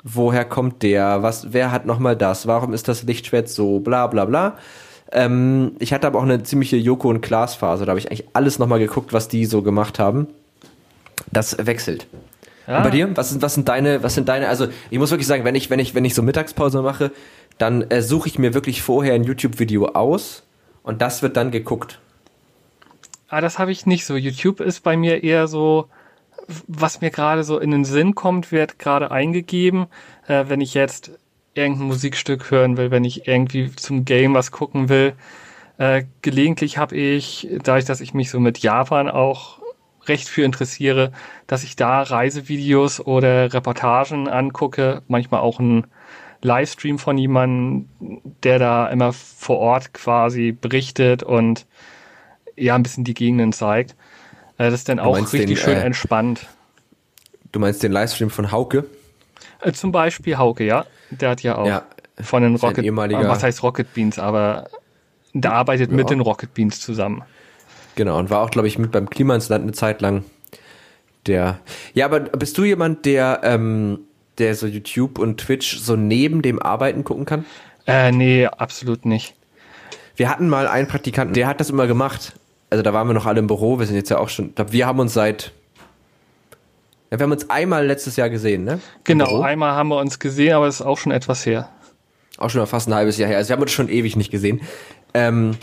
Woher 0.05 0.45
kommt 0.45 0.85
der? 0.85 1.25
Was, 1.25 1.53
wer 1.53 1.73
hat 1.73 1.85
nochmal 1.85 2.15
das? 2.15 2.47
Warum 2.47 2.73
ist 2.73 2.87
das 2.87 3.03
Lichtschwert 3.03 3.49
so? 3.49 3.81
Bla 3.81 4.07
bla 4.07 4.27
bla. 4.27 4.57
Ähm, 5.11 5.73
ich 5.81 5.93
hatte 5.93 6.07
aber 6.07 6.21
auch 6.21 6.23
eine 6.23 6.45
ziemliche 6.45 6.77
Joko 6.77 7.09
und 7.09 7.21
Klaas 7.21 7.57
Phase. 7.57 7.85
Da 7.85 7.91
habe 7.91 7.99
ich 7.99 8.13
eigentlich 8.13 8.29
alles 8.33 8.61
nochmal 8.61 8.79
geguckt, 8.79 9.13
was 9.13 9.27
die 9.27 9.45
so 9.45 9.61
gemacht 9.61 9.99
haben. 9.99 10.29
Das 11.33 11.67
wechselt. 11.67 12.07
Ja, 12.69 12.79
bei 12.79 12.91
dir? 12.91 13.11
Was 13.17 13.31
sind, 13.31 13.43
was 13.43 13.55
sind 13.55 13.69
deine, 13.69 14.05
was 14.05 14.15
sind 14.15 14.29
deine, 14.29 14.47
also 14.47 14.69
ich 14.89 14.99
muss 15.01 15.11
wirklich 15.11 15.27
sagen, 15.27 15.43
wenn 15.43 15.57
ich, 15.57 15.69
wenn 15.69 15.81
ich, 15.81 15.97
wenn 15.97 16.05
ich 16.05 16.15
so 16.15 16.23
Mittagspause 16.23 16.81
mache, 16.81 17.11
dann 17.59 17.91
äh, 17.91 18.03
suche 18.03 18.29
ich 18.29 18.39
mir 18.39 18.55
wirklich 18.55 18.83
vorher 18.83 19.15
ein 19.15 19.25
YouTube-Video 19.25 19.87
aus 19.87 20.45
und 20.85 21.03
das 21.03 21.23
wird 21.23 21.37
dann 21.37 21.51
geguckt. 21.51 21.99
Ah, 23.29 23.41
das 23.41 23.59
habe 23.59 23.73
ich 23.73 23.85
nicht 23.85 24.07
so. 24.07 24.15
YouTube 24.15 24.61
ist 24.61 24.85
bei 24.85 24.97
mir 24.97 25.25
eher 25.25 25.49
so, 25.49 25.89
was 26.67 27.01
mir 27.01 27.11
gerade 27.11 27.45
so 27.45 27.59
in 27.59 27.71
den 27.71 27.85
Sinn 27.85 28.15
kommt, 28.15 28.53
wird 28.53 28.79
gerade 28.79 29.11
eingegeben. 29.11 29.87
Äh, 30.27 30.45
wenn 30.49 30.61
ich 30.61 30.75
jetzt 30.75 31.13
irgendein 31.55 31.89
Musikstück 31.89 32.51
hören 32.51 32.77
will, 32.77 32.91
wenn 32.91 33.05
ich 33.05 33.27
irgendwie 33.27 33.75
zum 33.75 34.05
Game 34.05 34.35
was 34.35 34.51
gucken 34.51 34.89
will. 34.89 35.15
Äh, 35.79 36.05
gelegentlich 36.23 36.79
habe 36.79 36.97
ich, 36.97 37.49
dadurch, 37.63 37.85
dass 37.87 38.01
ich 38.01 38.15
mich 38.15 38.31
so 38.31 38.39
mit 38.39 38.59
Japan 38.59 39.09
auch 39.09 39.61
recht 40.07 40.29
für 40.29 40.43
interessiere, 40.43 41.13
dass 41.47 41.65
ich 41.65 41.77
da 41.77 42.03
Reisevideos 42.03 43.01
oder 43.01 43.53
Reportagen 43.53 44.29
angucke, 44.29 45.03
manchmal 45.09 45.41
auch 45.41 45.59
ein 45.59 45.87
Livestream 46.43 46.99
von 46.99 47.19
jemandem, 47.19 47.89
der 48.43 48.59
da 48.59 48.89
immer 48.89 49.13
vor 49.13 49.59
Ort 49.59 49.93
quasi 49.93 50.53
berichtet 50.53 51.23
und 51.23 51.67
ja, 52.57 52.75
ein 52.75 52.83
bisschen 52.83 53.05
die 53.05 53.15
Gegenden 53.15 53.53
zeigt. 53.53 53.97
Äh, 54.61 54.65
Das 54.71 54.75
ist 54.75 54.89
dann 54.91 54.99
auch 54.99 55.17
richtig 55.17 55.47
den, 55.47 55.57
schön 55.57 55.77
äh, 55.79 55.83
entspannt. 55.83 56.47
Du 57.53 57.59
meinst 57.61 57.83
den 57.83 57.93
Livestream 57.93 58.29
von 58.31 58.53
Hauke? 58.53 58.85
Äh, 59.63 59.73
Zum 59.73 59.91
Beispiel 59.91 60.37
Hauke, 60.37 60.65
ja. 60.65 60.85
Der 61.11 61.31
hat 61.31 61.43
ja 61.43 61.57
auch 61.57 61.67
Ja, 61.67 61.83
von 62.21 62.43
den 62.43 62.57
Rocket, 62.57 62.85
ehemaliger- 62.85 63.23
äh, 63.25 63.29
was 63.29 63.43
heißt 63.43 63.63
Rocket 63.63 63.93
Beans, 63.95 64.19
aber 64.19 64.69
der 65.33 65.53
arbeitet 65.55 65.91
mit 65.91 66.11
Ja. 66.11 66.17
den 66.17 66.21
Rocket 66.21 66.53
Beans 66.53 66.81
zusammen. 66.81 67.23
Genau, 67.95 68.19
und 68.19 68.29
war 68.31 68.41
auch, 68.43 68.51
glaube 68.51 68.69
ich, 68.69 68.79
mit 68.79 68.93
beim 68.93 69.09
Klima 69.09 69.35
ins 69.35 69.49
Land 69.49 69.63
eine 69.63 69.73
Zeit 69.73 70.01
lang. 70.03 70.25
Der. 71.27 71.59
Ja, 71.95 72.07
aber 72.07 72.21
bist 72.21 72.57
du 72.59 72.65
jemand, 72.65 73.05
der, 73.05 73.41
ähm, 73.43 74.01
der 74.39 74.55
so 74.55 74.67
YouTube 74.67 75.19
und 75.19 75.39
Twitch 75.39 75.79
so 75.79 75.97
neben 75.97 76.43
dem 76.43 76.61
Arbeiten 76.61 77.03
gucken 77.05 77.25
kann? 77.25 77.45
Äh, 77.87 78.13
nee, 78.13 78.47
absolut 78.47 79.05
nicht. 79.07 79.35
Wir 80.17 80.29
hatten 80.31 80.49
mal 80.49 80.69
einen 80.69 80.87
Praktikanten, 80.87 81.35
der 81.35 81.47
hat 81.47 81.61
das 81.61 81.71
immer 81.71 81.87
gemacht. 81.87 82.35
Also 82.71 82.83
da 82.83 82.93
waren 82.93 83.09
wir 83.09 83.15
noch 83.15 83.27
alle 83.27 83.41
im 83.41 83.49
Büro, 83.49 83.79
wir 83.79 83.87
sind 83.87 83.97
jetzt 83.97 84.11
ja 84.11 84.19
auch 84.19 84.29
schon, 84.29 84.55
ich 84.57 84.73
wir 84.73 84.87
haben 84.87 85.01
uns 85.01 85.13
seit, 85.13 85.53
ja, 87.11 87.19
wir 87.19 87.25
haben 87.25 87.33
uns 87.33 87.51
einmal 87.51 87.85
letztes 87.85 88.17
Jahr 88.17 88.31
gesehen, 88.31 88.65
ne? 88.65 88.81
Genau, 89.05 89.41
einmal 89.41 89.73
haben 89.73 89.89
wir 89.89 89.99
uns 89.99 90.21
gesehen, 90.21 90.55
aber 90.55 90.67
das 90.67 90.77
ist 90.77 90.87
auch 90.87 90.99
schon 90.99 91.11
etwas 91.11 91.45
her. 91.45 91.69
Auch 92.39 92.49
schon 92.49 92.65
fast 92.67 92.89
ein 92.89 92.95
halbes 92.95 93.19
Jahr 93.19 93.29
her. 93.29 93.39
Also 93.39 93.49
wir 93.49 93.57
haben 93.57 93.63
uns 93.63 93.73
schon 93.73 93.89
ewig 93.89 94.17
nicht 94.17 94.31
gesehen. 94.31 94.61
Ähm, 95.13 95.57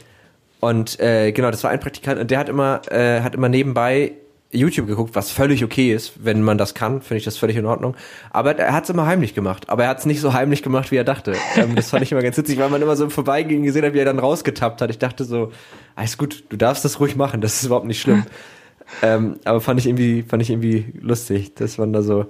und 0.59 0.99
äh, 0.99 1.31
genau, 1.31 1.49
das 1.49 1.63
war 1.63 1.71
ein 1.71 1.79
Praktikant 1.79 2.19
und 2.19 2.29
der 2.29 2.39
hat 2.39 2.49
immer, 2.49 2.81
äh, 2.91 3.21
hat 3.21 3.35
immer 3.35 3.49
nebenbei 3.49 4.13
YouTube 4.51 4.87
geguckt, 4.87 5.15
was 5.15 5.31
völlig 5.31 5.63
okay 5.63 5.93
ist, 5.93 6.23
wenn 6.23 6.41
man 6.41 6.57
das 6.57 6.73
kann, 6.73 7.01
finde 7.01 7.17
ich 7.17 7.25
das 7.25 7.37
völlig 7.37 7.57
in 7.57 7.65
Ordnung. 7.65 7.95
Aber 8.31 8.57
er 8.57 8.73
hat 8.73 8.85
es 8.85 8.89
immer 8.89 9.05
heimlich 9.05 9.33
gemacht. 9.33 9.69
Aber 9.69 9.83
er 9.83 9.89
hat 9.89 9.99
es 9.99 10.05
nicht 10.05 10.21
so 10.21 10.33
heimlich 10.33 10.63
gemacht, 10.63 10.91
wie 10.91 10.95
er 10.95 11.03
dachte. 11.03 11.35
Ähm, 11.57 11.75
das 11.75 11.89
fand 11.89 12.03
ich 12.03 12.11
immer 12.11 12.21
ganz 12.21 12.37
witzig, 12.37 12.57
weil 12.57 12.69
man 12.69 12.81
immer 12.81 12.95
so 12.95 13.03
im 13.03 13.09
Vorbeigehen 13.09 13.63
gesehen 13.63 13.83
hat, 13.83 13.93
wie 13.93 13.99
er 13.99 14.05
dann 14.05 14.19
rausgetappt 14.19 14.81
hat. 14.81 14.89
Ich 14.89 14.99
dachte 14.99 15.25
so, 15.25 15.51
alles 15.95 16.17
gut, 16.17 16.45
du 16.49 16.57
darfst 16.57 16.85
das 16.85 16.99
ruhig 16.99 17.15
machen, 17.15 17.41
das 17.41 17.55
ist 17.55 17.65
überhaupt 17.65 17.87
nicht 17.87 17.99
schlimm. 17.99 18.25
ähm, 19.01 19.37
aber 19.43 19.59
fand 19.59 19.79
ich 19.79 19.87
irgendwie, 19.87 20.23
fand 20.23 20.41
ich 20.41 20.49
irgendwie 20.49 20.93
lustig, 20.99 21.55
dass 21.55 21.77
man 21.77 21.91
da 21.91 22.01
so. 22.01 22.23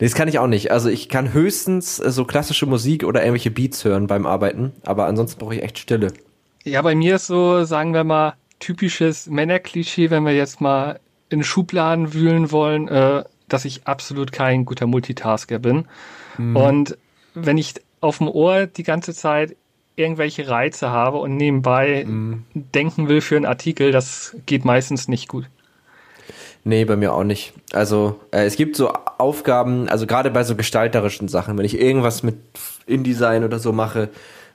Nee, 0.00 0.06
das 0.06 0.14
kann 0.14 0.26
ich 0.26 0.40
auch 0.40 0.48
nicht. 0.48 0.72
Also 0.72 0.88
ich 0.88 1.08
kann 1.08 1.32
höchstens 1.32 2.00
äh, 2.00 2.10
so 2.10 2.24
klassische 2.24 2.66
Musik 2.66 3.04
oder 3.04 3.20
irgendwelche 3.20 3.52
Beats 3.52 3.84
hören 3.84 4.08
beim 4.08 4.26
Arbeiten, 4.26 4.72
aber 4.84 5.06
ansonsten 5.06 5.38
brauche 5.38 5.54
ich 5.54 5.62
echt 5.62 5.78
Stille. 5.78 6.08
Ja, 6.64 6.82
bei 6.82 6.94
mir 6.94 7.16
ist 7.16 7.26
so, 7.26 7.64
sagen 7.64 7.94
wir 7.94 8.04
mal, 8.04 8.34
typisches 8.58 9.26
Männerklischee, 9.28 10.10
wenn 10.10 10.24
wir 10.24 10.34
jetzt 10.34 10.60
mal 10.60 11.00
in 11.32 11.42
Schubladen 11.42 12.14
wühlen 12.14 12.50
wollen, 12.50 12.88
äh, 12.88 13.24
dass 13.48 13.64
ich 13.64 13.86
absolut 13.86 14.32
kein 14.32 14.64
guter 14.64 14.86
Multitasker 14.86 15.58
bin. 15.58 15.86
Und 16.38 16.96
wenn 17.34 17.58
ich 17.58 17.74
auf 18.00 18.18
dem 18.18 18.28
Ohr 18.28 18.66
die 18.66 18.82
ganze 18.82 19.12
Zeit 19.12 19.56
irgendwelche 19.96 20.48
Reize 20.48 20.90
habe 20.90 21.18
und 21.18 21.36
nebenbei 21.36 22.06
denken 22.54 23.08
will 23.08 23.20
für 23.20 23.36
einen 23.36 23.44
Artikel, 23.44 23.92
das 23.92 24.34
geht 24.46 24.64
meistens 24.64 25.08
nicht 25.08 25.28
gut. 25.28 25.44
Nee, 26.64 26.84
bei 26.84 26.96
mir 26.96 27.12
auch 27.12 27.24
nicht. 27.24 27.52
Also 27.72 28.20
äh, 28.30 28.44
es 28.44 28.56
gibt 28.56 28.76
so 28.76 28.92
Aufgaben, 29.18 29.88
also 29.88 30.06
gerade 30.06 30.30
bei 30.30 30.44
so 30.44 30.54
gestalterischen 30.54 31.26
Sachen, 31.26 31.58
wenn 31.58 31.64
ich 31.64 31.78
irgendwas 31.78 32.22
mit 32.22 32.36
InDesign 32.86 33.42
oder 33.42 33.58
so 33.58 33.72
mache, 33.72 34.10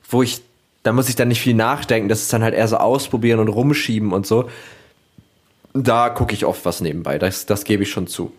wo 0.10 0.24
ich, 0.24 0.42
da 0.84 0.94
muss 0.94 1.10
ich 1.10 1.18
dann 1.18 1.28
nicht 1.28 1.42
viel 1.42 1.54
nachdenken, 1.54 2.08
das 2.08 2.22
ist 2.22 2.32
dann 2.32 2.44
halt 2.44 2.54
eher 2.54 2.68
so 2.70 2.78
ausprobieren 2.78 3.40
und 3.40 3.50
rumschieben 3.50 4.14
und 4.14 4.26
so. 4.26 4.50
Da 5.84 6.10
gucke 6.10 6.34
ich 6.34 6.46
oft 6.46 6.66
was 6.66 6.82
nebenbei, 6.82 7.18
das, 7.20 7.46
das 7.46 7.64
gebe 7.64 7.84
ich 7.84 7.92
schon 7.92 8.08
zu. 8.08 8.32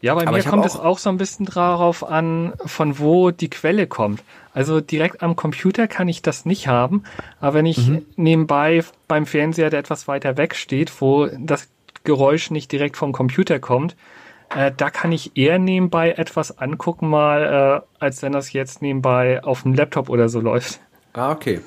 Ja, 0.00 0.14
bei 0.14 0.22
Aber 0.26 0.36
mir 0.36 0.44
kommt 0.44 0.64
es 0.64 0.76
auch- 0.76 0.84
auch 0.84 0.98
so 0.98 1.10
ein 1.10 1.16
bisschen 1.16 1.46
darauf 1.46 2.04
an, 2.08 2.52
von 2.64 2.98
wo 3.00 3.30
die 3.32 3.50
Quelle 3.50 3.88
kommt. 3.88 4.22
Also 4.54 4.80
direkt 4.80 5.22
am 5.22 5.34
Computer 5.34 5.88
kann 5.88 6.06
ich 6.08 6.22
das 6.22 6.44
nicht 6.44 6.68
haben, 6.68 7.02
aber 7.40 7.54
wenn 7.54 7.66
ich 7.66 7.88
Mhm. 7.88 8.06
nebenbei 8.16 8.84
beim 9.08 9.26
Fernseher, 9.26 9.70
der 9.70 9.80
etwas 9.80 10.06
weiter 10.06 10.36
weg 10.36 10.54
steht, 10.54 11.00
wo 11.00 11.26
das 11.26 11.68
Geräusch 12.04 12.50
nicht 12.52 12.70
direkt 12.70 12.96
vom 12.96 13.10
Computer 13.12 13.58
kommt, 13.58 13.96
äh, 14.54 14.70
da 14.76 14.88
kann 14.90 15.10
ich 15.10 15.36
eher 15.36 15.58
nebenbei 15.58 16.12
etwas 16.12 16.58
angucken 16.58 17.08
mal, 17.08 17.82
äh, 17.82 18.02
als 18.04 18.22
wenn 18.22 18.32
das 18.32 18.52
jetzt 18.52 18.80
nebenbei 18.82 19.42
auf 19.42 19.62
dem 19.64 19.74
Laptop 19.74 20.08
oder 20.08 20.28
so 20.28 20.40
läuft. 20.40 20.78
Ah, 21.12 21.32
okay. 21.32 21.60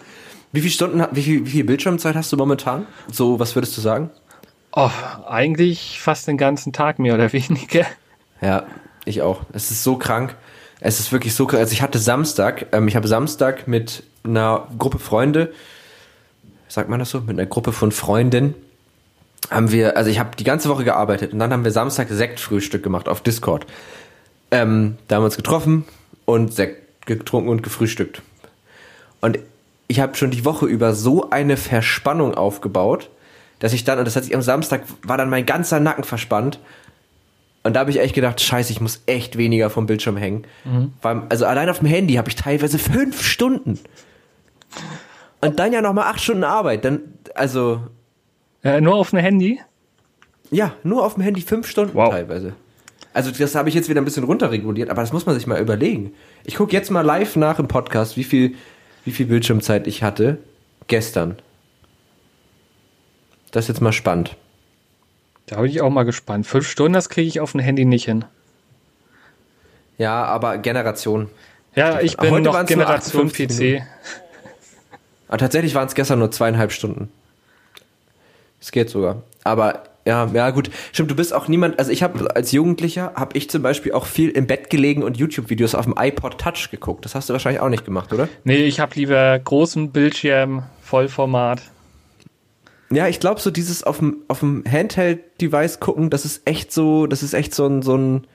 Wie 0.53 0.61
viele 0.61 0.71
Stunden, 0.71 1.05
wie 1.11 1.21
viel, 1.21 1.45
wie 1.45 1.49
viel 1.49 1.63
Bildschirmzeit 1.65 2.15
hast 2.15 2.31
du 2.31 2.37
momentan? 2.37 2.87
So, 3.11 3.39
was 3.39 3.55
würdest 3.55 3.75
du 3.77 3.81
sagen? 3.81 4.09
Oh, 4.73 4.89
eigentlich 5.27 5.99
fast 5.99 6.27
den 6.27 6.37
ganzen 6.37 6.73
Tag 6.73 6.99
mehr 6.99 7.13
oder 7.13 7.33
weniger. 7.33 7.85
Ja, 8.41 8.63
ich 9.05 9.21
auch. 9.21 9.41
Es 9.53 9.71
ist 9.71 9.83
so 9.83 9.97
krank. 9.97 10.35
Es 10.79 10.99
ist 10.99 11.11
wirklich 11.11 11.35
so 11.35 11.45
krank. 11.45 11.59
Also 11.59 11.73
ich 11.73 11.81
hatte 11.81 11.99
Samstag, 11.99 12.67
ähm, 12.71 12.87
ich 12.87 12.95
habe 12.95 13.07
Samstag 13.07 13.67
mit 13.67 14.03
einer 14.23 14.67
Gruppe 14.77 14.99
Freunde, 14.99 15.53
sagt 16.67 16.89
man 16.89 16.99
das 16.99 17.09
so, 17.09 17.21
mit 17.21 17.31
einer 17.31 17.45
Gruppe 17.45 17.71
von 17.71 17.91
Freunden, 17.91 18.55
haben 19.49 19.71
wir, 19.71 19.97
also 19.97 20.09
ich 20.09 20.19
habe 20.19 20.35
die 20.37 20.43
ganze 20.43 20.69
Woche 20.69 20.83
gearbeitet 20.83 21.33
und 21.33 21.39
dann 21.39 21.51
haben 21.51 21.63
wir 21.63 21.71
Samstag 21.71 22.07
Sektfrühstück 22.09 22.83
gemacht 22.83 23.09
auf 23.09 23.21
Discord. 23.21 23.65
Ähm, 24.51 24.97
da 25.07 25.15
haben 25.15 25.23
wir 25.23 25.25
uns 25.25 25.37
getroffen 25.37 25.85
und 26.25 26.53
Sekt 26.53 27.05
getrunken 27.05 27.49
und 27.49 27.63
gefrühstückt. 27.63 28.21
Und 29.19 29.39
ich 29.87 29.99
habe 29.99 30.15
schon 30.15 30.31
die 30.31 30.45
Woche 30.45 30.67
über 30.67 30.93
so 30.93 31.29
eine 31.29 31.57
Verspannung 31.57 32.35
aufgebaut, 32.35 33.09
dass 33.61 33.71
ich 33.71 33.85
dann, 33.85 33.97
und 33.99 34.05
das 34.05 34.17
hat 34.17 34.25
sich 34.25 34.35
am 34.35 34.41
Samstag, 34.41 34.83
war 35.03 35.17
dann 35.17 35.29
mein 35.29 35.45
ganzer 35.45 35.79
Nacken 35.79 36.03
verspannt. 36.03 36.59
Und 37.63 37.75
da 37.75 37.81
habe 37.81 37.91
ich 37.91 37.99
echt 37.99 38.15
gedacht, 38.15 38.41
scheiße, 38.41 38.73
ich 38.73 38.81
muss 38.81 39.03
echt 39.05 39.37
weniger 39.37 39.69
vom 39.69 39.85
Bildschirm 39.85 40.17
hängen. 40.17 40.45
Weil, 41.01 41.21
also 41.29 41.45
allein 41.45 41.69
auf 41.69 41.77
dem 41.79 41.87
Handy 41.87 42.15
habe 42.15 42.27
ich 42.27 42.35
teilweise 42.35 42.77
fünf 42.79 43.21
Stunden. 43.23 43.79
Und 45.41 45.59
dann 45.59 45.73
ja 45.73 45.81
nochmal 45.81 46.05
acht 46.07 46.19
Stunden 46.21 46.43
Arbeit. 46.43 46.85
Dann, 46.85 47.01
also, 47.35 47.81
Äh, 48.63 48.81
nur 48.81 48.95
auf 48.95 49.11
dem 49.11 49.19
Handy? 49.19 49.59
ja, 50.51 50.73
nur 50.83 51.05
auf 51.05 51.13
dem 51.15 51.23
Handy 51.23 51.41
fünf 51.41 51.67
Stunden 51.67 51.93
Wow. 51.95 52.09
teilweise. 52.09 52.53
Also 53.13 53.31
das 53.31 53.55
habe 53.55 53.69
ich 53.69 53.75
jetzt 53.75 53.89
wieder 53.89 54.01
ein 54.01 54.05
bisschen 54.05 54.23
runterreguliert, 54.23 54.89
aber 54.89 55.01
das 55.01 55.11
muss 55.13 55.25
man 55.25 55.35
sich 55.35 55.45
mal 55.47 55.59
überlegen. 55.61 56.13
Ich 56.45 56.55
gucke 56.55 56.73
jetzt 56.73 56.89
mal 56.91 57.01
live 57.01 57.35
nach 57.35 57.59
im 57.59 57.67
Podcast, 57.67 58.17
wie 58.17 58.23
viel, 58.23 58.55
wie 59.05 59.11
viel 59.11 59.25
Bildschirmzeit 59.27 59.85
ich 59.87 60.01
hatte 60.03 60.37
gestern. 60.87 61.37
Das 63.51 63.65
ist 63.65 63.69
jetzt 63.69 63.81
mal 63.81 63.91
spannend. 63.91 64.35
Da 65.45 65.59
bin 65.61 65.69
ich 65.69 65.81
auch 65.81 65.89
mal 65.89 66.03
gespannt. 66.03 66.47
Fünf 66.47 66.67
Stunden, 66.67 66.93
das 66.93 67.09
kriege 67.09 67.27
ich 67.27 67.39
auf 67.39 67.51
dem 67.51 67.59
Handy 67.59 67.85
nicht 67.85 68.05
hin. 68.05 68.25
Ja, 69.97 70.23
aber 70.23 70.57
Generation. 70.57 71.29
Ja, 71.75 71.99
ich 71.99 72.17
bin 72.17 72.31
Heute 72.31 72.43
noch 72.43 72.65
Generation 72.65 73.27
58 73.27 73.79
PC. 73.79 73.83
Aber 75.27 75.37
tatsächlich 75.37 75.75
waren 75.75 75.87
es 75.87 75.95
gestern 75.95 76.19
nur 76.19 76.31
zweieinhalb 76.31 76.71
Stunden. 76.71 77.09
Es 78.59 78.71
geht 78.71 78.89
sogar. 78.89 79.23
Aber 79.43 79.83
ja, 80.05 80.29
ja 80.33 80.49
gut. 80.49 80.69
Stimmt, 80.91 81.11
du 81.11 81.15
bist 81.15 81.33
auch 81.33 81.47
niemand. 81.47 81.79
Also 81.79 81.91
ich 81.91 82.03
habe 82.03 82.35
als 82.35 82.51
Jugendlicher 82.51 83.13
habe 83.15 83.37
ich 83.37 83.49
zum 83.49 83.61
Beispiel 83.61 83.93
auch 83.93 84.05
viel 84.05 84.29
im 84.29 84.47
Bett 84.47 84.69
gelegen 84.69 85.03
und 85.03 85.17
YouTube-Videos 85.17 85.75
auf 85.75 85.85
dem 85.85 85.95
iPod 85.97 86.37
Touch 86.37 86.69
geguckt. 86.71 87.05
Das 87.05 87.15
hast 87.15 87.29
du 87.29 87.33
wahrscheinlich 87.33 87.61
auch 87.61 87.69
nicht 87.69 87.85
gemacht, 87.85 88.11
oder? 88.11 88.27
Nee, 88.43 88.63
ich 88.63 88.79
habe 88.79 88.95
lieber 88.95 89.37
großen 89.39 89.91
Bildschirm, 89.91 90.63
Vollformat. 90.81 91.61
Ja, 92.91 93.07
ich 93.07 93.19
glaube 93.19 93.39
so 93.39 93.51
dieses 93.51 93.83
auf 93.83 93.99
dem 93.99 94.17
auf 94.27 94.41
dem 94.41 94.63
Handheld-Device 94.69 95.79
gucken, 95.79 96.09
das 96.09 96.25
ist 96.25 96.41
echt 96.45 96.71
so, 96.71 97.07
das 97.07 97.23
ist 97.23 97.33
echt 97.33 97.55
so 97.55 97.65
ein 97.65 97.81
so 97.81 97.95
ein 97.95 98.27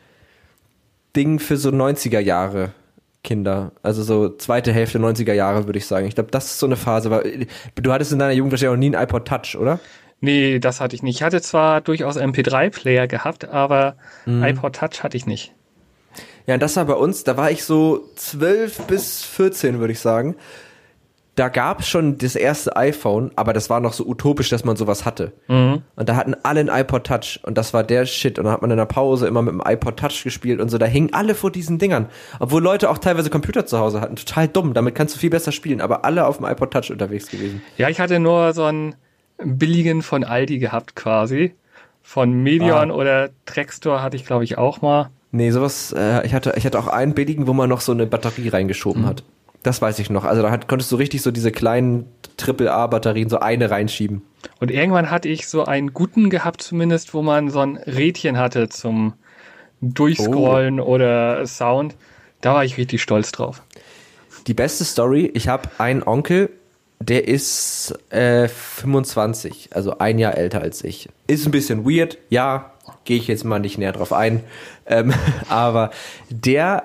Ding 1.15 1.39
für 1.39 1.57
so 1.57 1.69
90er 1.71 2.21
Jahre 2.21 2.73
Kinder. 3.23 3.73
Also 3.83 4.03
so 4.03 4.29
zweite 4.31 4.73
Hälfte 4.73 4.99
90er 4.99 5.33
Jahre, 5.33 5.67
würde 5.67 5.79
ich 5.79 5.87
sagen. 5.87 6.07
Ich 6.07 6.15
glaube, 6.15 6.31
das 6.31 6.47
ist 6.47 6.59
so 6.59 6.67
eine 6.67 6.77
Phase. 6.77 7.11
Weil 7.11 7.47
du 7.75 7.93
hattest 7.93 8.13
in 8.13 8.19
deiner 8.19 8.33
Jugend 8.33 8.53
wahrscheinlich 8.53 8.75
auch 8.75 8.79
nie 8.79 8.97
einen 8.97 9.03
iPod 9.03 9.27
Touch, 9.27 9.57
oder? 9.61 9.81
Nee, 10.21 10.59
das 10.59 10.81
hatte 10.81 10.95
ich 10.95 11.03
nicht. 11.03 11.17
Ich 11.17 11.23
hatte 11.23 11.43
zwar 11.43 11.81
durchaus 11.81 12.17
MP3-Player 12.17 13.09
gehabt, 13.09 13.47
aber 13.47 13.97
mhm. 14.25 14.45
iPod 14.45 14.77
Touch 14.77 15.03
hatte 15.03 15.17
ich 15.17 15.27
nicht. 15.27 15.53
Ja, 16.47 16.57
das 16.57 16.77
war 16.77 16.85
bei 16.85 16.95
uns, 16.95 17.25
da 17.25 17.37
war 17.37 17.51
ich 17.51 17.65
so 17.65 18.09
12 18.15 18.83
bis 18.87 19.25
14, 19.25 19.81
würde 19.81 19.93
ich 19.93 20.01
sagen 20.01 20.37
da 21.37 21.51
gab 21.51 21.81
es 21.81 21.89
schon 21.89 22.17
das 22.17 22.35
erste 22.35 22.77
iPhone, 22.77 23.31
aber 23.37 23.53
das 23.53 23.69
war 23.69 23.81
noch 23.81 23.93
so 23.93 24.07
utopisch, 24.07 24.49
dass 24.49 24.65
man 24.65 24.77
sowas 24.77 25.05
hatte. 25.05 25.33
Mhm. 25.49 25.83
Und 25.95 26.09
da 26.09 26.17
hatten 26.17 26.35
alle 26.43 26.61
ein 26.61 26.69
iPod 26.69 27.05
Touch 27.05 27.41
und 27.43 27.59
das 27.59 27.75
war 27.75 27.85
der 27.85 28.07
Shit. 28.07 28.39
Und 28.39 28.47
dann 28.47 28.55
hat 28.55 28.63
man 28.63 28.71
in 28.71 28.79
der 28.79 28.87
Pause 28.87 29.27
immer 29.27 29.43
mit 29.43 29.53
dem 29.53 29.63
iPod 29.63 29.99
Touch 29.99 30.25
gespielt 30.25 30.61
und 30.61 30.71
so. 30.71 30.79
Da 30.79 30.87
hingen 30.87 31.13
alle 31.13 31.35
vor 31.35 31.53
diesen 31.53 31.79
Dingern. 31.79 32.07
Obwohl 32.41 32.63
Leute 32.63 32.89
auch 32.89 32.97
teilweise 32.97 33.29
Computer 33.29 33.67
zu 33.67 33.79
Hause 33.79 34.01
hatten. 34.01 34.17
Total 34.17 34.49
dumm. 34.49 34.73
Damit 34.73 34.95
kannst 34.95 35.15
du 35.15 35.19
viel 35.19 35.29
besser 35.29 35.53
spielen. 35.53 35.83
Aber 35.83 36.07
alle 36.07 36.27
auf 36.27 36.39
dem 36.39 36.47
iPod 36.47 36.71
Touch 36.71 36.91
unterwegs 36.91 37.31
gewesen. 37.31 37.61
Ja, 37.77 37.91
ich 37.91 38.01
hatte 38.01 38.19
nur 38.19 38.55
so 38.55 38.65
einen 38.65 38.95
billigen 39.37 40.01
von 40.01 40.25
Aldi 40.25 40.59
gehabt 40.59 40.97
quasi. 40.97 41.55
Von 42.01 42.33
Medion 42.33 42.91
ah. 42.91 42.95
oder 42.95 43.29
Trackstore 43.45 44.03
hatte 44.03 44.17
ich, 44.17 44.25
glaube 44.25 44.45
ich, 44.45 44.57
auch 44.57 44.81
mal. 44.81 45.11
Nee, 45.33 45.51
sowas, 45.51 45.93
äh, 45.95 46.25
ich 46.25 46.33
hatte, 46.33 46.55
ich 46.57 46.65
hatte 46.65 46.79
auch 46.79 46.87
einen 46.87 47.13
billigen, 47.13 47.47
wo 47.47 47.53
man 47.53 47.69
noch 47.69 47.83
so 47.83 47.93
eine 47.93 48.07
Batterie 48.07 48.49
reingeschoben 48.49 49.03
mhm. 49.03 49.07
hat. 49.07 49.23
Das 49.67 49.83
weiß 49.83 49.99
ich 49.99 50.11
noch. 50.11 50.23
Also 50.23 50.43
da 50.43 50.53
hat, 50.53 50.69
konntest 50.69 50.93
du 50.93 50.97
richtig 50.97 51.23
so 51.23 51.33
diese 51.33 51.51
kleinen 51.51 52.07
Triple-A-Batterien 52.37 53.29
so 53.29 53.41
eine 53.41 53.69
reinschieben. 53.69 54.23
Und 54.61 54.71
irgendwann 54.71 55.11
hatte 55.11 55.29
ich 55.29 55.49
so 55.49 55.65
einen 55.65 55.93
guten 55.93 56.31
gehabt 56.31 56.63
zumindest, 56.63 57.15
wo 57.15 57.23
man 57.23 57.51
so 57.51 57.59
ein 57.59 57.77
Rädchen 57.77 58.39
hatte 58.39 58.69
zum 58.69 59.15
Durchscrollen 59.81 60.79
oh. 60.79 60.85
oder 60.85 61.45
Sound. 61.49 61.97
Da 62.43 62.55
war 62.55 62.65
ich 62.65 62.77
richtig 62.77 63.03
stolz 63.03 63.33
drauf. 63.33 63.61
Die 64.47 64.55
beste 64.55 64.85
Story, 64.85 65.33
ich 65.35 65.49
habe 65.49 65.69
einen 65.79 66.05
Onkel, 66.05 66.51
der 67.01 67.27
ist 67.27 67.93
äh, 68.11 68.47
25, 68.47 69.71
also 69.73 69.99
ein 69.99 70.21
Jahr 70.21 70.37
älter 70.37 70.61
als 70.61 70.85
ich. 70.85 71.09
Ist 71.27 71.45
ein 71.45 71.51
bisschen 71.51 71.85
weird, 71.85 72.19
ja, 72.31 72.71
gehe 73.03 73.17
ich 73.17 73.27
jetzt 73.27 73.45
mal 73.45 73.59
nicht 73.59 73.79
näher 73.79 73.91
drauf 73.91 74.13
ein. 74.13 74.45
Ähm, 74.87 75.13
aber 75.49 75.91
der 76.31 76.85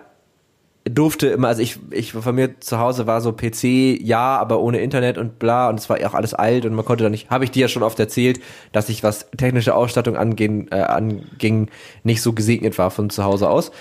durfte 0.84 1.28
immer, 1.28 1.50
also 1.50 1.62
ich, 1.62 1.80
ich 1.92 2.14
von 2.14 2.34
mir 2.34 2.60
zu 2.60 2.80
Hause 2.80 3.06
war 3.06 3.22
so 3.22 3.34
PC, 3.34 4.02
ja, 4.02 4.38
aber 4.38 4.60
ohne 4.60 4.80
Internet 4.80 5.18
und 5.18 5.38
bla 5.38 5.70
und 5.70 5.80
es 5.80 5.90
war 5.90 5.98
auch 6.06 6.16
alles 6.16 6.34
alt 6.34 6.66
und 6.66 6.74
man 6.74 6.86
konnte 6.86 7.04
da 7.04 7.10
nicht, 7.10 7.30
habe 7.30 7.44
ich 7.44 7.52
dir 7.52 7.62
ja 7.62 7.68
schon 7.68 7.84
oft 7.84 8.00
erzählt, 8.00 8.40
dass 8.72 8.90
ich 8.90 9.04
was 9.04 9.30
technische 9.38 9.76
Ausstattung 9.76 10.18
angehen, 10.18 10.68
äh, 10.72 10.82
anging, 10.82 11.70
nicht 12.04 12.22
so 12.22 12.34
gesegnet 12.34 12.78
war 12.78 12.90
von 12.90 13.10
zu 13.12 13.24
Hause 13.24 13.50
aus. 13.50 13.72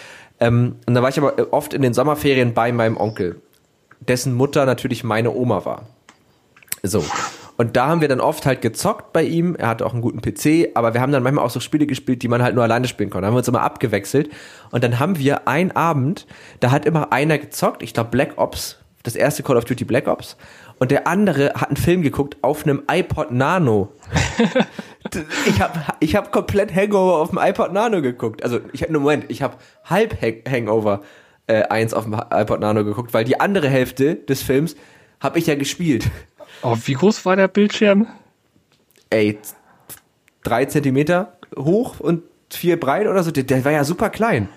Ähm, 0.40 0.76
und 0.86 0.94
da 0.94 1.02
war 1.02 1.08
ich 1.08 1.18
aber 1.18 1.52
oft 1.52 1.72
in 1.72 1.82
den 1.82 1.94
Sommerferien 1.94 2.52
bei 2.52 2.70
meinem 2.70 2.98
Onkel, 2.98 3.40
dessen 4.00 4.34
Mutter 4.34 4.66
natürlich 4.66 5.02
meine 5.02 5.34
Oma 5.34 5.64
war. 5.64 5.86
So. 6.82 7.04
Und 7.60 7.76
da 7.76 7.88
haben 7.88 8.00
wir 8.00 8.08
dann 8.08 8.20
oft 8.20 8.46
halt 8.46 8.62
gezockt 8.62 9.12
bei 9.12 9.22
ihm. 9.22 9.54
Er 9.54 9.68
hatte 9.68 9.84
auch 9.84 9.92
einen 9.92 10.00
guten 10.00 10.22
PC, 10.22 10.70
aber 10.72 10.94
wir 10.94 11.02
haben 11.02 11.12
dann 11.12 11.22
manchmal 11.22 11.44
auch 11.44 11.50
so 11.50 11.60
Spiele 11.60 11.86
gespielt, 11.86 12.22
die 12.22 12.28
man 12.28 12.42
halt 12.42 12.54
nur 12.54 12.64
alleine 12.64 12.88
spielen 12.88 13.10
konnte. 13.10 13.20
Da 13.20 13.26
haben 13.26 13.34
wir 13.34 13.40
uns 13.40 13.48
immer 13.48 13.60
abgewechselt. 13.60 14.30
Und 14.70 14.82
dann 14.82 14.98
haben 14.98 15.18
wir 15.18 15.46
einen 15.46 15.70
Abend, 15.72 16.26
da 16.60 16.70
hat 16.70 16.86
immer 16.86 17.12
einer 17.12 17.36
gezockt, 17.36 17.82
ich 17.82 17.92
glaube 17.92 18.08
Black 18.08 18.38
Ops, 18.38 18.78
das 19.02 19.14
erste 19.14 19.42
Call 19.42 19.58
of 19.58 19.66
Duty 19.66 19.84
Black 19.84 20.08
Ops. 20.08 20.38
Und 20.78 20.90
der 20.90 21.06
andere 21.06 21.52
hat 21.54 21.68
einen 21.68 21.76
Film 21.76 22.00
geguckt 22.00 22.38
auf 22.40 22.64
einem 22.64 22.82
iPod 22.90 23.30
Nano. 23.30 23.92
ich 25.46 25.60
habe 25.60 25.80
ich 26.00 26.16
hab 26.16 26.32
komplett 26.32 26.74
Hangover 26.74 27.18
auf 27.18 27.28
dem 27.28 27.40
iPod 27.42 27.74
Nano 27.74 28.00
geguckt. 28.00 28.42
Also, 28.42 28.60
ich 28.72 28.82
habe 28.82 28.94
Moment, 28.94 29.26
ich 29.28 29.42
habe 29.42 29.58
halb 29.84 30.16
Hangover 30.48 31.02
äh, 31.46 31.64
eins 31.64 31.92
auf 31.92 32.04
dem 32.04 32.14
iPod 32.14 32.60
Nano 32.60 32.86
geguckt, 32.86 33.12
weil 33.12 33.24
die 33.24 33.38
andere 33.38 33.68
Hälfte 33.68 34.14
des 34.14 34.42
Films 34.42 34.76
habe 35.20 35.38
ich 35.38 35.46
ja 35.46 35.54
gespielt. 35.54 36.10
Oh, 36.62 36.76
wie 36.84 36.94
groß 36.94 37.24
war 37.24 37.36
der 37.36 37.48
Bildschirm? 37.48 38.06
Ey, 39.10 39.38
drei 40.42 40.64
Zentimeter 40.66 41.38
hoch 41.56 42.00
und 42.00 42.22
vier 42.50 42.78
breit 42.78 43.06
oder 43.06 43.22
so. 43.22 43.30
Der, 43.30 43.44
der 43.44 43.64
war 43.64 43.72
ja 43.72 43.84
super 43.84 44.10
klein. 44.10 44.48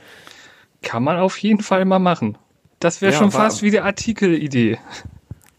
Kann 0.81 1.03
man 1.03 1.17
auf 1.17 1.37
jeden 1.37 1.61
Fall 1.61 1.85
mal 1.85 1.99
machen. 1.99 2.37
Das 2.79 3.01
wäre 3.01 3.13
ja, 3.13 3.17
schon 3.17 3.31
fast 3.31 3.61
wie 3.61 3.71
die 3.71 3.79
Artikelidee. 3.79 4.77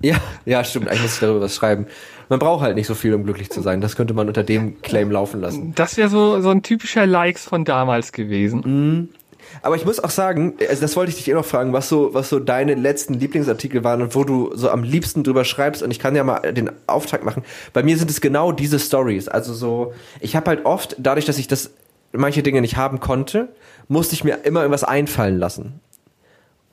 Ja, 0.02 0.16
ja, 0.44 0.62
stimmt. 0.64 0.88
Eigentlich 0.88 1.02
muss 1.02 1.14
ich 1.14 1.20
darüber 1.20 1.40
was 1.40 1.54
schreiben. 1.54 1.86
Man 2.28 2.38
braucht 2.38 2.62
halt 2.62 2.76
nicht 2.76 2.86
so 2.86 2.94
viel, 2.94 3.14
um 3.14 3.24
glücklich 3.24 3.50
zu 3.50 3.62
sein. 3.62 3.80
Das 3.80 3.96
könnte 3.96 4.12
man 4.12 4.28
unter 4.28 4.42
dem 4.42 4.82
Claim 4.82 5.10
laufen 5.10 5.40
lassen. 5.40 5.74
Das 5.74 5.96
wäre 5.96 6.10
so, 6.10 6.40
so 6.42 6.50
ein 6.50 6.62
typischer 6.62 7.06
Likes 7.06 7.44
von 7.44 7.64
damals 7.64 8.12
gewesen. 8.12 8.62
Mhm. 8.64 9.08
Aber 9.62 9.76
ich 9.76 9.84
muss 9.84 9.98
auch 10.00 10.10
sagen, 10.10 10.54
also 10.68 10.80
das 10.82 10.96
wollte 10.96 11.10
ich 11.10 11.16
dich 11.16 11.28
eh 11.28 11.34
noch 11.34 11.44
fragen, 11.44 11.72
was 11.72 11.88
so, 11.88 12.14
was 12.14 12.28
so 12.28 12.38
deine 12.38 12.74
letzten 12.74 13.14
Lieblingsartikel 13.14 13.84
waren 13.84 14.02
und 14.02 14.14
wo 14.14 14.24
du 14.24 14.50
so 14.54 14.70
am 14.70 14.82
liebsten 14.82 15.24
drüber 15.24 15.44
schreibst. 15.44 15.82
Und 15.82 15.90
ich 15.90 15.98
kann 15.98 16.16
ja 16.16 16.24
mal 16.24 16.52
den 16.52 16.70
Auftrag 16.86 17.24
machen. 17.24 17.44
Bei 17.72 17.82
mir 17.82 17.96
sind 17.96 18.10
es 18.10 18.20
genau 18.20 18.52
diese 18.52 18.78
Stories. 18.78 19.28
Also 19.28 19.54
so, 19.54 19.92
ich 20.20 20.36
habe 20.36 20.50
halt 20.50 20.64
oft, 20.64 20.96
dadurch, 20.98 21.24
dass 21.24 21.38
ich 21.38 21.48
das 21.48 21.70
manche 22.12 22.42
Dinge 22.42 22.60
nicht 22.60 22.76
haben 22.76 23.00
konnte, 23.00 23.48
musste 23.88 24.14
ich 24.14 24.24
mir 24.24 24.44
immer 24.44 24.60
irgendwas 24.60 24.84
einfallen 24.84 25.38
lassen. 25.38 25.80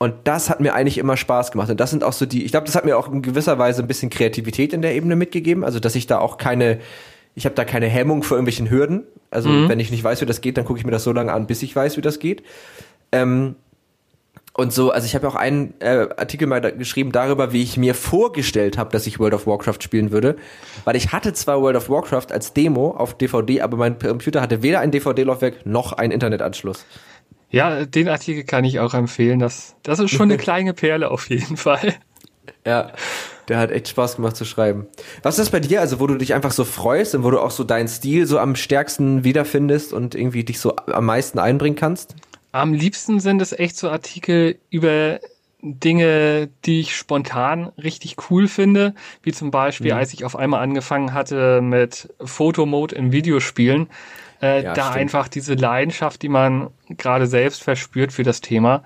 Und 0.02 0.14
das 0.24 0.50
hat 0.50 0.58
mir 0.58 0.74
eigentlich 0.74 0.98
immer 0.98 1.16
Spaß 1.16 1.52
gemacht. 1.52 1.70
Und 1.70 1.78
das 1.78 1.90
sind 1.90 2.02
auch 2.02 2.12
so 2.12 2.26
die, 2.26 2.44
ich 2.44 2.50
glaube, 2.50 2.66
das 2.66 2.74
hat 2.74 2.84
mir 2.84 2.98
auch 2.98 3.12
in 3.12 3.22
gewisser 3.22 3.58
Weise 3.58 3.82
ein 3.82 3.86
bisschen 3.86 4.10
Kreativität 4.10 4.72
in 4.72 4.82
der 4.82 4.96
Ebene 4.96 5.14
mitgegeben. 5.14 5.62
Also, 5.62 5.78
dass 5.78 5.94
ich 5.94 6.08
da 6.08 6.18
auch 6.18 6.38
keine, 6.38 6.80
ich 7.34 7.44
habe 7.44 7.54
da 7.54 7.64
keine 7.64 7.86
Hemmung 7.86 8.22
vor 8.22 8.36
irgendwelchen 8.36 8.70
Hürden. 8.70 9.04
Also 9.30 9.48
mhm. 9.48 9.68
wenn 9.68 9.80
ich 9.80 9.90
nicht 9.90 10.04
weiß, 10.04 10.20
wie 10.20 10.26
das 10.26 10.40
geht, 10.40 10.56
dann 10.56 10.64
gucke 10.64 10.78
ich 10.78 10.84
mir 10.84 10.92
das 10.92 11.04
so 11.04 11.12
lange 11.12 11.32
an, 11.32 11.46
bis 11.46 11.62
ich 11.62 11.74
weiß, 11.74 11.96
wie 11.96 12.02
das 12.02 12.18
geht. 12.18 12.42
Ähm, 13.10 13.56
und 14.54 14.70
so, 14.72 14.90
also 14.90 15.06
ich 15.06 15.14
habe 15.14 15.26
auch 15.26 15.34
einen 15.34 15.72
äh, 15.80 16.08
Artikel 16.16 16.46
mal 16.46 16.60
da 16.60 16.70
geschrieben 16.70 17.10
darüber, 17.10 17.54
wie 17.54 17.62
ich 17.62 17.78
mir 17.78 17.94
vorgestellt 17.94 18.76
habe, 18.76 18.90
dass 18.90 19.06
ich 19.06 19.18
World 19.18 19.32
of 19.32 19.46
Warcraft 19.46 19.78
spielen 19.80 20.12
würde. 20.12 20.36
Weil 20.84 20.94
ich 20.94 21.12
hatte 21.12 21.32
zwar 21.32 21.62
World 21.62 21.76
of 21.76 21.88
Warcraft 21.88 22.26
als 22.32 22.52
Demo 22.52 22.90
auf 22.90 23.16
DVD, 23.16 23.62
aber 23.62 23.78
mein 23.78 23.98
Computer 23.98 24.42
hatte 24.42 24.62
weder 24.62 24.80
ein 24.80 24.90
DVD-Laufwerk 24.90 25.64
noch 25.64 25.94
einen 25.94 26.12
Internetanschluss. 26.12 26.84
Ja, 27.50 27.86
den 27.86 28.08
Artikel 28.08 28.44
kann 28.44 28.64
ich 28.64 28.78
auch 28.78 28.92
empfehlen. 28.92 29.38
Das, 29.38 29.74
das 29.82 29.98
ist 29.98 30.10
schon 30.10 30.30
eine 30.30 30.36
kleine 30.38 30.74
Perle 30.74 31.10
auf 31.10 31.30
jeden 31.30 31.56
Fall. 31.56 31.94
Ja, 32.66 32.92
der 33.48 33.58
hat 33.58 33.70
echt 33.70 33.88
Spaß 33.88 34.16
gemacht 34.16 34.36
zu 34.36 34.44
schreiben. 34.44 34.86
Was 35.22 35.38
ist 35.38 35.46
das 35.46 35.50
bei 35.50 35.60
dir, 35.60 35.80
also 35.80 36.00
wo 36.00 36.06
du 36.06 36.16
dich 36.16 36.34
einfach 36.34 36.52
so 36.52 36.64
freust 36.64 37.14
und 37.14 37.24
wo 37.24 37.30
du 37.30 37.40
auch 37.40 37.50
so 37.50 37.64
deinen 37.64 37.88
Stil 37.88 38.26
so 38.26 38.38
am 38.38 38.56
stärksten 38.56 39.24
wiederfindest 39.24 39.92
und 39.92 40.14
irgendwie 40.14 40.44
dich 40.44 40.60
so 40.60 40.76
am 40.76 41.06
meisten 41.06 41.38
einbringen 41.38 41.76
kannst? 41.76 42.14
Am 42.52 42.74
liebsten 42.74 43.20
sind 43.20 43.40
es 43.40 43.52
echt 43.52 43.76
so 43.76 43.88
Artikel 43.90 44.58
über 44.70 45.20
Dinge, 45.62 46.48
die 46.64 46.80
ich 46.80 46.96
spontan 46.96 47.70
richtig 47.82 48.16
cool 48.30 48.48
finde, 48.48 48.94
wie 49.22 49.32
zum 49.32 49.50
Beispiel, 49.50 49.92
mhm. 49.92 49.98
als 49.98 50.12
ich 50.12 50.24
auf 50.24 50.36
einmal 50.36 50.60
angefangen 50.60 51.14
hatte 51.14 51.60
mit 51.62 52.12
Fotomode 52.22 52.96
in 52.96 53.12
Videospielen, 53.12 53.88
äh, 54.42 54.64
ja, 54.64 54.74
da 54.74 54.86
stimmt. 54.86 54.96
einfach 54.96 55.28
diese 55.28 55.54
Leidenschaft, 55.54 56.22
die 56.22 56.28
man 56.28 56.70
gerade 56.90 57.28
selbst 57.28 57.62
verspürt 57.62 58.12
für 58.12 58.24
das 58.24 58.40
Thema, 58.40 58.82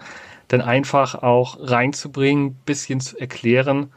dann 0.49 0.61
einfach 0.61 1.15
auch 1.15 1.57
reinzubringen, 1.61 2.55
bisschen 2.67 3.01
zu 3.01 3.19
erklären 3.19 3.91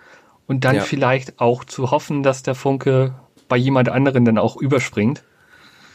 und 0.49 0.65
dann 0.65 0.77
ja. 0.77 0.81
vielleicht 0.81 1.39
auch 1.39 1.63
zu 1.63 1.91
hoffen, 1.91 2.23
dass 2.23 2.41
der 2.41 2.55
Funke 2.55 3.13
bei 3.47 3.55
jemand 3.55 3.87
anderen 3.87 4.25
dann 4.25 4.39
auch 4.39 4.57
überspringt. 4.57 5.23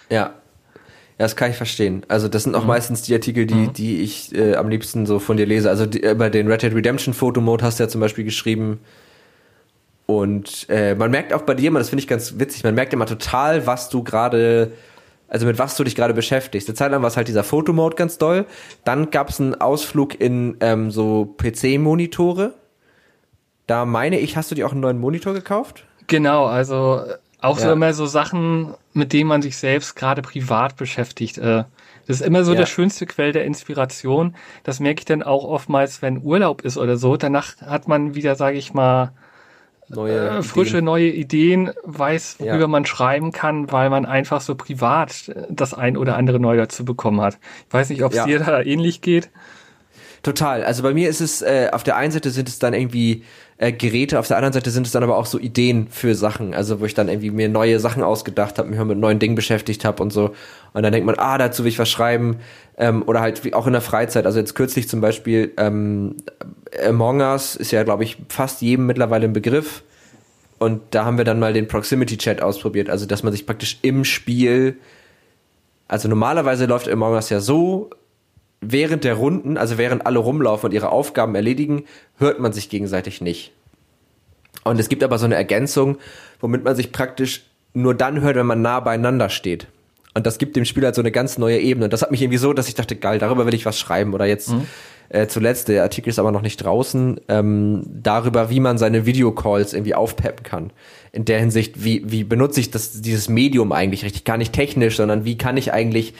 Ja. 0.08 0.32
Ja, 1.18 1.26
das 1.26 1.36
kann 1.36 1.50
ich 1.50 1.56
verstehen. 1.56 2.04
Also 2.08 2.28
das 2.28 2.44
sind 2.44 2.54
auch 2.54 2.62
mhm. 2.62 2.68
meistens 2.68 3.02
die 3.02 3.14
Artikel, 3.14 3.46
die, 3.46 3.54
mhm. 3.54 3.72
die 3.72 4.00
ich 4.00 4.34
äh, 4.34 4.54
am 4.54 4.68
liebsten 4.68 5.06
so 5.06 5.18
von 5.18 5.36
dir 5.36 5.46
lese. 5.46 5.70
Also 5.70 5.86
die, 5.86 6.00
über 6.00 6.30
den 6.30 6.48
Red 6.48 6.62
Dead 6.62 6.74
Redemption 6.74 7.14
Fotomode 7.14 7.64
hast 7.64 7.78
du 7.78 7.84
ja 7.84 7.88
zum 7.88 8.00
Beispiel 8.00 8.24
geschrieben. 8.24 8.78
Und 10.06 10.66
äh, 10.68 10.94
man 10.94 11.10
merkt 11.10 11.32
auch 11.32 11.42
bei 11.42 11.54
dir 11.54 11.68
immer, 11.68 11.80
das 11.80 11.88
finde 11.88 12.02
ich 12.02 12.08
ganz 12.08 12.38
witzig, 12.38 12.62
man 12.62 12.74
merkt 12.74 12.92
immer 12.92 13.06
total, 13.06 13.66
was 13.66 13.88
du 13.88 14.04
gerade, 14.04 14.72
also 15.28 15.46
mit 15.46 15.58
was 15.58 15.76
du 15.76 15.82
dich 15.82 15.96
gerade 15.96 16.14
beschäftigst. 16.14 16.68
Eine 16.68 16.76
Zeit 16.76 16.92
lang 16.92 17.02
war 17.02 17.08
es 17.08 17.16
halt 17.16 17.26
dieser 17.26 17.44
Fotomode 17.44 17.96
ganz 17.96 18.18
doll. 18.18 18.46
Dann 18.84 19.10
gab 19.10 19.30
es 19.30 19.40
einen 19.40 19.54
Ausflug 19.56 20.20
in 20.20 20.56
ähm, 20.60 20.90
so 20.92 21.34
PC-Monitore 21.38 22.54
da 23.66 23.84
meine 23.84 24.18
ich, 24.18 24.36
hast 24.36 24.50
du 24.50 24.54
dir 24.54 24.66
auch 24.66 24.72
einen 24.72 24.80
neuen 24.80 24.98
Monitor 24.98 25.32
gekauft? 25.32 25.84
Genau, 26.06 26.46
also 26.46 27.02
auch 27.40 27.58
ja. 27.58 27.66
so 27.66 27.72
immer 27.72 27.92
so 27.94 28.06
Sachen, 28.06 28.74
mit 28.92 29.12
denen 29.12 29.28
man 29.28 29.42
sich 29.42 29.56
selbst 29.56 29.96
gerade 29.96 30.22
privat 30.22 30.76
beschäftigt. 30.76 31.38
Äh, 31.38 31.64
das 32.06 32.20
ist 32.20 32.26
immer 32.26 32.44
so 32.44 32.52
ja. 32.52 32.58
der 32.58 32.66
schönste 32.66 33.06
Quell 33.06 33.32
der 33.32 33.44
Inspiration. 33.44 34.34
Das 34.62 34.80
merke 34.80 35.00
ich 35.00 35.04
dann 35.04 35.22
auch 35.22 35.44
oftmals, 35.44 36.02
wenn 36.02 36.22
Urlaub 36.22 36.62
ist 36.62 36.76
oder 36.76 36.96
so. 36.96 37.16
Danach 37.16 37.60
hat 37.60 37.88
man 37.88 38.14
wieder, 38.14 38.34
sage 38.34 38.58
ich 38.58 38.74
mal, 38.74 39.12
neue 39.88 40.28
äh, 40.28 40.42
frische 40.42 40.78
Ideen. 40.78 40.84
neue 40.84 41.08
Ideen, 41.08 41.70
weiß, 41.84 42.36
worüber 42.38 42.60
ja. 42.60 42.66
man 42.66 42.86
schreiben 42.86 43.32
kann, 43.32 43.70
weil 43.72 43.90
man 43.90 44.06
einfach 44.06 44.40
so 44.40 44.54
privat 44.54 45.32
das 45.48 45.74
ein 45.74 45.96
oder 45.96 46.16
andere 46.16 46.40
neu 46.40 46.56
dazu 46.56 46.84
bekommen 46.84 47.20
hat. 47.20 47.38
Ich 47.68 47.74
weiß 47.74 47.90
nicht, 47.90 48.02
ob 48.04 48.12
es 48.12 48.24
dir 48.24 48.38
da 48.38 48.60
ähnlich 48.60 49.00
geht. 49.00 49.30
Total. 50.22 50.64
Also 50.64 50.82
bei 50.82 50.94
mir 50.94 51.10
ist 51.10 51.20
es, 51.20 51.42
äh, 51.42 51.68
auf 51.70 51.82
der 51.82 51.96
einen 51.96 52.10
Seite 52.10 52.30
sind 52.30 52.48
es 52.48 52.58
dann 52.58 52.72
irgendwie 52.72 53.24
äh, 53.58 53.72
Geräte, 53.72 54.18
auf 54.18 54.26
der 54.26 54.36
anderen 54.36 54.52
Seite 54.52 54.70
sind 54.70 54.86
es 54.86 54.92
dann 54.92 55.02
aber 55.02 55.16
auch 55.16 55.26
so 55.26 55.38
Ideen 55.38 55.86
für 55.88 56.14
Sachen, 56.14 56.54
also 56.54 56.80
wo 56.80 56.84
ich 56.84 56.94
dann 56.94 57.08
irgendwie 57.08 57.30
mir 57.30 57.48
neue 57.48 57.78
Sachen 57.78 58.02
ausgedacht 58.02 58.58
habe, 58.58 58.68
mich 58.68 58.78
mit 58.80 58.98
neuen 58.98 59.18
Dingen 59.18 59.36
beschäftigt 59.36 59.84
habe 59.84 60.02
und 60.02 60.12
so. 60.12 60.34
Und 60.72 60.82
dann 60.82 60.92
denkt 60.92 61.06
man, 61.06 61.14
ah, 61.18 61.38
dazu 61.38 61.62
will 61.62 61.68
ich 61.68 61.78
was 61.78 61.88
schreiben. 61.88 62.38
Ähm, 62.76 63.04
oder 63.06 63.20
halt 63.20 63.44
wie 63.44 63.54
auch 63.54 63.66
in 63.66 63.72
der 63.72 63.82
Freizeit. 63.82 64.26
Also 64.26 64.40
jetzt 64.40 64.54
kürzlich 64.54 64.88
zum 64.88 65.00
Beispiel 65.00 65.52
ähm, 65.56 66.16
Among 66.84 67.20
Us 67.20 67.54
ist 67.54 67.70
ja, 67.70 67.84
glaube 67.84 68.02
ich, 68.02 68.16
fast 68.28 68.60
jedem 68.60 68.86
mittlerweile 68.86 69.26
ein 69.26 69.32
Begriff. 69.32 69.84
Und 70.58 70.82
da 70.90 71.04
haben 71.04 71.18
wir 71.18 71.24
dann 71.24 71.38
mal 71.38 71.52
den 71.52 71.68
Proximity 71.68 72.16
Chat 72.16 72.42
ausprobiert, 72.42 72.88
also 72.88 73.06
dass 73.06 73.22
man 73.22 73.32
sich 73.32 73.46
praktisch 73.46 73.78
im 73.82 74.04
Spiel, 74.04 74.78
also 75.88 76.08
normalerweise 76.08 76.66
läuft 76.66 76.88
Among 76.88 77.12
Us 77.12 77.28
ja 77.28 77.40
so, 77.40 77.90
während 78.72 79.04
der 79.04 79.14
Runden, 79.14 79.56
also 79.56 79.78
während 79.78 80.06
alle 80.06 80.18
rumlaufen 80.18 80.68
und 80.68 80.74
ihre 80.74 80.90
Aufgaben 80.90 81.34
erledigen, 81.34 81.84
hört 82.18 82.40
man 82.40 82.52
sich 82.52 82.68
gegenseitig 82.68 83.20
nicht. 83.20 83.52
Und 84.64 84.80
es 84.80 84.88
gibt 84.88 85.02
aber 85.02 85.18
so 85.18 85.26
eine 85.26 85.34
Ergänzung, 85.34 85.98
womit 86.40 86.64
man 86.64 86.74
sich 86.74 86.92
praktisch 86.92 87.44
nur 87.74 87.94
dann 87.94 88.20
hört, 88.20 88.36
wenn 88.36 88.46
man 88.46 88.62
nah 88.62 88.80
beieinander 88.80 89.28
steht. 89.28 89.66
Und 90.14 90.26
das 90.26 90.38
gibt 90.38 90.54
dem 90.54 90.64
Spiel 90.64 90.84
halt 90.84 90.94
so 90.94 91.02
eine 91.02 91.10
ganz 91.10 91.38
neue 91.38 91.58
Ebene. 91.58 91.86
Und 91.86 91.92
das 91.92 92.02
hat 92.02 92.12
mich 92.12 92.22
irgendwie 92.22 92.38
so, 92.38 92.52
dass 92.52 92.68
ich 92.68 92.74
dachte, 92.74 92.94
geil, 92.94 93.18
darüber 93.18 93.46
will 93.46 93.54
ich 93.54 93.66
was 93.66 93.78
schreiben. 93.78 94.14
Oder 94.14 94.26
jetzt 94.26 94.50
mhm. 94.50 94.66
äh, 95.08 95.26
zuletzt, 95.26 95.66
der 95.66 95.82
Artikel 95.82 96.08
ist 96.08 96.20
aber 96.20 96.30
noch 96.30 96.40
nicht 96.40 96.58
draußen, 96.58 97.20
ähm, 97.28 97.82
darüber, 97.84 98.48
wie 98.48 98.60
man 98.60 98.78
seine 98.78 99.06
Videocalls 99.06 99.72
irgendwie 99.72 99.96
aufpeppen 99.96 100.44
kann. 100.44 100.72
In 101.10 101.24
der 101.24 101.40
Hinsicht, 101.40 101.82
wie, 101.82 102.02
wie 102.06 102.22
benutze 102.22 102.60
ich 102.60 102.70
das, 102.70 103.02
dieses 103.02 103.28
Medium 103.28 103.72
eigentlich 103.72 104.04
richtig? 104.04 104.24
Gar 104.24 104.36
nicht 104.36 104.52
technisch, 104.52 104.96
sondern 104.96 105.24
wie 105.24 105.36
kann 105.36 105.56
ich 105.56 105.72
eigentlich 105.72 106.14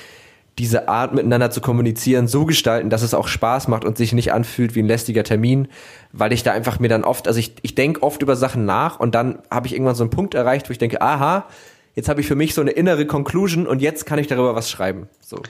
diese 0.58 0.88
Art 0.88 1.14
miteinander 1.14 1.50
zu 1.50 1.60
kommunizieren 1.60 2.28
so 2.28 2.44
gestalten, 2.44 2.90
dass 2.90 3.02
es 3.02 3.14
auch 3.14 3.26
Spaß 3.26 3.68
macht 3.68 3.84
und 3.84 3.96
sich 3.96 4.12
nicht 4.12 4.32
anfühlt 4.32 4.74
wie 4.74 4.82
ein 4.82 4.86
lästiger 4.86 5.24
Termin, 5.24 5.68
weil 6.12 6.32
ich 6.32 6.42
da 6.42 6.52
einfach 6.52 6.78
mir 6.78 6.88
dann 6.88 7.04
oft, 7.04 7.26
also 7.26 7.40
ich, 7.40 7.54
ich 7.62 7.74
denke 7.74 8.02
oft 8.02 8.22
über 8.22 8.36
Sachen 8.36 8.64
nach 8.64 9.00
und 9.00 9.14
dann 9.14 9.40
habe 9.50 9.66
ich 9.66 9.72
irgendwann 9.72 9.96
so 9.96 10.04
einen 10.04 10.10
Punkt 10.10 10.34
erreicht, 10.34 10.68
wo 10.68 10.72
ich 10.72 10.78
denke, 10.78 11.02
aha, 11.02 11.46
jetzt 11.94 12.08
habe 12.08 12.20
ich 12.20 12.26
für 12.26 12.36
mich 12.36 12.54
so 12.54 12.60
eine 12.60 12.70
innere 12.70 13.06
Conclusion 13.06 13.66
und 13.66 13.82
jetzt 13.82 14.06
kann 14.06 14.18
ich 14.18 14.28
darüber 14.28 14.54
was 14.54 14.70
schreiben. 14.70 15.08
So. 15.20 15.42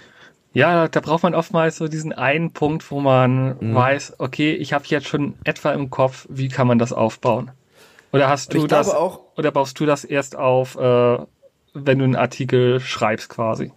Ja, 0.55 0.89
da 0.89 1.01
braucht 1.01 1.25
man 1.25 1.35
oftmals 1.35 1.77
so 1.77 1.89
diesen 1.89 2.13
einen 2.13 2.53
Punkt, 2.53 2.91
wo 2.91 3.01
man 3.01 3.57
mhm. 3.61 3.75
weiß, 3.75 4.15
okay, 4.19 4.55
ich 4.55 4.73
habe 4.73 4.85
jetzt 4.87 5.09
schon 5.09 5.35
etwa 5.45 5.73
im 5.73 5.91
Kopf, 5.91 6.27
wie 6.31 6.49
kann 6.49 6.67
man 6.67 6.79
das 6.79 6.93
aufbauen? 6.93 7.51
Oder 8.13 8.29
hast 8.29 8.55
du 8.55 8.69
das 8.69 8.89
auch, 8.89 9.21
oder 9.37 9.51
baust 9.51 9.79
du 9.81 9.87
das 9.87 10.05
erst 10.05 10.37
auf, 10.37 10.77
äh, 10.77 11.19
wenn 11.75 11.99
du 11.99 12.05
einen 12.05 12.15
Artikel 12.15 12.79
schreibst 12.79 13.29
quasi? 13.29 13.73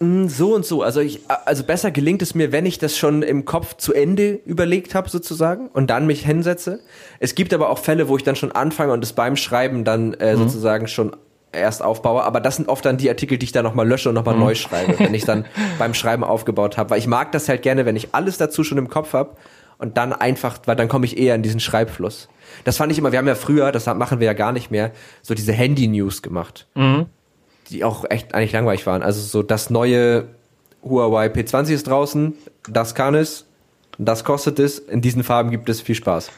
Mm, 0.00 0.28
so 0.28 0.54
und 0.54 0.64
so. 0.64 0.82
Also 0.82 1.00
ich, 1.00 1.20
also 1.44 1.62
besser 1.62 1.90
gelingt 1.90 2.22
es 2.22 2.34
mir, 2.34 2.52
wenn 2.52 2.66
ich 2.66 2.78
das 2.78 2.96
schon 2.96 3.22
im 3.22 3.44
Kopf 3.44 3.76
zu 3.76 3.92
Ende 3.92 4.40
überlegt 4.46 4.94
habe, 4.94 5.08
sozusagen, 5.10 5.68
und 5.68 5.90
dann 5.90 6.06
mich 6.06 6.24
hinsetze. 6.24 6.80
Es 7.18 7.34
gibt 7.34 7.52
aber 7.52 7.68
auch 7.68 7.78
Fälle, 7.78 8.08
wo 8.08 8.16
ich 8.16 8.24
dann 8.24 8.36
schon 8.36 8.52
anfange 8.52 8.92
und 8.92 9.04
es 9.04 9.12
beim 9.12 9.36
Schreiben 9.36 9.84
dann 9.84 10.14
äh, 10.14 10.34
mhm. 10.34 10.38
sozusagen 10.38 10.88
schon 10.88 11.14
erst 11.52 11.82
aufbaue. 11.82 12.22
Aber 12.24 12.40
das 12.40 12.56
sind 12.56 12.68
oft 12.68 12.84
dann 12.84 12.96
die 12.96 13.10
Artikel, 13.10 13.36
die 13.36 13.44
ich 13.44 13.52
dann 13.52 13.64
nochmal 13.64 13.86
lösche 13.86 14.08
und 14.08 14.14
nochmal 14.14 14.34
mhm. 14.34 14.40
neu 14.40 14.54
schreibe, 14.54 14.98
wenn 14.98 15.14
ich 15.14 15.26
dann 15.26 15.44
beim 15.78 15.92
Schreiben 15.92 16.24
aufgebaut 16.24 16.78
habe. 16.78 16.90
Weil 16.90 16.98
ich 16.98 17.06
mag 17.06 17.32
das 17.32 17.48
halt 17.48 17.62
gerne, 17.62 17.84
wenn 17.84 17.96
ich 17.96 18.14
alles 18.14 18.38
dazu 18.38 18.64
schon 18.64 18.78
im 18.78 18.88
Kopf 18.88 19.12
habe 19.12 19.36
und 19.76 19.98
dann 19.98 20.14
einfach, 20.14 20.60
weil 20.64 20.76
dann 20.76 20.88
komme 20.88 21.04
ich 21.04 21.18
eher 21.18 21.34
in 21.34 21.42
diesen 21.42 21.60
Schreibfluss. 21.60 22.28
Das 22.64 22.78
fand 22.78 22.90
ich 22.90 22.98
immer, 22.98 23.12
wir 23.12 23.18
haben 23.18 23.28
ja 23.28 23.34
früher, 23.34 23.70
das 23.70 23.86
machen 23.86 24.18
wir 24.18 24.26
ja 24.26 24.32
gar 24.32 24.52
nicht 24.52 24.70
mehr, 24.70 24.92
so 25.20 25.34
diese 25.34 25.52
Handy-News 25.52 26.22
gemacht. 26.22 26.66
Mhm 26.74 27.06
die 27.70 27.84
auch 27.84 28.04
echt 28.08 28.34
eigentlich 28.34 28.52
langweilig 28.52 28.86
waren. 28.86 29.02
Also 29.02 29.20
so 29.20 29.42
das 29.42 29.70
neue 29.70 30.26
Huawei 30.82 31.26
P20 31.26 31.72
ist 31.72 31.86
draußen, 31.86 32.34
das 32.68 32.94
kann 32.94 33.14
es, 33.14 33.46
das 33.98 34.24
kostet 34.24 34.58
es, 34.58 34.78
in 34.78 35.00
diesen 35.00 35.22
Farben 35.22 35.50
gibt 35.50 35.68
es 35.68 35.80
viel 35.80 35.94
Spaß. 35.94 36.30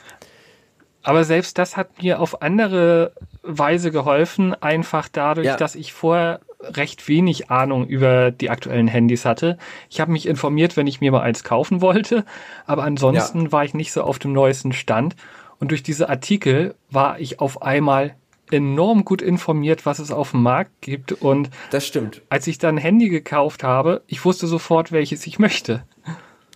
Aber 1.04 1.24
selbst 1.24 1.58
das 1.58 1.76
hat 1.76 2.02
mir 2.02 2.20
auf 2.20 2.42
andere 2.42 3.12
Weise 3.42 3.90
geholfen, 3.90 4.54
einfach 4.60 5.08
dadurch, 5.08 5.46
ja. 5.46 5.56
dass 5.56 5.74
ich 5.74 5.92
vorher 5.92 6.40
recht 6.62 7.08
wenig 7.08 7.50
Ahnung 7.50 7.86
über 7.86 8.30
die 8.30 8.50
aktuellen 8.50 8.86
Handys 8.86 9.24
hatte. 9.24 9.58
Ich 9.90 10.00
habe 10.00 10.12
mich 10.12 10.26
informiert, 10.26 10.76
wenn 10.76 10.86
ich 10.86 11.00
mir 11.00 11.10
mal 11.10 11.22
eins 11.22 11.42
kaufen 11.42 11.80
wollte, 11.80 12.24
aber 12.66 12.84
ansonsten 12.84 13.46
ja. 13.46 13.52
war 13.52 13.64
ich 13.64 13.74
nicht 13.74 13.92
so 13.92 14.02
auf 14.02 14.20
dem 14.20 14.32
neuesten 14.32 14.72
Stand. 14.72 15.16
Und 15.58 15.70
durch 15.70 15.82
diese 15.82 16.08
Artikel 16.08 16.74
war 16.90 17.20
ich 17.20 17.40
auf 17.40 17.62
einmal 17.62 18.14
enorm 18.52 19.04
gut 19.04 19.22
informiert, 19.22 19.86
was 19.86 19.98
es 19.98 20.10
auf 20.10 20.32
dem 20.32 20.42
Markt 20.42 20.70
gibt. 20.80 21.12
Und 21.12 21.50
das 21.70 21.86
stimmt. 21.86 22.22
Als 22.28 22.46
ich 22.46 22.58
dann 22.58 22.76
ein 22.76 22.78
Handy 22.78 23.08
gekauft 23.08 23.64
habe, 23.64 24.02
ich 24.06 24.24
wusste 24.24 24.46
sofort, 24.46 24.92
welches 24.92 25.26
ich 25.26 25.38
möchte. 25.38 25.84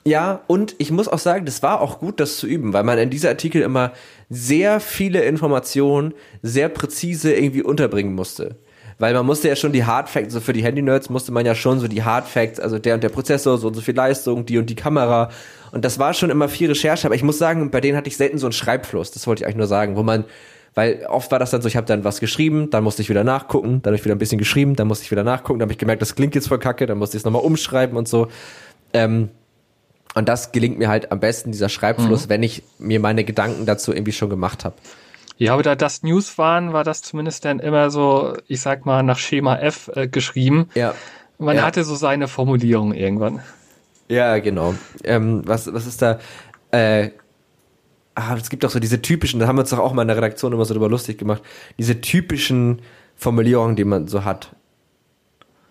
Ja, 0.06 0.42
und 0.46 0.76
ich 0.78 0.92
muss 0.92 1.08
auch 1.08 1.18
sagen, 1.18 1.46
das 1.46 1.64
war 1.64 1.80
auch 1.80 1.98
gut, 1.98 2.20
das 2.20 2.36
zu 2.36 2.46
üben, 2.46 2.72
weil 2.72 2.84
man 2.84 2.96
in 2.96 3.10
diese 3.10 3.28
Artikel 3.28 3.62
immer 3.62 3.92
sehr 4.30 4.78
viele 4.78 5.24
Informationen 5.24 6.14
sehr 6.42 6.68
präzise 6.68 7.34
irgendwie 7.34 7.64
unterbringen 7.64 8.14
musste. 8.14 8.56
Weil 8.98 9.12
man 9.14 9.26
musste 9.26 9.48
ja 9.48 9.56
schon 9.56 9.72
die 9.72 9.84
Hard 9.84 10.08
Facts, 10.08 10.34
also 10.34 10.40
für 10.40 10.52
die 10.52 10.62
Handy-Nerds 10.62 11.10
musste 11.10 11.32
man 11.32 11.44
ja 11.44 11.56
schon 11.56 11.80
so 11.80 11.88
die 11.88 12.04
Hard 12.04 12.28
Facts, 12.28 12.60
also 12.60 12.78
der 12.78 12.94
und 12.94 13.02
der 13.02 13.08
Prozessor, 13.08 13.58
so 13.58 13.66
und 13.66 13.74
so 13.74 13.80
viel 13.80 13.96
Leistung, 13.96 14.46
die 14.46 14.58
und 14.58 14.70
die 14.70 14.76
Kamera. 14.76 15.30
Und 15.72 15.84
das 15.84 15.98
war 15.98 16.14
schon 16.14 16.30
immer 16.30 16.48
viel 16.48 16.68
Recherche, 16.68 17.06
aber 17.06 17.16
ich 17.16 17.24
muss 17.24 17.38
sagen, 17.38 17.72
bei 17.72 17.80
denen 17.80 17.96
hatte 17.96 18.08
ich 18.08 18.16
selten 18.16 18.38
so 18.38 18.46
einen 18.46 18.52
Schreibfluss, 18.52 19.10
das 19.10 19.26
wollte 19.26 19.42
ich 19.42 19.46
eigentlich 19.46 19.58
nur 19.58 19.66
sagen, 19.66 19.96
wo 19.96 20.02
man 20.02 20.24
weil 20.76 21.06
oft 21.08 21.32
war 21.32 21.38
das 21.38 21.50
dann 21.50 21.62
so, 21.62 21.68
ich 21.68 21.76
habe 21.76 21.86
dann 21.86 22.04
was 22.04 22.20
geschrieben, 22.20 22.68
dann 22.68 22.84
musste 22.84 23.00
ich 23.00 23.08
wieder 23.08 23.24
nachgucken, 23.24 23.80
dann 23.82 23.92
habe 23.92 23.96
ich 23.96 24.04
wieder 24.04 24.14
ein 24.14 24.18
bisschen 24.18 24.38
geschrieben, 24.38 24.76
dann 24.76 24.86
musste 24.86 25.04
ich 25.04 25.10
wieder 25.10 25.24
nachgucken, 25.24 25.58
dann 25.58 25.66
habe 25.66 25.72
ich 25.72 25.78
gemerkt, 25.78 26.02
das 26.02 26.14
klingt 26.14 26.34
jetzt 26.34 26.48
voll 26.48 26.58
kacke, 26.58 26.84
dann 26.86 26.98
musste 26.98 27.16
ich 27.16 27.22
es 27.22 27.24
nochmal 27.24 27.42
umschreiben 27.42 27.96
und 27.96 28.06
so. 28.06 28.28
Ähm, 28.92 29.30
und 30.14 30.28
das 30.28 30.52
gelingt 30.52 30.78
mir 30.78 30.88
halt 30.88 31.12
am 31.12 31.18
besten, 31.18 31.50
dieser 31.50 31.70
Schreibfluss, 31.70 32.26
mhm. 32.26 32.28
wenn 32.28 32.42
ich 32.42 32.62
mir 32.78 33.00
meine 33.00 33.24
Gedanken 33.24 33.64
dazu 33.64 33.92
irgendwie 33.92 34.12
schon 34.12 34.28
gemacht 34.28 34.66
habe. 34.66 34.76
Ja, 35.38 35.54
aber 35.54 35.62
da 35.62 35.74
das 35.76 36.02
News 36.02 36.36
waren, 36.36 36.74
war 36.74 36.84
das 36.84 37.00
zumindest 37.00 37.46
dann 37.46 37.58
immer 37.58 37.90
so, 37.90 38.34
ich 38.46 38.60
sag 38.60 38.84
mal, 38.84 39.02
nach 39.02 39.18
Schema 39.18 39.56
F 39.56 39.90
äh, 39.94 40.08
geschrieben. 40.08 40.68
Ja. 40.74 40.94
Man 41.38 41.56
ja. 41.56 41.62
hatte 41.62 41.84
so 41.84 41.94
seine 41.94 42.28
Formulierung 42.28 42.92
irgendwann. 42.92 43.40
Ja, 44.08 44.38
genau. 44.38 44.74
Ähm, 45.04 45.42
was, 45.46 45.72
was 45.72 45.86
ist 45.86 46.02
da? 46.02 46.18
Äh, 46.70 47.10
ah, 48.16 48.34
es 48.34 48.50
gibt 48.50 48.64
auch 48.64 48.70
so 48.70 48.80
diese 48.80 49.00
typischen, 49.00 49.38
da 49.38 49.46
haben 49.46 49.56
wir 49.56 49.60
uns 49.60 49.70
doch 49.70 49.78
auch 49.78 49.92
mal 49.92 50.02
in 50.02 50.08
der 50.08 50.16
Redaktion 50.16 50.52
immer 50.52 50.64
so 50.64 50.74
drüber 50.74 50.88
lustig 50.88 51.18
gemacht, 51.18 51.42
diese 51.78 52.00
typischen 52.00 52.82
Formulierungen, 53.14 53.76
die 53.76 53.84
man 53.84 54.08
so 54.08 54.24
hat. 54.24 54.50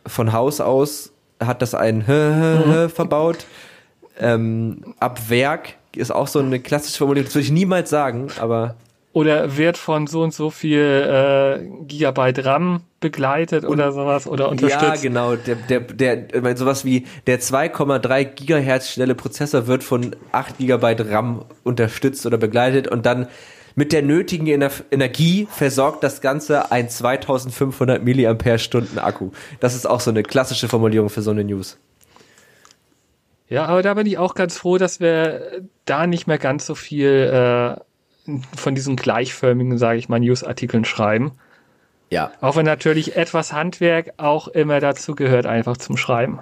Von 0.05 0.31
Haus 0.31 0.61
aus 0.61 1.11
hat 1.43 1.61
das 1.61 1.73
ein 1.73 2.05
mhm. 2.07 2.89
verbaut. 2.89 3.45
Ähm, 4.19 4.95
ab 4.99 5.29
Werk 5.29 5.73
ist 5.95 6.11
auch 6.11 6.27
so 6.27 6.39
eine 6.39 6.59
klassische 6.59 6.99
Formulierung, 6.99 7.25
das 7.25 7.35
würde 7.35 7.45
ich 7.45 7.51
niemals 7.51 7.89
sagen, 7.89 8.27
aber 8.39 8.75
oder 9.15 9.55
wird 9.55 9.77
von 9.77 10.07
so 10.07 10.23
und 10.23 10.33
so 10.33 10.49
viel 10.49 10.81
äh, 10.81 11.85
Gigabyte 11.85 12.43
RAM 12.43 12.81
begleitet 12.99 13.63
und, 13.63 13.71
oder 13.71 13.93
sowas 13.93 14.27
oder 14.27 14.49
unterstützt. 14.49 14.83
Ja, 14.83 14.95
genau. 15.01 15.37
Der, 15.37 15.55
der, 15.55 16.17
der, 16.17 16.57
sowas 16.57 16.83
wie 16.83 17.05
der 17.25 17.39
2,3 17.39 18.25
Gigahertz 18.25 18.89
schnelle 18.89 19.15
Prozessor 19.15 19.67
wird 19.67 19.85
von 19.85 20.17
8 20.33 20.57
Gigabyte 20.57 21.09
RAM 21.09 21.45
unterstützt 21.63 22.25
oder 22.25 22.37
begleitet 22.37 22.89
und 22.89 23.05
dann 23.05 23.27
mit 23.75 23.93
der 23.93 24.01
nötigen 24.01 24.47
Ener 24.47 24.71
Energie 24.91 25.47
versorgt 25.49 26.03
das 26.03 26.19
Ganze 26.19 26.73
ein 26.73 26.89
2500 26.89 28.03
Milliampere-Stunden 28.03 28.99
Akku. 28.99 29.31
Das 29.61 29.75
ist 29.75 29.85
auch 29.85 30.01
so 30.01 30.11
eine 30.11 30.23
klassische 30.23 30.67
Formulierung 30.67 31.09
für 31.09 31.21
so 31.21 31.31
eine 31.31 31.45
News. 31.45 31.77
Ja, 33.47 33.63
aber 33.67 33.81
da 33.81 33.93
bin 33.93 34.07
ich 34.07 34.17
auch 34.17 34.35
ganz 34.35 34.57
froh, 34.57 34.77
dass 34.77 34.99
wir 34.99 35.61
da 35.85 36.05
nicht 36.05 36.27
mehr 36.27 36.37
ganz 36.37 36.65
so 36.65 36.75
viel 36.75 37.77
äh, 37.77 37.79
von 38.55 38.75
diesen 38.75 38.95
gleichförmigen, 38.95 39.77
sage 39.77 39.99
ich 39.99 40.09
mal, 40.09 40.19
Newsartikeln 40.19 40.85
schreiben. 40.85 41.33
Ja. 42.09 42.31
Auch 42.41 42.55
wenn 42.55 42.65
natürlich 42.65 43.15
etwas 43.15 43.53
Handwerk 43.53 44.13
auch 44.17 44.47
immer 44.47 44.79
dazu 44.79 45.15
gehört, 45.15 45.45
einfach 45.45 45.77
zum 45.77 45.97
Schreiben. 45.97 46.39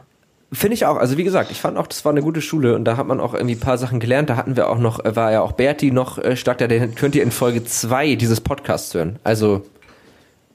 Finde 0.52 0.76
ich 0.76 0.86
auch. 0.86 0.98
Also 0.98 1.18
wie 1.18 1.24
gesagt, 1.24 1.50
ich 1.50 1.60
fand 1.60 1.78
auch, 1.78 1.88
das 1.88 2.06
war 2.06 2.12
eine 2.12 2.22
gute 2.22 2.42
Schule 2.42 2.76
und 2.76 2.86
da 2.86 2.96
hat 2.96 3.08
man 3.08 3.20
auch 3.20 3.34
irgendwie 3.34 3.56
ein 3.56 3.60
paar 3.60 3.80
Sachen 3.80 4.00
gelernt. 4.00 4.30
Da 4.30 4.36
hatten 4.36 4.56
wir 4.56 4.70
auch 4.70 4.78
noch, 4.78 5.00
war 5.04 5.32
ja 5.32 5.42
auch 5.42 5.54
Berti 5.54 5.90
noch 5.90 6.20
äh, 6.20 6.36
stark 6.36 6.60
da, 6.60 6.68
den 6.68 6.94
könnt 6.94 7.16
ihr 7.16 7.24
in 7.24 7.32
Folge 7.32 7.64
zwei 7.64 8.16
dieses 8.16 8.40
Podcasts 8.40 8.94
hören. 8.94 9.18
Also 9.24 9.66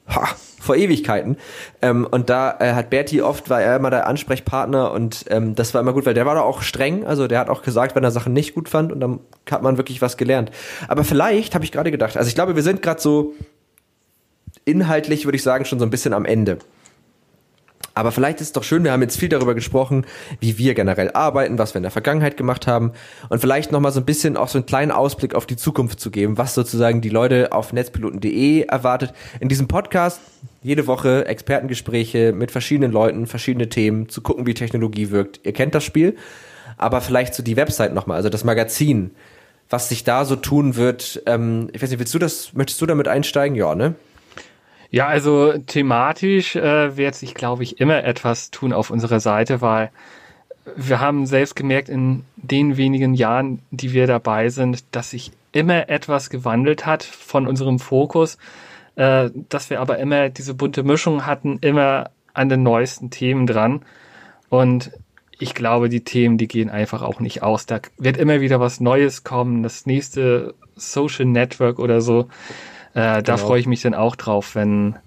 ha, 0.07 0.29
vor 0.59 0.75
Ewigkeiten. 0.75 1.37
Ähm, 1.81 2.07
und 2.09 2.29
da 2.29 2.57
äh, 2.59 2.73
hat 2.73 2.89
Berti 2.89 3.21
oft, 3.21 3.49
war 3.49 3.61
er 3.61 3.75
immer 3.75 3.89
der 3.89 4.07
Ansprechpartner 4.07 4.91
und 4.91 5.25
ähm, 5.29 5.55
das 5.55 5.73
war 5.73 5.81
immer 5.81 5.93
gut, 5.93 6.05
weil 6.05 6.13
der 6.13 6.25
war 6.25 6.35
da 6.35 6.41
auch 6.41 6.61
streng. 6.61 7.05
Also 7.05 7.27
der 7.27 7.39
hat 7.39 7.49
auch 7.49 7.61
gesagt, 7.61 7.95
wenn 7.95 8.03
er 8.03 8.11
Sachen 8.11 8.33
nicht 8.33 8.55
gut 8.55 8.69
fand 8.69 8.91
und 8.91 8.99
dann 8.99 9.19
hat 9.49 9.61
man 9.61 9.77
wirklich 9.77 10.01
was 10.01 10.17
gelernt. 10.17 10.51
Aber 10.87 11.03
vielleicht 11.03 11.55
habe 11.55 11.63
ich 11.63 11.71
gerade 11.71 11.91
gedacht, 11.91 12.17
also 12.17 12.27
ich 12.27 12.35
glaube, 12.35 12.55
wir 12.55 12.63
sind 12.63 12.81
gerade 12.81 13.01
so 13.01 13.33
inhaltlich, 14.65 15.25
würde 15.25 15.35
ich 15.35 15.43
sagen, 15.43 15.65
schon 15.65 15.79
so 15.79 15.85
ein 15.85 15.91
bisschen 15.91 16.13
am 16.13 16.25
Ende. 16.25 16.59
Aber 17.99 18.13
vielleicht 18.13 18.39
ist 18.39 18.47
es 18.47 18.53
doch 18.53 18.63
schön, 18.63 18.85
wir 18.85 18.93
haben 18.93 19.01
jetzt 19.01 19.19
viel 19.19 19.27
darüber 19.27 19.55
gesprochen, 19.55 20.05
wie 20.39 20.57
wir 20.57 20.73
generell 20.73 21.11
arbeiten, 21.11 21.57
was 21.57 21.73
wir 21.73 21.79
in 21.79 21.83
der 21.83 21.91
Vergangenheit 21.91 22.37
gemacht 22.37 22.65
haben 22.65 22.93
und 23.27 23.41
vielleicht 23.41 23.73
nochmal 23.73 23.91
so 23.91 23.99
ein 23.99 24.05
bisschen 24.05 24.37
auch 24.37 24.47
so 24.47 24.57
einen 24.57 24.65
kleinen 24.65 24.91
Ausblick 24.91 25.35
auf 25.35 25.45
die 25.45 25.57
Zukunft 25.57 25.99
zu 25.99 26.09
geben, 26.09 26.37
was 26.37 26.53
sozusagen 26.53 27.01
die 27.01 27.09
Leute 27.09 27.51
auf 27.51 27.73
netzpiloten.de 27.73 28.61
erwartet. 28.61 29.13
In 29.41 29.49
diesem 29.49 29.67
Podcast 29.67 30.21
jede 30.61 30.87
Woche 30.87 31.25
Expertengespräche 31.25 32.33
mit 32.33 32.51
verschiedenen 32.51 32.91
Leuten, 32.91 33.27
verschiedene 33.27 33.69
Themen, 33.69 34.09
zu 34.09 34.21
gucken, 34.21 34.45
wie 34.45 34.53
Technologie 34.53 35.09
wirkt. 35.11 35.39
Ihr 35.43 35.53
kennt 35.53 35.75
das 35.75 35.83
Spiel. 35.83 36.15
aber 36.79 37.01
vielleicht 37.01 37.35
so 37.35 37.43
die 37.43 37.57
Website 37.57 37.93
nochmal, 37.93 38.17
also 38.17 38.29
das 38.29 38.43
Magazin, 38.43 39.11
was 39.69 39.89
sich 39.89 40.03
da 40.03 40.25
so 40.25 40.35
tun 40.35 40.75
wird. 40.75 41.21
Ähm, 41.25 41.69
ich 41.73 41.81
weiß 41.81 41.89
nicht, 41.91 41.99
willst 41.99 42.13
du 42.13 42.19
das, 42.19 42.53
möchtest 42.53 42.81
du 42.81 42.85
damit 42.85 43.07
einsteigen? 43.07 43.55
Ja, 43.55 43.75
ne? 43.75 43.95
Ja, 44.89 45.07
also 45.07 45.53
thematisch 45.57 46.55
äh, 46.55 46.97
wird 46.97 47.13
sich, 47.13 47.35
glaube 47.35 47.63
ich, 47.63 47.79
immer 47.79 48.03
etwas 48.03 48.49
tun 48.49 48.73
auf 48.73 48.89
unserer 48.89 49.19
Seite, 49.19 49.61
weil 49.61 49.91
wir 50.75 50.99
haben 50.99 51.25
selbst 51.27 51.55
gemerkt 51.55 51.89
in 51.89 52.23
den 52.37 52.77
wenigen 52.77 53.13
Jahren, 53.13 53.59
die 53.69 53.93
wir 53.93 54.07
dabei 54.07 54.49
sind, 54.49 54.83
dass 54.91 55.11
sich 55.11 55.31
immer 55.51 55.89
etwas 55.89 56.29
gewandelt 56.29 56.85
hat 56.85 57.03
von 57.03 57.45
unserem 57.45 57.79
Fokus, 57.79 58.37
äh, 58.99 59.31
dass 59.47 59.69
wir 59.69 59.79
aber 59.79 59.97
immer 59.99 60.27
diese 60.27 60.53
bunte 60.53 60.83
Mischung 60.83 61.25
hatten, 61.25 61.59
immer 61.61 62.09
an 62.33 62.49
den 62.49 62.63
neuesten 62.63 63.09
Themen 63.09 63.47
dran. 63.47 63.85
Und 64.49 64.91
ich 65.39 65.53
glaube, 65.53 65.87
die 65.87 66.03
Themen, 66.03 66.37
die 66.37 66.49
gehen 66.49 66.69
einfach 66.69 67.01
auch 67.01 67.21
nicht 67.21 67.41
aus. 67.41 67.65
Da 67.65 67.79
wird 67.97 68.17
immer 68.17 68.41
wieder 68.41 68.59
was 68.59 68.81
Neues 68.81 69.23
kommen, 69.23 69.63
das 69.63 69.85
nächste 69.85 70.53
Social 70.75 71.25
Network 71.25 71.79
oder 71.79 72.01
so. 72.01 72.27
Äh, 72.93 73.23
da 73.23 73.35
genau. 73.35 73.37
freue 73.37 73.61
ich 73.61 73.67
mich 73.67 73.81
dann 73.81 73.93
auch 73.93 74.17
drauf, 74.17 74.55
wenn 74.55 74.97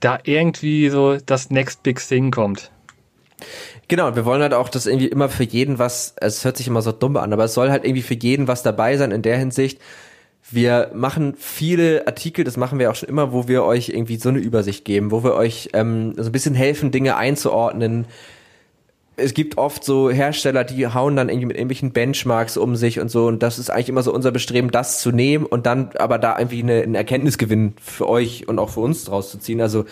da 0.00 0.18
irgendwie 0.24 0.88
so 0.88 1.18
das 1.18 1.50
Next 1.50 1.82
Big 1.82 2.00
Thing 2.00 2.30
kommt. 2.30 2.70
Genau, 3.88 4.16
wir 4.16 4.24
wollen 4.24 4.40
halt 4.40 4.54
auch, 4.54 4.70
dass 4.70 4.86
irgendwie 4.86 5.08
immer 5.08 5.28
für 5.28 5.44
jeden 5.44 5.78
was, 5.78 6.14
es 6.18 6.46
hört 6.46 6.56
sich 6.56 6.66
immer 6.66 6.80
so 6.80 6.92
dumm 6.92 7.18
an, 7.18 7.34
aber 7.34 7.44
es 7.44 7.52
soll 7.52 7.70
halt 7.70 7.84
irgendwie 7.84 8.02
für 8.02 8.14
jeden 8.14 8.48
was 8.48 8.62
dabei 8.62 8.96
sein 8.96 9.10
in 9.10 9.20
der 9.20 9.36
Hinsicht. 9.36 9.82
Wir 10.50 10.90
machen 10.94 11.34
viele 11.38 12.06
Artikel, 12.06 12.44
das 12.44 12.56
machen 12.56 12.78
wir 12.78 12.90
auch 12.90 12.94
schon 12.94 13.08
immer, 13.08 13.32
wo 13.32 13.48
wir 13.48 13.64
euch 13.64 13.88
irgendwie 13.90 14.16
so 14.16 14.28
eine 14.28 14.38
Übersicht 14.38 14.84
geben, 14.84 15.10
wo 15.10 15.24
wir 15.24 15.34
euch 15.34 15.70
ähm, 15.72 16.14
so 16.16 16.24
ein 16.24 16.32
bisschen 16.32 16.54
helfen, 16.54 16.90
Dinge 16.90 17.16
einzuordnen. 17.16 18.06
Es 19.16 19.34
gibt 19.34 19.56
oft 19.56 19.84
so 19.84 20.10
Hersteller, 20.10 20.64
die 20.64 20.86
hauen 20.86 21.16
dann 21.16 21.28
irgendwie 21.28 21.46
mit 21.46 21.56
irgendwelchen 21.56 21.92
Benchmarks 21.92 22.56
um 22.56 22.76
sich 22.76 22.98
und 22.98 23.10
so. 23.10 23.26
Und 23.26 23.42
das 23.42 23.58
ist 23.58 23.70
eigentlich 23.70 23.88
immer 23.88 24.02
so 24.02 24.12
unser 24.12 24.32
Bestreben, 24.32 24.70
das 24.70 25.00
zu 25.00 25.12
nehmen 25.12 25.46
und 25.46 25.66
dann 25.66 25.90
aber 25.98 26.18
da 26.18 26.38
irgendwie 26.38 26.62
eine, 26.62 26.82
einen 26.82 26.94
Erkenntnisgewinn 26.94 27.74
für 27.80 28.08
euch 28.08 28.48
und 28.48 28.58
auch 28.58 28.70
für 28.70 28.80
uns 28.80 29.04
draus 29.04 29.30
zu 29.30 29.38
ziehen. 29.38 29.60
Also, 29.60 29.84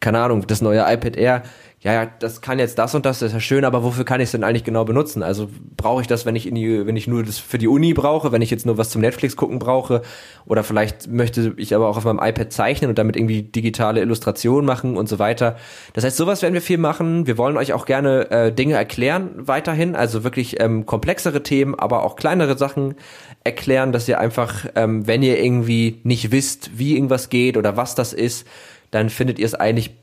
keine 0.00 0.20
Ahnung, 0.20 0.46
das 0.46 0.62
neue 0.62 0.80
iPad 0.80 1.16
Air 1.16 1.42
ja, 1.82 1.94
ja, 1.94 2.04
das 2.04 2.42
kann 2.42 2.58
jetzt 2.58 2.78
das 2.78 2.94
und 2.94 3.06
das, 3.06 3.20
das 3.20 3.28
ist 3.28 3.32
ja 3.32 3.40
schön, 3.40 3.64
aber 3.64 3.82
wofür 3.82 4.04
kann 4.04 4.20
ich 4.20 4.26
es 4.26 4.32
denn 4.32 4.44
eigentlich 4.44 4.64
genau 4.64 4.84
benutzen? 4.84 5.22
Also 5.22 5.48
brauche 5.78 6.02
ich 6.02 6.06
das, 6.06 6.26
wenn 6.26 6.36
ich 6.36 6.46
in 6.46 6.54
die, 6.54 6.86
wenn 6.86 6.94
ich 6.94 7.06
nur 7.06 7.22
das 7.22 7.38
für 7.38 7.56
die 7.56 7.68
Uni 7.68 7.94
brauche, 7.94 8.32
wenn 8.32 8.42
ich 8.42 8.50
jetzt 8.50 8.66
nur 8.66 8.76
was 8.76 8.90
zum 8.90 9.00
Netflix 9.00 9.34
gucken 9.34 9.58
brauche, 9.58 10.02
oder 10.44 10.62
vielleicht 10.62 11.08
möchte 11.08 11.54
ich 11.56 11.74
aber 11.74 11.88
auch 11.88 11.96
auf 11.96 12.04
meinem 12.04 12.20
iPad 12.22 12.52
zeichnen 12.52 12.90
und 12.90 12.98
damit 12.98 13.16
irgendwie 13.16 13.44
digitale 13.44 14.02
Illustrationen 14.02 14.66
machen 14.66 14.98
und 14.98 15.08
so 15.08 15.18
weiter. 15.18 15.56
Das 15.94 16.04
heißt, 16.04 16.18
sowas 16.18 16.42
werden 16.42 16.52
wir 16.52 16.60
viel 16.60 16.76
machen. 16.76 17.26
Wir 17.26 17.38
wollen 17.38 17.56
euch 17.56 17.72
auch 17.72 17.86
gerne 17.86 18.30
äh, 18.30 18.52
Dinge 18.52 18.74
erklären 18.74 19.30
weiterhin, 19.36 19.96
also 19.96 20.22
wirklich 20.22 20.60
ähm, 20.60 20.84
komplexere 20.84 21.42
Themen, 21.42 21.74
aber 21.74 22.02
auch 22.02 22.16
kleinere 22.16 22.58
Sachen 22.58 22.94
erklären, 23.42 23.92
dass 23.92 24.06
ihr 24.06 24.20
einfach, 24.20 24.66
ähm, 24.74 25.06
wenn 25.06 25.22
ihr 25.22 25.42
irgendwie 25.42 26.02
nicht 26.04 26.30
wisst, 26.30 26.78
wie 26.78 26.94
irgendwas 26.94 27.30
geht 27.30 27.56
oder 27.56 27.78
was 27.78 27.94
das 27.94 28.12
ist, 28.12 28.46
dann 28.90 29.08
findet 29.08 29.38
ihr 29.38 29.46
es 29.46 29.54
eigentlich 29.54 29.99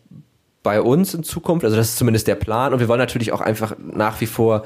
bei 0.68 0.82
uns 0.82 1.13
in 1.13 1.24
Zukunft. 1.24 1.63
Also 1.63 1.78
das 1.78 1.91
ist 1.91 1.97
zumindest 1.97 2.28
der 2.28 2.36
Plan. 2.36 2.74
Und 2.74 2.82
wir 2.82 2.89
wollen 2.89 2.99
natürlich 2.99 3.32
auch 3.32 3.39
einfach 3.39 3.78
nach 3.80 4.20
wie 4.20 4.26
vor 4.26 4.65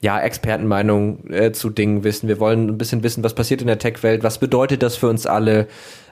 ja, 0.00 0.18
Expertenmeinung 0.18 1.30
äh, 1.30 1.52
zu 1.52 1.70
Dingen 1.70 2.02
wissen. 2.02 2.26
Wir 2.26 2.40
wollen 2.40 2.66
ein 2.66 2.78
bisschen 2.78 3.04
wissen, 3.04 3.22
was 3.22 3.32
passiert 3.32 3.60
in 3.60 3.68
der 3.68 3.78
Tech-Welt, 3.78 4.24
was 4.24 4.38
bedeutet 4.38 4.82
das 4.82 4.96
für 4.96 5.08
uns 5.08 5.24
alle 5.24 5.68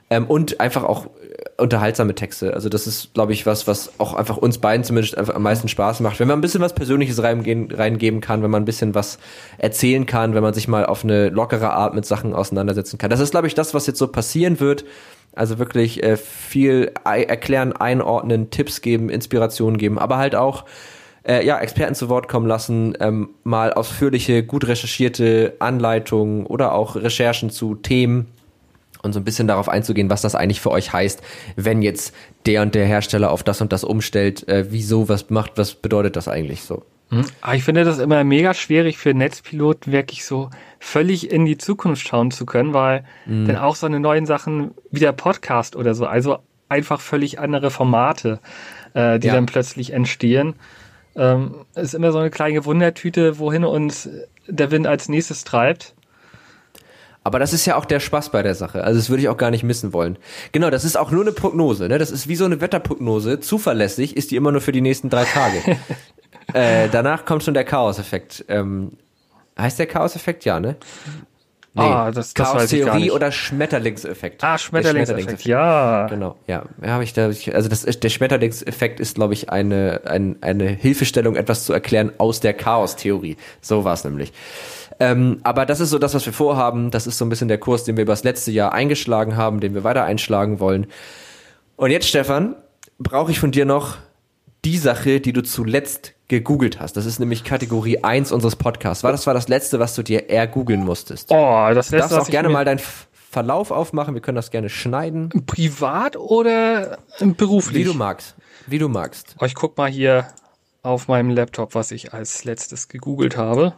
ähm, 0.09 0.28
und 0.28 0.61
einfach 0.61 0.85
auch 0.85 1.09
unterhaltsame 1.57 2.15
Texte. 2.15 2.55
Also 2.55 2.69
das 2.69 2.87
ist, 2.87 3.15
glaube 3.15 3.33
ich, 3.33 3.47
was, 3.47 3.67
was 3.67 3.99
auch 3.99 4.15
einfach 4.15 4.37
uns 4.37 4.59
beiden 4.59 4.85
zumindest 4.85 5.17
einfach 5.17 5.35
am 5.35 5.43
meisten 5.43 5.69
Spaß 5.69 6.01
macht. 6.01 6.19
Wenn 6.19 6.29
man 6.29 6.39
ein 6.39 6.41
bisschen 6.41 6.61
was 6.61 6.75
Persönliches 6.75 7.23
reingehen, 7.23 7.71
reingeben 7.71 8.21
kann, 8.21 8.43
wenn 8.43 8.51
man 8.51 8.63
ein 8.63 8.67
bisschen 8.67 8.95
was 8.95 9.19
erzählen 9.59 10.07
kann, 10.07 10.35
wenn 10.35 10.43
man 10.43 10.55
sich 10.55 10.69
mal 10.69 10.85
auf 10.87 11.05
eine 11.05 11.29
lockere 11.29 11.73
Art 11.73 11.95
mit 11.95 12.07
Sachen 12.07 12.35
auseinandersetzen 12.35 12.99
kann. 12.99 13.11
Das 13.11 13.21
ist, 13.21 13.31
glaube 13.31 13.47
ich, 13.47 13.55
das, 13.55 13.75
was 13.75 13.87
jetzt 13.87 13.99
so 13.99 14.09
passieren 14.09 14.61
wird. 14.61 14.85
Also 15.37 15.59
wirklich 15.59 16.03
äh, 16.03 16.17
viel 16.17 16.93
erklären, 17.05 17.73
einordnen, 17.73 18.51
Tipps 18.51 18.81
geben, 18.81 19.09
Inspirationen 19.09 19.79
geben, 19.79 19.99
aber 19.99 20.17
halt 20.17 20.37
auch 20.37 20.65
äh, 21.27 21.45
ja, 21.45 21.59
Experten 21.59 21.95
zu 21.95 22.09
Wort 22.09 22.29
kommen 22.29 22.47
lassen, 22.47 22.97
ähm, 23.01 23.31
mal 23.43 23.73
ausführliche, 23.73 24.45
gut 24.45 24.69
recherchierte 24.69 25.55
Anleitungen 25.59 26.47
oder 26.47 26.73
auch 26.73 26.97
Recherchen 26.97 27.51
zu 27.51 27.75
Themen 27.75 28.34
und 29.05 29.13
so 29.13 29.21
ein 29.21 29.25
bisschen 29.25 29.49
darauf 29.49 29.69
einzugehen, 29.69 30.11
was 30.11 30.23
das 30.23 30.35
eigentlich 30.35 30.61
für 30.61 30.71
euch 30.71 30.93
heißt, 30.93 31.23
wenn 31.57 31.83
jetzt 31.83 32.15
der 32.47 32.63
und 32.63 32.75
der 32.75 32.87
Hersteller 32.87 33.31
auf 33.31 33.43
das 33.43 33.61
und 33.61 33.73
das 33.73 33.85
umstellt, 33.85 34.47
äh, 34.49 34.67
wieso, 34.71 35.09
was 35.09 35.31
macht, 35.31 35.53
was 35.57 35.75
bedeutet 35.75 36.17
das 36.17 36.29
eigentlich 36.29 36.63
so? 36.63 36.85
Hm? 37.11 37.25
Ah, 37.43 37.55
ich 37.55 37.65
finde 37.65 37.85
das 37.85 37.99
immer 37.99 38.25
mega 38.25 38.55
schwierig 38.55 38.99
für 38.99 39.15
Netzpiloten 39.15 39.93
wirklich 39.93 40.25
so 40.25 40.51
völlig 40.79 41.31
in 41.31 41.45
die 41.45 41.59
Zukunft 41.59 42.07
schauen 42.09 42.31
zu 42.31 42.47
können, 42.47 42.73
weil 42.73 43.05
mhm. 43.27 43.47
dann 43.47 43.57
auch 43.57 43.77
so 43.77 43.87
eine 43.87 44.01
neuen 44.01 44.27
Sachen 44.27 44.73
wie 44.91 45.01
der 45.01 45.13
Podcast 45.13 45.77
oder 45.77 45.95
so, 45.95 46.07
also 46.07 46.39
einfach 46.69 47.01
völlig 47.01 47.39
andere 47.39 47.71
Formate, 47.71 48.41
äh, 48.95 49.19
die 49.19 49.29
ja. 49.29 49.35
dann 49.35 49.47
plötzlich 49.47 49.93
entstehen. 49.93 50.55
Ähm, 51.17 51.65
ist 51.75 51.95
immer 51.95 52.11
so 52.11 52.19
eine 52.19 52.31
kleine 52.31 52.65
Wundertüte, 52.65 53.39
wohin 53.39 53.65
uns 53.65 54.09
der 54.49 54.71
Wind 54.71 54.87
als 54.87 55.09
nächstes 55.09 55.45
treibt. 55.45 55.93
Aber 57.25 57.39
das 57.39 57.55
ist 57.55 57.64
ja 57.64 57.77
auch 57.77 57.87
der 57.87 58.01
Spaß 58.01 58.29
bei 58.29 58.43
der 58.43 58.55
Sache. 58.55 58.85
Also 58.85 59.01
das 59.01 59.09
würde 59.09 59.22
ich 59.22 59.31
auch 59.31 59.39
gar 59.39 59.51
nicht 59.51 59.62
missen 59.62 59.95
wollen. 59.95 60.18
Genau, 60.53 60.68
das 60.68 60.85
ist 60.85 60.97
auch 60.97 61.11
nur 61.11 61.22
eine 61.22 61.33
Prognose. 61.33 61.89
Ne? 61.89 61.99
Das 61.99 62.11
ist 62.11 62.29
wie 62.29 62.37
so 62.37 62.45
eine 62.45 62.61
Wetterprognose. 62.61 63.41
Zuverlässig 63.41 64.14
ist 64.14 64.31
die 64.31 64.37
immer 64.37 64.53
nur 64.53 64.61
für 64.61 64.72
die 64.72 64.83
nächsten 64.83 65.09
drei 65.09 65.25
Tage. 65.25 65.79
äh, 66.53 66.89
danach 66.93 67.25
kommt 67.25 67.43
schon 67.43 67.55
der 67.55 67.64
Chaos-Effekt. 67.64 68.45
Ähm, 68.49 68.93
heißt 69.59 69.79
der 69.79 69.87
Chaos-Effekt? 69.87 70.45
Ja, 70.45 70.61
ne? 70.61 70.77
Nee, 71.77 71.83
ah, 71.83 72.12
das, 72.12 72.35
das 72.35 72.53
Chaos-Theorie 72.53 73.11
oder 73.11 73.33
Schmetterlingseffekt. 73.33 74.45
Ah, 74.45 74.59
Schmetterlingseffekt, 74.59 75.45
ja. 75.45 76.07
Genau, 76.07 76.37
ja. 76.47 76.62
ja 76.81 76.89
habe 76.89 77.03
ich 77.03 77.14
da, 77.14 77.27
also 77.27 77.68
das 77.68 77.83
ist, 77.83 78.05
der 78.05 78.11
Schmetterlingseffekt 78.11 79.01
ist, 79.01 79.16
glaube 79.16 79.33
ich, 79.33 79.51
eine, 79.51 80.03
ein, 80.05 80.37
eine 80.41 80.68
Hilfestellung, 80.68 81.35
etwas 81.35 81.64
zu 81.64 81.72
erklären 81.72 82.12
aus 82.18 82.39
der 82.39 82.55
Chaos-Theorie. 82.55 83.39
So 83.61 83.83
war 83.83 83.95
es 83.95 84.05
nämlich. 84.05 84.33
Ähm, 85.01 85.40
aber 85.42 85.66
das 85.66 85.80
ist 85.80 85.90
so 85.90 85.99
das, 85.99 86.14
was 86.14 86.24
wir 86.26 86.32
vorhaben. 86.32 86.90
Das 86.90 87.07
ist 87.07 87.18
so 87.18 87.24
ein 87.24 87.28
bisschen 87.28 87.49
der 87.49 87.59
Kurs, 87.59 87.84
den 87.84 87.97
wir 87.97 88.03
über 88.03 88.12
das 88.12 88.24
letzte 88.24 88.51
Jahr 88.51 88.72
eingeschlagen 88.72 89.36
haben, 89.36 89.61
den 89.61 89.74
wir 89.74 89.84
weiter 89.84 90.05
einschlagen 90.05 90.61
wollen. 90.61 90.86
Und 91.76 91.90
jetzt, 91.90 92.09
Stefan, 92.09 92.57
brauche 92.99 93.32
ich 93.32 93.40
von 93.40 93.51
dir 93.51 93.64
noch 93.64 93.97
die 94.64 94.78
Sache, 94.78 95.20
die 95.20 95.32
du 95.32 95.42
zuletzt 95.42 96.14
gegoogelt 96.28 96.80
hast. 96.80 96.97
Das 96.97 97.05
ist 97.05 97.18
nämlich 97.18 97.45
Kategorie 97.45 98.03
1 98.03 98.32
unseres 98.32 98.57
Podcasts. 98.57 99.05
War 99.05 99.12
das 99.12 99.26
war 99.26 99.34
das 99.34 99.49
letzte, 99.49 99.78
was 99.78 99.95
du 99.95 100.03
dir 100.03 100.30
eher 100.30 100.47
googeln 100.47 100.84
musstest? 100.84 101.30
Oh, 101.30 101.68
das 101.74 101.90
letzte. 101.90 102.09
Du 102.09 102.14
darfst 102.14 102.28
auch 102.28 102.30
gerne 102.30 102.49
mal 102.49 102.64
deinen 102.64 102.80
Verlauf 103.34 103.70
aufmachen. 103.70 104.14
Wir 104.14 104.22
können 104.22 104.36
das 104.36 104.51
gerne 104.51 104.70
schneiden. 104.70 105.28
Privat 105.47 106.16
oder 106.16 106.99
beruflich? 107.18 107.84
Wie 107.84 107.84
du 107.84 107.95
magst. 107.95 108.36
Wie 108.66 108.78
du 108.78 108.88
magst. 108.88 109.36
Oh, 109.40 109.45
ich 109.45 109.55
guck 109.55 109.76
mal 109.76 109.90
hier 109.90 110.28
auf 110.82 111.09
meinem 111.09 111.30
Laptop, 111.30 111.74
was 111.74 111.90
ich 111.90 112.14
als 112.14 112.45
letztes 112.45 112.88
gegoogelt 112.88 113.36
habe. 113.36 113.74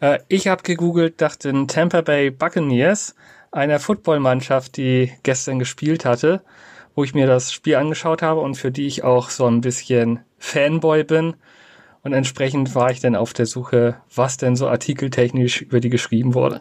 Äh, 0.00 0.18
ich 0.28 0.48
habe 0.48 0.62
gegoogelt 0.62 1.20
nach 1.20 1.36
den 1.36 1.68
Tampa 1.68 2.00
Bay 2.00 2.30
Buccaneers, 2.30 3.14
einer 3.52 3.80
Footballmannschaft, 3.80 4.76
die 4.76 5.12
gestern 5.22 5.58
gespielt 5.58 6.04
hatte, 6.04 6.42
wo 6.94 7.04
ich 7.04 7.14
mir 7.14 7.26
das 7.26 7.52
Spiel 7.52 7.76
angeschaut 7.76 8.22
habe 8.22 8.40
und 8.40 8.56
für 8.56 8.70
die 8.70 8.86
ich 8.86 9.04
auch 9.04 9.30
so 9.30 9.46
ein 9.46 9.60
bisschen 9.60 10.20
Fanboy 10.38 11.04
bin. 11.04 11.34
Und 12.02 12.12
entsprechend 12.12 12.74
war 12.74 12.90
ich 12.90 13.00
dann 13.00 13.16
auf 13.16 13.32
der 13.32 13.46
Suche, 13.46 13.96
was 14.14 14.36
denn 14.36 14.54
so 14.56 14.68
artikeltechnisch 14.68 15.62
über 15.62 15.80
die 15.80 15.90
geschrieben 15.90 16.34
wurde. 16.34 16.60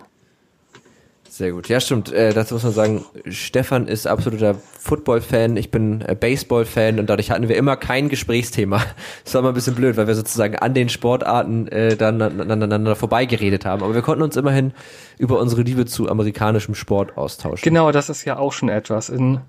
Sehr 1.35 1.51
gut. 1.51 1.67
Ja, 1.67 1.81
stimmt. 1.81 2.13
Äh, 2.13 2.33
dazu 2.33 2.53
muss 2.53 2.63
man 2.63 2.71
sagen, 2.71 3.03
Stefan 3.27 3.89
ist 3.89 4.07
absoluter 4.07 4.55
Football-Fan, 4.55 5.57
ich 5.57 5.69
bin 5.69 5.99
äh, 5.99 6.15
Baseball-Fan 6.17 6.97
und 6.97 7.09
dadurch 7.09 7.29
hatten 7.29 7.49
wir 7.49 7.57
immer 7.57 7.75
kein 7.75 8.07
Gesprächsthema. 8.07 8.81
Das 9.25 9.33
war 9.33 9.41
immer 9.41 9.49
ein 9.49 9.53
bisschen 9.53 9.75
blöd, 9.75 9.97
weil 9.97 10.07
wir 10.07 10.15
sozusagen 10.15 10.55
an 10.55 10.73
den 10.73 10.87
Sportarten 10.87 11.67
äh, 11.67 11.97
dann 11.97 12.21
aneinander 12.21 12.95
vorbeigeredet 12.95 13.65
haben. 13.65 13.83
Aber 13.83 13.93
wir 13.93 14.01
konnten 14.01 14.23
uns 14.23 14.37
immerhin 14.37 14.71
über 15.17 15.37
unsere 15.41 15.63
Liebe 15.63 15.85
zu 15.85 16.09
amerikanischem 16.09 16.73
Sport 16.73 17.17
austauschen. 17.17 17.65
Genau, 17.65 17.91
das 17.91 18.07
ist 18.07 18.23
ja 18.23 18.37
auch 18.37 18.53
schon 18.53 18.69
etwas. 18.69 19.09
In, 19.09 19.41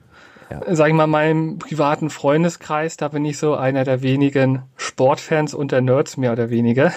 ja. 0.50 0.62
sag 0.74 0.88
ich 0.88 0.94
mal, 0.94 1.06
meinem 1.06 1.60
privaten 1.60 2.10
Freundeskreis, 2.10 2.96
da 2.96 3.06
bin 3.06 3.24
ich 3.24 3.38
so 3.38 3.54
einer 3.54 3.84
der 3.84 4.02
wenigen 4.02 4.62
Sportfans 4.76 5.54
unter 5.54 5.80
Nerds, 5.80 6.16
mehr 6.16 6.32
oder 6.32 6.50
weniger. 6.50 6.92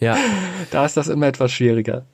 Ja. 0.00 0.16
Da 0.72 0.84
ist 0.84 0.96
das 0.96 1.06
immer 1.06 1.28
etwas 1.28 1.52
schwieriger. 1.52 2.06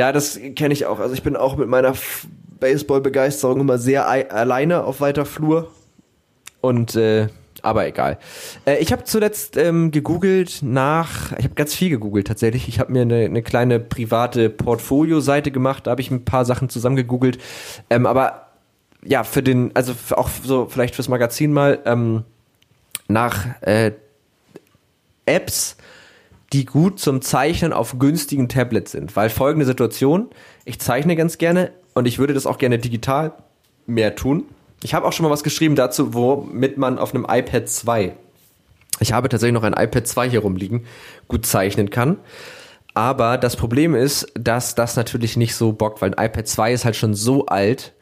Ja, 0.00 0.12
das 0.12 0.40
kenne 0.56 0.72
ich 0.72 0.86
auch. 0.86 0.98
Also 0.98 1.12
ich 1.12 1.22
bin 1.22 1.36
auch 1.36 1.58
mit 1.58 1.68
meiner 1.68 1.92
Baseball-Begeisterung 2.58 3.60
immer 3.60 3.76
sehr 3.76 4.08
alleine 4.08 4.84
auf 4.84 5.02
weiter 5.02 5.26
Flur. 5.26 5.70
Und 6.62 6.96
äh, 6.96 7.28
aber 7.60 7.86
egal. 7.86 8.18
Äh, 8.64 8.78
ich 8.78 8.92
habe 8.92 9.04
zuletzt 9.04 9.58
ähm, 9.58 9.90
gegoogelt 9.90 10.60
nach, 10.62 11.32
ich 11.32 11.44
habe 11.44 11.54
ganz 11.54 11.74
viel 11.74 11.90
gegoogelt 11.90 12.28
tatsächlich. 12.28 12.66
Ich 12.66 12.80
habe 12.80 12.90
mir 12.92 13.02
eine, 13.02 13.26
eine 13.26 13.42
kleine 13.42 13.78
private 13.78 14.48
Portfolio-Seite 14.48 15.50
gemacht, 15.50 15.86
da 15.86 15.90
habe 15.90 16.00
ich 16.00 16.10
ein 16.10 16.24
paar 16.24 16.46
Sachen 16.46 16.70
zusammengegoogelt. 16.70 17.36
Ähm, 17.90 18.06
aber 18.06 18.46
ja, 19.04 19.22
für 19.22 19.42
den, 19.42 19.70
also 19.76 19.92
auch 20.12 20.30
so 20.42 20.64
vielleicht 20.64 20.94
fürs 20.94 21.08
Magazin 21.08 21.52
mal 21.52 21.78
ähm, 21.84 22.24
nach 23.06 23.44
äh, 23.60 23.92
Apps, 25.26 25.76
die 26.52 26.64
gut 26.64 26.98
zum 26.98 27.22
Zeichnen 27.22 27.72
auf 27.72 27.98
günstigen 27.98 28.48
Tablets 28.48 28.92
sind. 28.92 29.14
Weil 29.16 29.30
folgende 29.30 29.66
Situation, 29.66 30.30
ich 30.64 30.80
zeichne 30.80 31.16
ganz 31.16 31.38
gerne 31.38 31.70
und 31.94 32.06
ich 32.06 32.18
würde 32.18 32.34
das 32.34 32.46
auch 32.46 32.58
gerne 32.58 32.78
digital 32.78 33.32
mehr 33.86 34.16
tun. 34.16 34.44
Ich 34.82 34.94
habe 34.94 35.06
auch 35.06 35.12
schon 35.12 35.24
mal 35.24 35.30
was 35.30 35.44
geschrieben 35.44 35.76
dazu, 35.76 36.14
womit 36.14 36.78
man 36.78 36.98
auf 36.98 37.14
einem 37.14 37.26
iPad 37.28 37.68
2, 37.68 38.14
ich 38.98 39.12
habe 39.12 39.28
tatsächlich 39.28 39.54
noch 39.54 39.62
ein 39.62 39.74
iPad 39.74 40.06
2 40.06 40.30
hier 40.30 40.40
rumliegen, 40.40 40.86
gut 41.28 41.46
zeichnen 41.46 41.90
kann. 41.90 42.18
Aber 42.94 43.38
das 43.38 43.56
Problem 43.56 43.94
ist, 43.94 44.32
dass 44.34 44.74
das 44.74 44.96
natürlich 44.96 45.36
nicht 45.36 45.54
so 45.54 45.72
bockt, 45.72 46.02
weil 46.02 46.14
ein 46.14 46.26
iPad 46.26 46.48
2 46.48 46.72
ist 46.72 46.84
halt 46.84 46.96
schon 46.96 47.14
so 47.14 47.46
alt, 47.46 47.92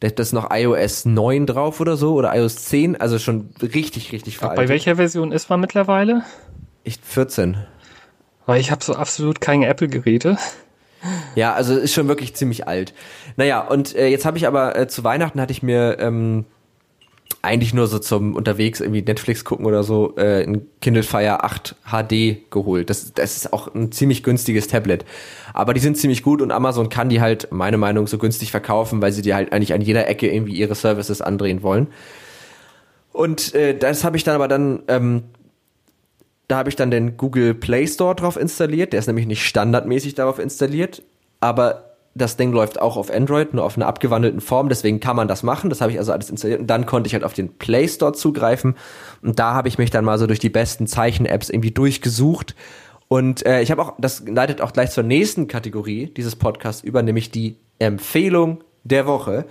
da 0.00 0.08
ist 0.08 0.32
noch 0.32 0.50
iOS 0.52 1.06
9 1.06 1.46
drauf 1.46 1.80
oder 1.80 1.96
so 1.96 2.14
oder 2.14 2.36
iOS 2.36 2.66
10, 2.66 2.96
also 3.00 3.18
schon 3.18 3.48
richtig, 3.62 4.12
richtig 4.12 4.36
veraltet. 4.38 4.64
Bei 4.64 4.68
welcher 4.68 4.96
Version 4.96 5.32
ist 5.32 5.48
man 5.48 5.60
mittlerweile? 5.60 6.22
Ich 6.84 6.98
14. 7.02 7.56
Weil 8.46 8.60
ich 8.60 8.70
habe 8.70 8.82
so 8.82 8.94
absolut 8.94 9.40
keine 9.40 9.66
Apple-Geräte. 9.66 10.38
Ja, 11.34 11.52
also 11.52 11.76
ist 11.76 11.92
schon 11.92 12.08
wirklich 12.08 12.34
ziemlich 12.34 12.66
alt. 12.66 12.94
Naja, 13.36 13.60
und 13.60 13.94
äh, 13.94 14.08
jetzt 14.08 14.24
habe 14.24 14.38
ich 14.38 14.46
aber 14.46 14.76
äh, 14.76 14.88
zu 14.88 15.04
Weihnachten 15.04 15.40
hatte 15.40 15.52
ich 15.52 15.62
mir 15.62 15.98
ähm, 16.00 16.46
eigentlich 17.42 17.74
nur 17.74 17.86
so 17.86 17.98
zum 17.98 18.34
unterwegs 18.34 18.80
irgendwie 18.80 19.02
Netflix 19.02 19.44
gucken 19.44 19.66
oder 19.66 19.82
so 19.82 20.16
äh, 20.16 20.42
ein 20.42 20.66
Kindle 20.80 21.02
Fire 21.02 21.44
8 21.44 21.76
HD 21.84 22.50
geholt. 22.50 22.90
Das, 22.90 23.12
das 23.12 23.36
ist 23.36 23.52
auch 23.52 23.72
ein 23.74 23.92
ziemlich 23.92 24.22
günstiges 24.22 24.68
Tablet. 24.68 25.04
Aber 25.52 25.74
die 25.74 25.80
sind 25.80 25.96
ziemlich 25.96 26.22
gut 26.22 26.42
und 26.42 26.50
Amazon 26.50 26.88
kann 26.88 27.08
die 27.08 27.20
halt, 27.20 27.48
meine 27.52 27.78
Meinung, 27.78 28.06
so 28.06 28.18
günstig 28.18 28.50
verkaufen, 28.50 29.00
weil 29.00 29.12
sie 29.12 29.22
die 29.22 29.34
halt 29.34 29.52
eigentlich 29.52 29.74
an 29.74 29.80
jeder 29.80 30.08
Ecke 30.08 30.30
irgendwie 30.30 30.54
ihre 30.54 30.74
Services 30.74 31.20
andrehen 31.20 31.62
wollen. 31.62 31.88
Und 33.12 33.54
äh, 33.54 33.76
das 33.76 34.04
habe 34.04 34.16
ich 34.16 34.24
dann 34.24 34.34
aber 34.34 34.48
dann, 34.48 34.82
ähm, 34.88 35.22
da 36.48 36.58
habe 36.58 36.68
ich 36.68 36.76
dann 36.76 36.90
den 36.90 37.16
Google 37.16 37.54
Play 37.54 37.86
Store 37.86 38.14
drauf 38.14 38.36
installiert. 38.36 38.92
Der 38.92 39.00
ist 39.00 39.06
nämlich 39.06 39.26
nicht 39.26 39.44
standardmäßig 39.44 40.14
darauf 40.14 40.38
installiert, 40.38 41.02
aber 41.40 41.96
das 42.14 42.36
Ding 42.36 42.52
läuft 42.52 42.80
auch 42.80 42.96
auf 42.96 43.10
Android, 43.10 43.52
nur 43.52 43.64
auf 43.64 43.76
einer 43.76 43.86
abgewandelten 43.86 44.40
Form, 44.40 44.70
deswegen 44.70 45.00
kann 45.00 45.16
man 45.16 45.28
das 45.28 45.42
machen. 45.42 45.68
Das 45.68 45.82
habe 45.82 45.92
ich 45.92 45.98
also 45.98 46.12
alles 46.12 46.30
installiert 46.30 46.60
und 46.60 46.66
dann 46.66 46.86
konnte 46.86 47.08
ich 47.08 47.14
halt 47.14 47.24
auf 47.24 47.34
den 47.34 47.58
Play 47.58 47.86
Store 47.88 48.12
zugreifen 48.12 48.74
und 49.22 49.38
da 49.38 49.52
habe 49.52 49.68
ich 49.68 49.76
mich 49.76 49.90
dann 49.90 50.04
mal 50.04 50.18
so 50.18 50.26
durch 50.26 50.38
die 50.38 50.48
besten 50.48 50.86
Zeichen-Apps 50.86 51.50
irgendwie 51.50 51.72
durchgesucht 51.72 52.54
und 53.08 53.46
äh, 53.46 53.62
ich 53.62 53.70
habe 53.70 53.82
auch, 53.82 53.94
das 53.98 54.24
leitet 54.26 54.60
auch 54.60 54.72
gleich 54.72 54.90
zur 54.90 55.04
nächsten 55.04 55.46
Kategorie 55.46 56.06
dieses 56.16 56.36
Podcasts 56.36 56.82
über, 56.82 57.02
nämlich 57.02 57.30
die 57.30 57.56
Empfehlung 57.78 58.64
der 58.84 59.06
Woche. 59.06 59.46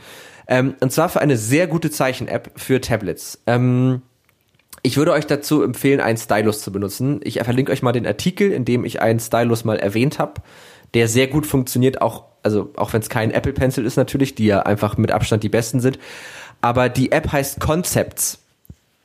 Ähm, 0.48 0.76
und 0.82 0.92
zwar 0.92 1.10
für 1.10 1.22
eine 1.22 1.38
sehr 1.38 1.68
gute 1.68 1.90
Zeichen-App 1.90 2.52
für 2.56 2.82
Tablets. 2.82 3.42
Ähm, 3.48 4.02
ich 4.86 4.98
würde 4.98 5.14
euch 5.14 5.26
dazu 5.26 5.64
empfehlen, 5.64 6.00
einen 6.00 6.18
Stylus 6.18 6.62
zu 6.62 6.72
benutzen. 6.72 7.20
Ich 7.24 7.40
verlinke 7.42 7.72
euch 7.72 7.82
mal 7.82 7.92
den 7.92 8.06
Artikel, 8.06 8.52
in 8.52 8.66
dem 8.66 8.86
ich 8.86 9.02
einen 9.02 9.20
Stylus 9.20 9.66
mal 9.66 9.80
erwähnt 9.80 10.20
habe, 10.20 10.44
der 10.94 11.08
sehr 11.08 11.26
gut 11.26 11.48
funktioniert, 11.48 12.02
auch 12.04 12.26
also 12.44 12.72
auch 12.76 12.94
wenn 12.94 13.02
es 13.02 13.10
kein 13.10 13.32
Apple 13.32 13.54
Pencil 13.54 13.84
ist 13.84 13.96
natürlich, 13.96 14.36
die 14.36 14.46
ja 14.46 14.60
einfach 14.60 14.98
mit 14.98 15.10
Abstand 15.10 15.42
die 15.42 15.50
besten 15.50 15.80
sind. 15.80 15.98
Aber 16.62 16.88
die 16.90 17.12
App 17.12 17.32
heißt 17.32 17.60
Concepts. 17.60 18.38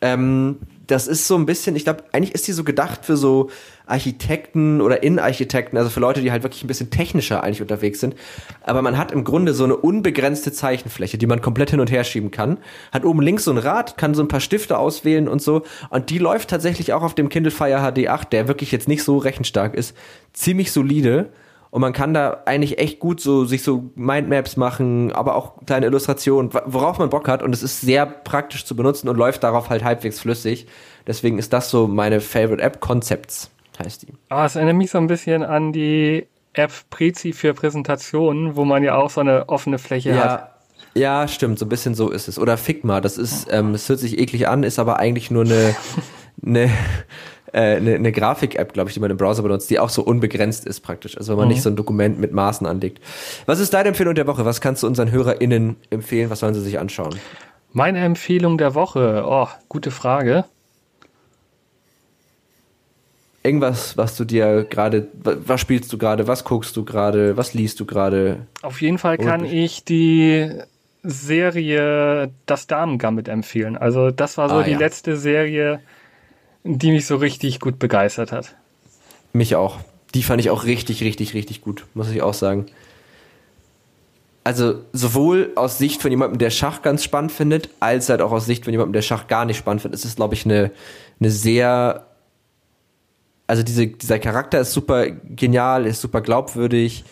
Ähm, 0.03 0.59
das 0.91 1.07
ist 1.07 1.27
so 1.27 1.37
ein 1.37 1.47
bisschen, 1.47 1.77
ich 1.77 1.85
glaube, 1.85 2.05
eigentlich 2.13 2.35
ist 2.35 2.49
die 2.49 2.53
so 2.53 2.65
gedacht 2.65 3.05
für 3.05 3.17
so 3.17 3.51
Architekten 3.87 4.81
oder 4.81 5.03
Innenarchitekten, 5.03 5.79
also 5.79 5.91
für 5.91 6.01
Leute, 6.01 6.21
die 6.21 6.31
halt 6.31 6.43
wirklich 6.43 6.65
ein 6.65 6.67
bisschen 6.67 6.91
technischer 6.91 7.43
eigentlich 7.43 7.63
unterwegs 7.63 8.01
sind. 8.01 8.15
Aber 8.63 8.83
man 8.83 8.99
hat 8.99 9.13
im 9.13 9.25
Grunde 9.25 9.55
so 9.55 9.65
eine 9.65 9.77
unbegrenzte 9.77 10.53
Zeichenfläche, 10.53 11.19
die 11.19 11.27
man 11.27 11.41
komplett 11.41 11.71
hin 11.71 11.81
und 11.81 11.91
her 11.91 12.05
schieben 12.05 12.31
kann. 12.31 12.59
Hat 12.93 13.05
oben 13.05 13.23
links 13.23 13.45
so 13.45 13.51
ein 13.51 13.59
Rad, 13.59 13.97
kann 13.97 14.15
so 14.15 14.23
ein 14.23 14.29
paar 14.29 14.41
Stifte 14.41 14.79
auswählen 14.79 15.29
und 15.29 15.43
so. 15.43 15.63
Und 15.91 16.11
die 16.11 16.19
läuft 16.19 16.51
tatsächlich 16.51 16.93
auch 16.93 17.03
auf 17.03 17.15
dem 17.15 17.29
Kindle 17.29 17.53
Fire 17.53 17.93
HD 17.93 18.09
8, 18.09 18.33
der 18.33 18.49
wirklich 18.49 18.73
jetzt 18.73 18.89
nicht 18.89 19.03
so 19.03 19.19
rechenstark 19.19 19.75
ist, 19.75 19.97
ziemlich 20.33 20.73
solide. 20.73 21.31
Und 21.71 21.81
man 21.81 21.93
kann 21.93 22.13
da 22.13 22.43
eigentlich 22.47 22.79
echt 22.79 22.99
gut 22.99 23.21
so 23.21 23.45
sich 23.45 23.63
so 23.63 23.91
Mindmaps 23.95 24.57
machen, 24.57 25.13
aber 25.13 25.37
auch 25.37 25.65
kleine 25.67 25.87
Illustrationen, 25.87 26.53
worauf 26.67 26.99
man 26.99 27.11
Bock 27.11 27.29
hat. 27.29 27.43
Und 27.43 27.55
es 27.55 27.63
ist 27.63 27.81
sehr 27.81 28.07
praktisch 28.07 28.65
zu 28.65 28.75
benutzen 28.75 29.09
und 29.09 29.17
läuft 29.17 29.45
darauf 29.45 29.71
halt 29.71 29.85
halbwegs 29.85 30.21
flüssig. 30.21 30.67
Deswegen 31.07 31.39
ist 31.39 31.53
das 31.53 31.71
so 31.71 31.87
meine 31.87 32.21
Favorite 32.21 32.63
App. 32.63 32.81
Concepts 32.81 33.51
heißt 33.79 34.03
die. 34.03 34.15
Ah, 34.29 34.47
es 34.47 34.57
erinnert 34.57 34.77
mich 34.77 34.91
so 34.91 34.99
ein 34.99 35.07
bisschen 35.07 35.45
an 35.45 35.73
die 35.73 36.27
App 36.53 36.73
Prezi 36.91 37.33
für 37.33 37.55
Präsentationen, 37.55 38.57
wo 38.57 38.65
man 38.65 38.83
ja 38.83 38.97
auch 38.97 39.11
so 39.11 39.21
eine 39.21 39.49
offene 39.49 39.79
Fläche 39.79 40.11
ja. 40.11 40.25
hat. 40.25 40.51
Ja, 40.95 41.29
stimmt, 41.29 41.59
so 41.59 41.67
ein 41.67 41.69
bisschen 41.69 41.95
so 41.95 42.11
ist 42.11 42.27
es. 42.27 42.39
Oder 42.39 42.57
Figma, 42.57 43.01
das 43.01 43.17
ist, 43.17 43.47
ähm, 43.51 43.75
es 43.75 43.89
hört 43.89 44.01
sich 44.01 44.19
eklig 44.19 44.49
an, 44.49 44.65
ist 44.65 44.79
aber 44.79 44.99
eigentlich 44.99 45.31
nur 45.31 45.45
eine, 45.45 45.77
eine 46.45 46.71
äh, 47.53 47.77
eine, 47.77 47.95
eine 47.95 48.13
Grafik-App, 48.13 48.73
glaube 48.73 48.91
ich, 48.91 48.95
die 48.95 49.01
man 49.01 49.11
im 49.11 49.17
Browser 49.17 49.43
benutzt, 49.43 49.71
die 49.71 49.79
auch 49.79 49.89
so 49.89 50.03
unbegrenzt 50.03 50.67
ist 50.67 50.81
praktisch. 50.81 51.17
Also 51.17 51.33
wenn 51.33 51.39
man 51.39 51.49
mhm. 51.49 51.55
nicht 51.55 51.63
so 51.63 51.71
ein 51.71 51.77
Dokument 51.77 52.19
mit 52.19 52.33
Maßen 52.33 52.67
anlegt. 52.67 53.01
Was 53.47 53.61
ist 53.61 53.75
deine 53.75 53.89
Empfehlung 53.89 54.15
der 54.15 54.27
Woche? 54.27 54.45
Was 54.45 54.61
kannst 54.61 54.83
du 54.83 54.87
unseren 54.87 55.11
HörerInnen 55.11 55.77
empfehlen? 55.91 56.31
Was 56.31 56.41
sollen 56.41 56.55
sie 56.55 56.61
sich 56.61 56.79
anschauen? 56.79 57.17
Meine 57.73 58.01
Empfehlung 58.01 58.59
der 58.59 58.75
Woche, 58.75 59.25
oh, 59.27 59.47
gute 59.69 59.91
Frage. 59.91 60.45
Irgendwas, 63.43 63.97
was 63.97 64.17
du 64.17 64.25
dir 64.25 64.65
gerade, 64.65 65.07
was 65.23 65.61
spielst 65.61 65.93
du 65.93 65.97
gerade, 65.97 66.27
was 66.27 66.45
guckst 66.45 66.77
du 66.77 66.85
gerade, 66.85 67.37
was 67.37 67.55
liest 67.55 67.81
du 67.81 67.87
gerade? 67.87 68.47
Auf 68.61 68.83
jeden 68.83 68.99
Fall 68.99 69.17
kann 69.17 69.45
ich 69.45 69.85
die 69.85 70.51
Serie 71.03 72.31
Das 72.45 72.67
Damen-Gambit 72.67 73.29
empfehlen. 73.29 73.79
Also 73.79 74.11
das 74.11 74.37
war 74.37 74.51
so 74.51 74.57
ah, 74.57 74.63
die 74.63 74.73
ja. 74.73 74.79
letzte 74.79 75.17
Serie, 75.17 75.81
die 76.65 76.93
mich 76.93 77.07
so 77.07 77.17
richtig 77.17 77.61
gut 77.61 77.79
begeistert 77.79 78.33
hat. 78.33 78.57
Mich 79.33 79.57
auch. 79.57 79.79
Die 80.15 80.23
fand 80.23 80.41
ich 80.41 80.51
auch 80.51 80.65
richtig, 80.65 81.03
richtig, 81.03 81.35
richtig 81.35 81.61
gut, 81.61 81.87
muss 81.95 82.11
ich 82.11 82.23
auch 82.23 82.35
sagen. 82.35 82.67
Also 84.43 84.81
sowohl 84.93 85.53
aus 85.55 85.79
Sicht 85.79 86.03
von 86.03 86.11
jemandem, 86.11 86.39
der 86.39 86.51
Schach 86.51 86.83
ganz 86.83 87.05
spannend 87.05 87.31
findet, 87.31 87.69
als 87.79 88.09
halt 88.09 88.23
auch 88.23 88.33
aus 88.33 88.47
Sicht 88.47 88.65
von 88.65 88.73
jemandem, 88.73 88.95
der 88.95 89.03
Schach 89.03 89.29
gar 89.29 89.45
nicht 89.45 89.59
spannend 89.59 89.83
findet. 89.83 90.01
Es 90.01 90.05
ist, 90.05 90.17
glaube 90.17 90.35
ich, 90.35 90.45
eine, 90.45 90.73
eine 91.21 91.31
sehr, 91.31 92.07
also 93.47 93.63
diese, 93.63 93.87
dieser 93.87 94.19
Charakter 94.19 94.61
ist 94.61 94.73
super 94.73 95.11
genial, 95.11 95.87
ist 95.87 96.01
super 96.01 96.21
glaubwürdig. 96.23 97.05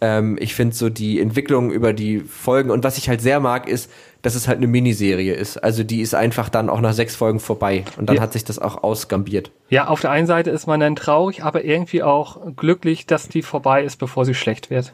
Ähm, 0.00 0.36
ich 0.40 0.54
finde 0.54 0.74
so 0.74 0.88
die 0.90 1.20
Entwicklung 1.20 1.70
über 1.70 1.92
die 1.92 2.20
Folgen 2.20 2.70
und 2.70 2.84
was 2.84 2.98
ich 2.98 3.08
halt 3.08 3.20
sehr 3.20 3.40
mag, 3.40 3.68
ist, 3.68 3.90
dass 4.22 4.34
es 4.34 4.48
halt 4.48 4.58
eine 4.58 4.66
Miniserie 4.66 5.34
ist. 5.34 5.56
Also 5.58 5.84
die 5.84 6.00
ist 6.00 6.14
einfach 6.14 6.48
dann 6.48 6.68
auch 6.68 6.80
nach 6.80 6.92
sechs 6.92 7.14
Folgen 7.16 7.40
vorbei 7.40 7.84
und 7.96 8.08
dann 8.08 8.16
ja. 8.16 8.22
hat 8.22 8.32
sich 8.32 8.44
das 8.44 8.58
auch 8.58 8.82
ausgambiert. 8.82 9.50
Ja, 9.70 9.88
auf 9.88 10.00
der 10.00 10.10
einen 10.10 10.26
Seite 10.26 10.50
ist 10.50 10.66
man 10.66 10.80
dann 10.80 10.96
traurig, 10.96 11.44
aber 11.44 11.64
irgendwie 11.64 12.02
auch 12.02 12.40
glücklich, 12.56 13.06
dass 13.06 13.28
die 13.28 13.42
vorbei 13.42 13.84
ist, 13.84 13.96
bevor 13.96 14.24
sie 14.24 14.34
schlecht 14.34 14.68
wird. 14.68 14.92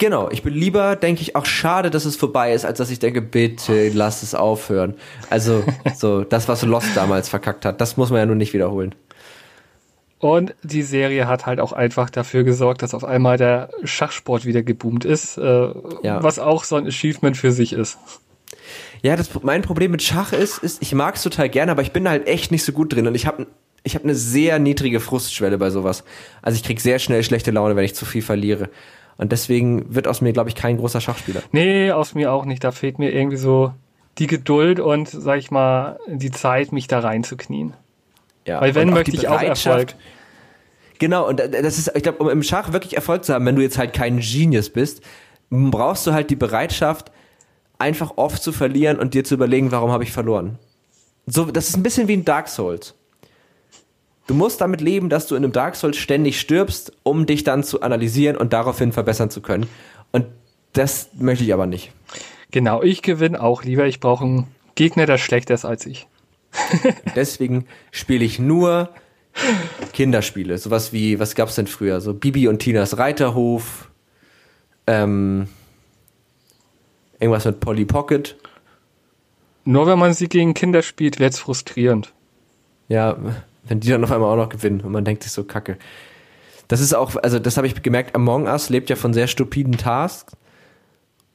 Genau, 0.00 0.30
ich 0.30 0.42
bin 0.42 0.54
lieber, 0.54 0.96
denke 0.96 1.20
ich, 1.20 1.36
auch 1.36 1.44
schade, 1.44 1.90
dass 1.90 2.06
es 2.06 2.16
vorbei 2.16 2.54
ist, 2.54 2.64
als 2.64 2.78
dass 2.78 2.90
ich 2.90 2.98
denke, 2.98 3.20
bitte 3.20 3.90
lass 3.90 4.22
es 4.22 4.34
aufhören. 4.34 4.94
Also 5.28 5.62
so 5.94 6.22
das, 6.24 6.48
was 6.48 6.62
Lost 6.62 6.96
damals 6.96 7.28
verkackt 7.28 7.66
hat, 7.66 7.80
das 7.80 7.98
muss 7.98 8.10
man 8.10 8.20
ja 8.20 8.26
nun 8.26 8.38
nicht 8.38 8.54
wiederholen. 8.54 8.94
Und 10.20 10.54
die 10.62 10.82
Serie 10.82 11.26
hat 11.26 11.46
halt 11.46 11.60
auch 11.60 11.72
einfach 11.72 12.10
dafür 12.10 12.44
gesorgt, 12.44 12.82
dass 12.82 12.92
auf 12.92 13.04
einmal 13.04 13.38
der 13.38 13.70
Schachsport 13.84 14.44
wieder 14.44 14.62
geboomt 14.62 15.06
ist, 15.06 15.38
äh, 15.38 15.72
ja. 16.02 16.22
was 16.22 16.38
auch 16.38 16.64
so 16.64 16.76
ein 16.76 16.86
Achievement 16.86 17.38
für 17.38 17.52
sich 17.52 17.72
ist. 17.72 17.98
Ja, 19.02 19.16
das, 19.16 19.30
mein 19.42 19.62
Problem 19.62 19.90
mit 19.90 20.02
Schach 20.02 20.34
ist, 20.34 20.58
ist, 20.58 20.82
ich 20.82 20.94
mag 20.94 21.16
es 21.16 21.22
total 21.22 21.48
gerne, 21.48 21.72
aber 21.72 21.80
ich 21.80 21.92
bin 21.92 22.06
halt 22.06 22.26
echt 22.28 22.52
nicht 22.52 22.64
so 22.64 22.72
gut 22.72 22.94
drin 22.94 23.06
und 23.06 23.14
ich 23.14 23.26
habe 23.26 23.46
ich 23.82 23.94
hab 23.94 24.04
eine 24.04 24.14
sehr 24.14 24.58
niedrige 24.58 25.00
Frustschwelle 25.00 25.56
bei 25.56 25.70
sowas. 25.70 26.04
Also 26.42 26.56
ich 26.56 26.62
krieg 26.62 26.82
sehr 26.82 26.98
schnell 26.98 27.22
schlechte 27.22 27.50
Laune, 27.50 27.76
wenn 27.76 27.84
ich 27.84 27.94
zu 27.94 28.04
viel 28.04 28.20
verliere. 28.20 28.68
Und 29.16 29.32
deswegen 29.32 29.94
wird 29.94 30.06
aus 30.06 30.20
mir, 30.20 30.34
glaube 30.34 30.50
ich, 30.50 30.54
kein 30.54 30.76
großer 30.76 31.00
Schachspieler. 31.00 31.42
Nee, 31.52 31.92
aus 31.92 32.14
mir 32.14 32.30
auch 32.30 32.44
nicht. 32.44 32.62
Da 32.62 32.72
fehlt 32.72 32.98
mir 32.98 33.10
irgendwie 33.10 33.38
so 33.38 33.72
die 34.18 34.26
Geduld 34.26 34.80
und, 34.80 35.08
sag 35.08 35.38
ich 35.38 35.50
mal, 35.50 35.98
die 36.08 36.30
Zeit, 36.30 36.72
mich 36.72 36.88
da 36.88 37.00
reinzuknien. 37.00 37.72
Ja, 38.50 38.60
Weil 38.60 38.74
wenn 38.74 38.90
möchte 38.90 39.12
ich 39.12 39.28
auch 39.28 39.40
Erfolg. 39.40 39.94
Genau, 40.98 41.28
und 41.28 41.38
das 41.38 41.78
ist, 41.78 41.92
ich 41.94 42.02
glaube, 42.02 42.18
um 42.18 42.28
im 42.28 42.42
Schach 42.42 42.72
wirklich 42.72 42.96
Erfolg 42.96 43.24
zu 43.24 43.32
haben, 43.32 43.46
wenn 43.46 43.54
du 43.54 43.62
jetzt 43.62 43.78
halt 43.78 43.92
kein 43.92 44.18
Genius 44.18 44.70
bist, 44.70 45.02
brauchst 45.50 46.04
du 46.06 46.12
halt 46.12 46.30
die 46.30 46.36
Bereitschaft, 46.36 47.12
einfach 47.78 48.14
oft 48.16 48.42
zu 48.42 48.50
verlieren 48.50 48.98
und 48.98 49.14
dir 49.14 49.22
zu 49.22 49.34
überlegen, 49.34 49.70
warum 49.70 49.92
habe 49.92 50.02
ich 50.02 50.10
verloren. 50.10 50.58
So, 51.26 51.44
das 51.44 51.68
ist 51.68 51.76
ein 51.76 51.84
bisschen 51.84 52.08
wie 52.08 52.14
ein 52.14 52.24
Dark 52.24 52.48
Souls. 52.48 52.94
Du 54.26 54.34
musst 54.34 54.60
damit 54.60 54.80
leben, 54.80 55.08
dass 55.08 55.28
du 55.28 55.36
in 55.36 55.44
einem 55.44 55.52
Dark 55.52 55.76
Souls 55.76 55.96
ständig 55.96 56.40
stirbst, 56.40 56.92
um 57.04 57.24
dich 57.24 57.44
dann 57.44 57.62
zu 57.62 57.82
analysieren 57.82 58.36
und 58.36 58.52
daraufhin 58.52 58.90
verbessern 58.90 59.30
zu 59.30 59.40
können. 59.42 59.68
Und 60.10 60.26
das 60.72 61.10
möchte 61.14 61.44
ich 61.44 61.54
aber 61.54 61.66
nicht. 61.66 61.92
Genau, 62.50 62.82
ich 62.82 63.02
gewinne 63.02 63.40
auch 63.40 63.62
lieber. 63.62 63.86
Ich 63.86 64.00
brauche 64.00 64.24
einen 64.24 64.48
Gegner, 64.74 65.06
der 65.06 65.18
schlechter 65.18 65.54
ist 65.54 65.64
als 65.64 65.86
ich. 65.86 66.08
Deswegen 67.16 67.66
spiele 67.90 68.24
ich 68.24 68.38
nur 68.38 68.90
Kinderspiele. 69.92 70.58
Sowas 70.58 70.92
wie, 70.92 71.18
was 71.18 71.34
gab's 71.34 71.54
denn 71.54 71.66
früher? 71.66 72.00
So 72.00 72.14
Bibi 72.14 72.48
und 72.48 72.58
Tinas 72.58 72.98
Reiterhof, 72.98 73.90
ähm, 74.86 75.48
Irgendwas 77.20 77.44
mit 77.44 77.60
Polly 77.60 77.84
Pocket. 77.84 78.36
Nur 79.66 79.86
wenn 79.86 79.98
man 79.98 80.14
sie 80.14 80.26
gegen 80.26 80.54
Kinder 80.54 80.80
spielt, 80.80 81.20
wird's 81.20 81.38
frustrierend. 81.38 82.14
Ja, 82.88 83.16
Wenn 83.64 83.78
die 83.78 83.90
dann 83.90 84.02
auf 84.02 84.10
einmal 84.10 84.32
auch 84.32 84.42
noch 84.42 84.48
gewinnen 84.48 84.80
und 84.80 84.90
man 84.90 85.04
denkt 85.04 85.22
sich 85.22 85.32
so, 85.32 85.44
kacke. 85.44 85.76
Das 86.66 86.80
ist 86.80 86.94
auch, 86.94 87.14
also 87.16 87.38
das 87.38 87.58
habe 87.58 87.66
ich 87.66 87.82
gemerkt, 87.82 88.14
Among 88.14 88.46
Us 88.46 88.70
lebt 88.70 88.88
ja 88.88 88.96
von 88.96 89.12
sehr 89.12 89.26
stupiden 89.26 89.76
Tasks. 89.76 90.34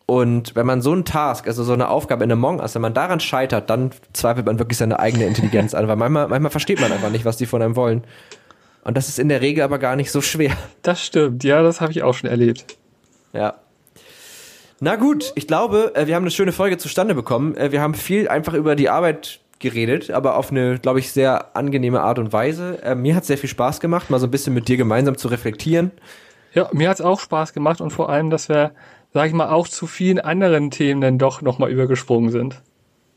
Und 0.07 0.55
wenn 0.55 0.65
man 0.67 0.81
so 0.81 0.91
einen 0.91 1.03
Task, 1.03 1.47
also 1.47 1.63
so 1.63 1.73
eine 1.73 1.89
Aufgabe 1.89 2.23
in 2.23 2.31
Among 2.31 2.59
Us, 2.59 2.75
wenn 2.75 2.81
man 2.81 2.93
daran 2.93 3.19
scheitert, 3.19 3.69
dann 3.69 3.91
zweifelt 4.13 4.45
man 4.45 4.59
wirklich 4.59 4.77
seine 4.77 4.99
eigene 4.99 5.25
Intelligenz 5.25 5.73
an, 5.73 5.87
weil 5.87 5.95
manchmal, 5.95 6.27
manchmal 6.27 6.51
versteht 6.51 6.79
man 6.79 6.91
einfach 6.91 7.09
nicht, 7.09 7.25
was 7.25 7.37
die 7.37 7.47
von 7.47 7.61
einem 7.61 7.75
wollen. 7.75 8.03
Und 8.83 8.95
das 8.95 9.09
ist 9.09 9.17
in 9.17 9.29
der 9.29 9.41
Regel 9.41 9.63
aber 9.63 9.79
gar 9.79 9.95
nicht 9.95 10.11
so 10.11 10.21
schwer. 10.21 10.55
Das 10.83 11.03
stimmt, 11.03 11.43
ja, 11.43 11.63
das 11.63 11.81
habe 11.81 11.91
ich 11.91 12.03
auch 12.03 12.13
schon 12.13 12.29
erlebt. 12.29 12.77
Ja. 13.33 13.55
Na 14.79 14.95
gut, 14.95 15.31
ich 15.35 15.47
glaube, 15.47 15.95
äh, 15.95 16.05
wir 16.05 16.15
haben 16.15 16.23
eine 16.23 16.31
schöne 16.31 16.51
Folge 16.51 16.77
zustande 16.77 17.15
bekommen. 17.15 17.55
Äh, 17.55 17.71
wir 17.71 17.81
haben 17.81 17.95
viel 17.95 18.27
einfach 18.27 18.53
über 18.53 18.75
die 18.75 18.89
Arbeit 18.89 19.39
geredet, 19.59 20.11
aber 20.11 20.35
auf 20.35 20.51
eine, 20.51 20.77
glaube 20.77 20.99
ich, 20.99 21.11
sehr 21.11 21.55
angenehme 21.55 22.01
Art 22.01 22.19
und 22.19 22.31
Weise. 22.33 22.83
Äh, 22.83 22.93
mir 22.93 23.15
hat 23.15 23.25
sehr 23.25 23.37
viel 23.37 23.49
Spaß 23.49 23.79
gemacht, 23.79 24.11
mal 24.11 24.19
so 24.19 24.27
ein 24.27 24.31
bisschen 24.31 24.53
mit 24.53 24.67
dir 24.67 24.77
gemeinsam 24.77 25.17
zu 25.17 25.29
reflektieren. 25.29 25.91
Ja, 26.53 26.69
mir 26.71 26.89
hat 26.89 26.99
es 26.99 27.05
auch 27.05 27.19
Spaß 27.19 27.53
gemacht 27.53 27.81
und 27.81 27.91
vor 27.91 28.09
allem, 28.09 28.29
dass 28.29 28.47
wir, 28.49 28.71
sag 29.15 29.27
ich 29.27 29.33
mal, 29.33 29.47
auch 29.47 29.69
zu 29.69 29.87
vielen 29.87 30.19
anderen 30.19 30.71
Themen 30.71 30.99
dann 30.99 31.17
doch 31.17 31.41
nochmal 31.41 31.71
übergesprungen 31.71 32.31
sind. 32.31 32.61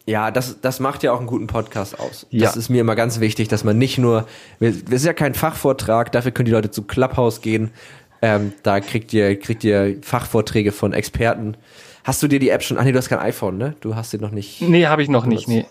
Ja, 0.06 0.30
das, 0.30 0.60
das 0.60 0.78
macht 0.78 1.02
ja 1.02 1.12
auch 1.12 1.18
einen 1.18 1.26
guten 1.26 1.48
Podcast 1.48 1.98
aus. 1.98 2.24
Ja. 2.30 2.46
Das 2.46 2.56
ist 2.56 2.68
mir 2.68 2.82
immer 2.82 2.94
ganz 2.94 3.18
wichtig, 3.18 3.48
dass 3.48 3.64
man 3.64 3.78
nicht 3.78 3.98
nur, 3.98 4.28
wir 4.60 4.72
sind 4.72 5.02
ja 5.02 5.12
kein 5.12 5.34
Fachvortrag, 5.34 6.12
dafür 6.12 6.30
können 6.30 6.46
die 6.46 6.52
Leute 6.52 6.70
zu 6.70 6.84
Clubhouse 6.84 7.40
gehen. 7.40 7.72
Ähm, 8.22 8.52
da 8.62 8.78
kriegt 8.78 9.12
ihr, 9.12 9.40
kriegt 9.40 9.64
ihr 9.64 9.98
Fachvorträge 10.02 10.70
von 10.70 10.92
Experten. 10.92 11.56
Hast 12.04 12.22
du 12.22 12.28
dir 12.28 12.38
die 12.38 12.50
App 12.50 12.62
schon, 12.62 12.78
ach 12.78 12.84
nee, 12.84 12.92
du 12.92 12.98
hast 12.98 13.08
kein 13.08 13.18
iPhone, 13.18 13.58
ne? 13.58 13.74
Du 13.80 13.96
hast 13.96 14.12
sie 14.12 14.18
noch 14.18 14.30
nicht. 14.30 14.62
Nee, 14.62 14.86
habe 14.86 15.02
ich 15.02 15.08
noch 15.08 15.26
nicht, 15.26 15.48
nee. 15.48 15.66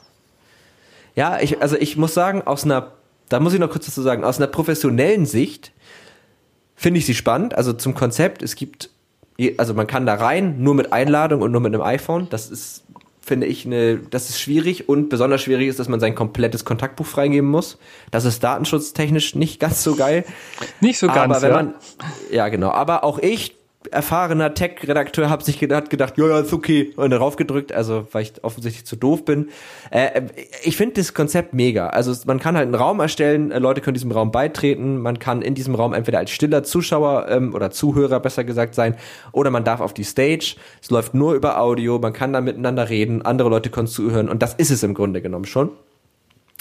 Ja, 1.16 1.40
ich, 1.40 1.62
also 1.62 1.78
ich 1.78 1.96
muss 1.96 2.14
sagen, 2.14 2.42
aus 2.42 2.66
einer, 2.66 2.92
da 3.30 3.40
muss 3.40 3.54
ich 3.54 3.62
noch 3.62 3.72
kurz 3.72 3.86
dazu 3.86 4.02
sagen, 4.02 4.26
aus 4.26 4.40
einer 4.40 4.48
professionellen 4.48 5.26
Sicht 5.26 5.72
finde 6.76 6.98
ich 6.98 7.06
sie 7.06 7.16
spannend. 7.16 7.56
Also 7.56 7.72
zum 7.72 7.96
Konzept, 7.96 8.44
es 8.44 8.58
gibt, 8.58 8.90
also 9.58 9.74
man 9.74 9.88
kann 9.88 10.06
da 10.06 10.16
rein, 10.16 10.62
nur 10.62 10.74
mit 10.74 10.94
Einladung 10.94 11.42
und 11.42 11.52
nur 11.52 11.62
mit 11.62 11.74
einem 11.74 11.84
iPhone. 11.84 12.28
Das 12.30 12.50
ist, 12.50 12.86
finde 13.22 13.48
ich, 13.48 13.66
eine, 13.66 13.98
das 13.98 14.30
ist 14.30 14.40
schwierig 14.40 14.90
und 14.90 15.10
besonders 15.10 15.42
schwierig 15.42 15.68
ist, 15.68 15.80
dass 15.80 15.90
man 15.90 16.00
sein 16.00 16.16
komplettes 16.16 16.66
Kontaktbuch 16.66 17.06
freigeben 17.06 17.50
muss. 17.50 17.78
Das 18.10 18.26
ist 18.26 18.44
datenschutztechnisch 18.44 19.36
nicht 19.36 19.60
ganz 19.60 19.84
so 19.84 19.96
geil. 19.96 20.26
Nicht 20.82 21.00
so 21.00 21.08
ganz, 21.08 21.36
Aber 21.36 21.42
wenn 21.42 21.50
ja. 21.50 21.56
man, 21.56 21.74
ja 22.32 22.48
genau. 22.50 22.72
Aber 22.72 23.04
auch 23.04 23.20
ich 23.20 23.57
erfahrener 23.92 24.54
Tech-Redakteur 24.54 25.30
habe 25.30 25.44
sich 25.44 25.60
gedacht, 25.60 25.90
gedacht, 25.90 26.18
ja, 26.18 26.28
ja, 26.28 26.40
ist 26.40 26.54
okay, 26.54 26.94
und 26.96 27.10
darauf 27.12 27.36
gedrückt, 27.36 27.72
also 27.72 28.08
weil 28.12 28.24
ich 28.24 28.44
offensichtlich 28.44 28.86
zu 28.86 28.96
doof 28.96 29.26
bin. 29.26 29.50
Äh, 29.92 30.24
ich 30.64 30.78
finde 30.78 30.96
das 30.96 31.14
Konzept 31.14 31.54
mega. 31.54 31.88
Also 31.88 32.14
man 32.26 32.40
kann 32.40 32.56
halt 32.56 32.66
einen 32.66 32.76
Raum 32.76 33.00
erstellen, 33.00 33.52
äh, 33.52 33.60
Leute 33.60 33.82
können 33.82 33.96
diesem 33.96 34.12
Raum 34.12 34.32
beitreten, 34.32 35.02
man 35.02 35.20
kann 35.20 35.42
in 35.42 35.56
diesem 35.56 35.76
Raum 35.76 35.94
entweder 35.94 36.20
als 36.20 36.32
stiller 36.32 36.64
Zuschauer 36.64 37.28
ähm, 37.30 37.54
oder 37.54 37.72
Zuhörer 37.72 38.20
besser 38.20 38.44
gesagt 38.44 38.76
sein, 38.76 38.96
oder 39.32 39.52
man 39.52 39.64
darf 39.64 39.80
auf 39.80 39.94
die 39.94 40.04
Stage. 40.04 40.56
Es 40.82 40.90
läuft 40.90 41.14
nur 41.14 41.34
über 41.34 41.60
Audio, 41.60 42.00
man 42.00 42.14
kann 42.14 42.34
da 42.34 42.42
miteinander 42.42 42.90
reden, 42.90 43.22
andere 43.22 43.50
Leute 43.50 43.70
können 43.70 43.88
zuhören 43.88 44.30
und 44.30 44.42
das 44.42 44.54
ist 44.54 44.72
es 44.72 44.84
im 44.84 44.94
Grunde 44.94 45.22
genommen 45.22 45.46
schon. 45.46 45.72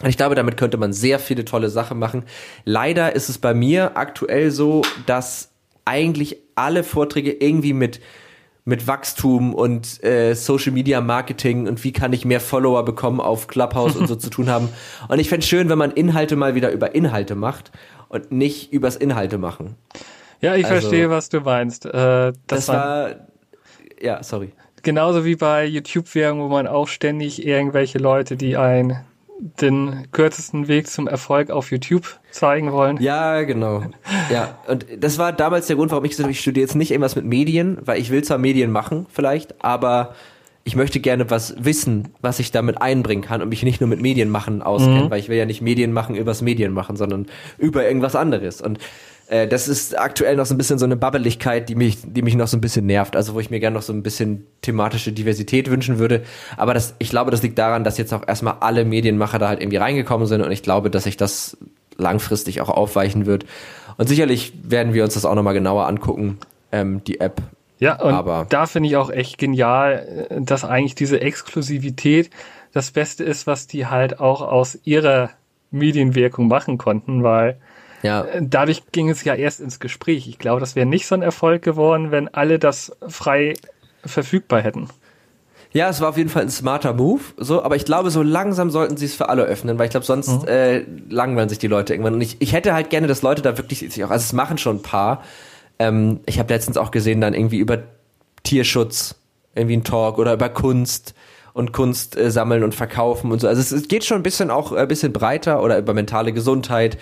Und 0.02 0.10
ich 0.10 0.16
glaube, 0.16 0.34
damit 0.34 0.56
könnte 0.56 0.76
man 0.76 0.92
sehr 0.92 1.18
viele 1.18 1.44
tolle 1.44 1.70
Sachen 1.70 1.98
machen. 1.98 2.24
Leider 2.64 3.14
ist 3.14 3.30
es 3.30 3.38
bei 3.38 3.54
mir 3.54 3.96
aktuell 3.96 4.50
so, 4.50 4.82
dass 5.06 5.52
eigentlich 5.86 6.45
alle 6.56 6.82
Vorträge 6.82 7.32
irgendwie 7.32 7.72
mit 7.72 8.00
mit 8.68 8.88
Wachstum 8.88 9.54
und 9.54 10.02
äh, 10.02 10.34
Social 10.34 10.72
Media 10.72 11.00
Marketing 11.00 11.68
und 11.68 11.84
wie 11.84 11.92
kann 11.92 12.12
ich 12.12 12.24
mehr 12.24 12.40
Follower 12.40 12.84
bekommen 12.84 13.20
auf 13.20 13.46
Clubhouse 13.46 13.94
und 13.94 14.08
so 14.08 14.16
zu 14.16 14.28
tun 14.28 14.50
haben. 14.50 14.68
Und 15.08 15.20
ich 15.20 15.28
fände 15.28 15.46
schön, 15.46 15.68
wenn 15.68 15.78
man 15.78 15.92
Inhalte 15.92 16.34
mal 16.34 16.56
wieder 16.56 16.72
über 16.72 16.92
Inhalte 16.92 17.36
macht 17.36 17.70
und 18.08 18.32
nicht 18.32 18.72
übers 18.72 18.96
Inhalte 18.96 19.38
machen. 19.38 19.76
Ja, 20.40 20.56
ich 20.56 20.66
also, 20.66 20.80
verstehe, 20.80 21.10
was 21.10 21.28
du 21.28 21.40
meinst. 21.40 21.86
Äh, 21.86 21.90
das, 21.92 22.34
das 22.46 22.68
war, 22.68 23.28
ja, 24.00 24.22
sorry. 24.24 24.52
Genauso 24.82 25.24
wie 25.24 25.36
bei 25.36 25.64
YouTube-Werbung, 25.64 26.40
wo 26.40 26.48
man 26.48 26.66
auch 26.66 26.88
ständig 26.88 27.46
irgendwelche 27.46 27.98
Leute, 27.98 28.36
die 28.36 28.56
ein 28.56 29.04
den 29.38 30.08
kürzesten 30.12 30.68
Weg 30.68 30.88
zum 30.88 31.08
Erfolg 31.08 31.50
auf 31.50 31.70
YouTube 31.70 32.18
zeigen 32.30 32.72
wollen. 32.72 33.00
Ja, 33.00 33.42
genau. 33.42 33.82
Ja, 34.30 34.58
und 34.66 34.86
das 34.98 35.18
war 35.18 35.32
damals 35.32 35.66
der 35.66 35.76
Grund, 35.76 35.90
warum 35.90 36.04
ich 36.04 36.12
gesagt 36.12 36.24
habe, 36.24 36.32
ich 36.32 36.40
studiere 36.40 36.62
jetzt 36.62 36.74
nicht 36.74 36.90
irgendwas 36.90 37.16
mit 37.16 37.24
Medien, 37.24 37.78
weil 37.84 38.00
ich 38.00 38.10
will 38.10 38.24
zwar 38.24 38.38
Medien 38.38 38.70
machen 38.70 39.06
vielleicht, 39.10 39.62
aber 39.62 40.14
ich 40.64 40.74
möchte 40.74 40.98
gerne 40.98 41.30
was 41.30 41.54
wissen, 41.58 42.08
was 42.20 42.40
ich 42.40 42.50
damit 42.50 42.82
einbringen 42.82 43.22
kann 43.22 43.40
und 43.40 43.48
mich 43.50 43.62
nicht 43.62 43.80
nur 43.80 43.88
mit 43.88 44.00
Medien 44.00 44.30
machen 44.30 44.62
auskennen, 44.62 45.04
mhm. 45.04 45.10
weil 45.10 45.20
ich 45.20 45.28
will 45.28 45.36
ja 45.36 45.46
nicht 45.46 45.62
Medien 45.62 45.92
machen 45.92 46.16
übers 46.16 46.42
Medien 46.42 46.72
machen, 46.72 46.96
sondern 46.96 47.26
über 47.56 47.86
irgendwas 47.86 48.16
anderes. 48.16 48.60
Und 48.60 48.78
äh, 49.28 49.48
das 49.48 49.68
ist 49.68 49.98
aktuell 49.98 50.36
noch 50.36 50.46
so 50.46 50.54
ein 50.54 50.58
bisschen 50.58 50.78
so 50.78 50.84
eine 50.84 50.96
Babbeligkeit, 50.96 51.68
die 51.68 51.74
mich, 51.74 51.98
die 52.04 52.22
mich 52.22 52.34
noch 52.36 52.46
so 52.46 52.56
ein 52.56 52.60
bisschen 52.60 52.86
nervt. 52.86 53.16
Also 53.16 53.34
wo 53.34 53.40
ich 53.40 53.50
mir 53.50 53.60
gerne 53.60 53.74
noch 53.74 53.82
so 53.82 53.92
ein 53.92 54.02
bisschen 54.02 54.46
thematische 54.62 55.12
Diversität 55.12 55.70
wünschen 55.70 55.98
würde. 55.98 56.22
Aber 56.56 56.74
das, 56.74 56.94
ich 56.98 57.10
glaube, 57.10 57.30
das 57.30 57.42
liegt 57.42 57.58
daran, 57.58 57.84
dass 57.84 57.98
jetzt 57.98 58.12
auch 58.12 58.26
erstmal 58.26 58.56
alle 58.60 58.84
Medienmacher 58.84 59.38
da 59.38 59.48
halt 59.48 59.60
irgendwie 59.60 59.78
reingekommen 59.78 60.26
sind 60.26 60.42
und 60.42 60.50
ich 60.52 60.62
glaube, 60.62 60.90
dass 60.90 61.04
sich 61.04 61.16
das 61.16 61.56
langfristig 61.96 62.60
auch 62.60 62.68
aufweichen 62.68 63.26
wird. 63.26 63.46
Und 63.96 64.08
sicherlich 64.08 64.52
werden 64.62 64.94
wir 64.94 65.04
uns 65.04 65.14
das 65.14 65.24
auch 65.24 65.34
nochmal 65.34 65.54
genauer 65.54 65.86
angucken, 65.86 66.38
ähm, 66.72 67.02
die 67.04 67.20
App. 67.20 67.40
Ja, 67.78 68.00
und 68.00 68.14
Aber 68.14 68.46
da 68.48 68.66
finde 68.66 68.88
ich 68.88 68.96
auch 68.96 69.10
echt 69.10 69.38
genial, 69.38 70.28
äh, 70.30 70.40
dass 70.40 70.64
eigentlich 70.64 70.94
diese 70.94 71.20
Exklusivität 71.20 72.30
das 72.72 72.90
Beste 72.90 73.24
ist, 73.24 73.46
was 73.46 73.66
die 73.66 73.86
halt 73.86 74.20
auch 74.20 74.42
aus 74.42 74.78
ihrer 74.84 75.30
Medienwirkung 75.70 76.48
machen 76.48 76.78
konnten, 76.78 77.22
weil 77.22 77.58
ja. 78.06 78.24
Äh, 78.24 78.42
dadurch 78.42 78.82
ging 78.92 79.10
es 79.10 79.24
ja 79.24 79.34
erst 79.34 79.60
ins 79.60 79.80
Gespräch. 79.80 80.28
Ich 80.28 80.38
glaube, 80.38 80.60
das 80.60 80.76
wäre 80.76 80.86
nicht 80.86 81.06
so 81.06 81.14
ein 81.14 81.22
Erfolg 81.22 81.62
geworden, 81.62 82.10
wenn 82.10 82.28
alle 82.28 82.58
das 82.58 82.92
frei 83.08 83.54
verfügbar 84.04 84.62
hätten. 84.62 84.88
Ja, 85.72 85.90
es 85.90 86.00
war 86.00 86.08
auf 86.08 86.16
jeden 86.16 86.30
Fall 86.30 86.42
ein 86.42 86.50
smarter 86.50 86.94
Move, 86.94 87.20
so, 87.36 87.62
aber 87.62 87.76
ich 87.76 87.84
glaube, 87.84 88.10
so 88.10 88.22
langsam 88.22 88.70
sollten 88.70 88.96
sie 88.96 89.04
es 89.04 89.14
für 89.14 89.28
alle 89.28 89.42
öffnen, 89.42 89.78
weil 89.78 89.86
ich 89.86 89.90
glaube, 89.90 90.06
sonst 90.06 90.42
mhm. 90.42 90.48
äh, 90.48 90.78
langweilen 91.10 91.50
sich 91.50 91.58
die 91.58 91.66
Leute 91.66 91.92
irgendwann. 91.92 92.14
Und 92.14 92.22
ich, 92.22 92.36
ich 92.38 92.52
hätte 92.54 92.72
halt 92.72 92.88
gerne, 92.88 93.08
dass 93.08 93.20
Leute 93.20 93.42
da 93.42 93.58
wirklich 93.58 93.80
sich 93.80 94.02
auch, 94.04 94.10
also 94.10 94.22
es 94.22 94.32
machen 94.32 94.56
schon 94.56 94.76
ein 94.76 94.82
paar. 94.82 95.22
Ähm, 95.78 96.20
ich 96.24 96.38
habe 96.38 96.52
letztens 96.54 96.78
auch 96.78 96.90
gesehen, 96.90 97.20
dann 97.20 97.34
irgendwie 97.34 97.58
über 97.58 97.82
Tierschutz, 98.42 99.16
irgendwie 99.54 99.76
ein 99.76 99.84
Talk 99.84 100.18
oder 100.18 100.32
über 100.32 100.48
Kunst 100.48 101.14
und 101.52 101.72
Kunst 101.72 102.16
äh, 102.16 102.30
sammeln 102.30 102.62
und 102.62 102.74
verkaufen 102.74 103.32
und 103.32 103.40
so. 103.40 103.48
Also 103.48 103.60
es, 103.60 103.72
es 103.72 103.88
geht 103.88 104.04
schon 104.04 104.18
ein 104.18 104.22
bisschen 104.22 104.50
auch 104.50 104.72
ein 104.72 104.88
bisschen 104.88 105.12
breiter 105.12 105.62
oder 105.62 105.78
über 105.78 105.94
mentale 105.94 106.32
Gesundheit 106.32 106.96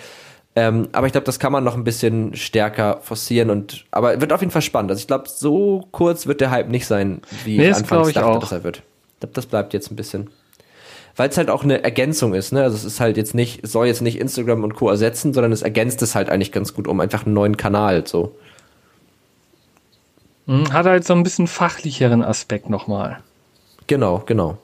ähm, 0.57 0.87
aber 0.93 1.05
ich 1.07 1.11
glaube, 1.11 1.25
das 1.25 1.39
kann 1.39 1.51
man 1.51 1.65
noch 1.65 1.75
ein 1.75 1.83
bisschen 1.83 2.33
stärker 2.33 2.99
forcieren 3.01 3.49
und 3.49 3.85
aber 3.91 4.21
wird 4.21 4.31
auf 4.31 4.39
jeden 4.39 4.51
Fall 4.51 4.61
spannend. 4.61 4.89
Also 4.89 5.01
ich 5.01 5.07
glaube, 5.07 5.27
so 5.27 5.85
kurz 5.91 6.27
wird 6.27 6.39
der 6.39 6.49
Hype 6.49 6.69
nicht 6.69 6.87
sein, 6.87 7.21
wie 7.43 7.57
nee, 7.57 7.69
ich 7.69 7.75
anfangs 7.75 8.07
ich 8.07 8.13
dachte, 8.13 8.27
auch. 8.27 8.39
dass 8.39 8.53
er 8.53 8.63
wird. 8.63 8.77
Ich 8.77 9.19
glaube, 9.19 9.33
das 9.33 9.45
bleibt 9.47 9.73
jetzt 9.73 9.91
ein 9.91 9.97
bisschen. 9.97 10.29
Weil 11.17 11.29
es 11.29 11.37
halt 11.37 11.49
auch 11.49 11.63
eine 11.63 11.83
Ergänzung 11.83 12.33
ist, 12.33 12.51
ne? 12.51 12.63
Also 12.63 12.75
es 12.75 12.85
ist 12.85 12.99
halt 12.99 13.17
jetzt 13.17 13.33
nicht, 13.33 13.63
es 13.63 13.71
soll 13.71 13.87
jetzt 13.87 14.01
nicht 14.01 14.19
Instagram 14.19 14.63
und 14.63 14.75
Co. 14.75 14.89
ersetzen, 14.89 15.33
sondern 15.33 15.51
es 15.51 15.61
ergänzt 15.61 16.01
es 16.01 16.15
halt 16.15 16.29
eigentlich 16.29 16.51
ganz 16.51 16.73
gut 16.73 16.87
um 16.87 16.99
einfach 16.99 17.25
einen 17.25 17.33
neuen 17.33 17.57
Kanal 17.57 18.05
so. 18.07 18.35
Hm, 20.47 20.71
hat 20.71 20.85
halt 20.85 21.05
so 21.05 21.13
ein 21.13 21.23
bisschen 21.23 21.47
fachlicheren 21.47 22.23
Aspekt 22.23 22.69
nochmal. 22.69 23.19
Genau, 23.87 24.23
genau 24.25 24.57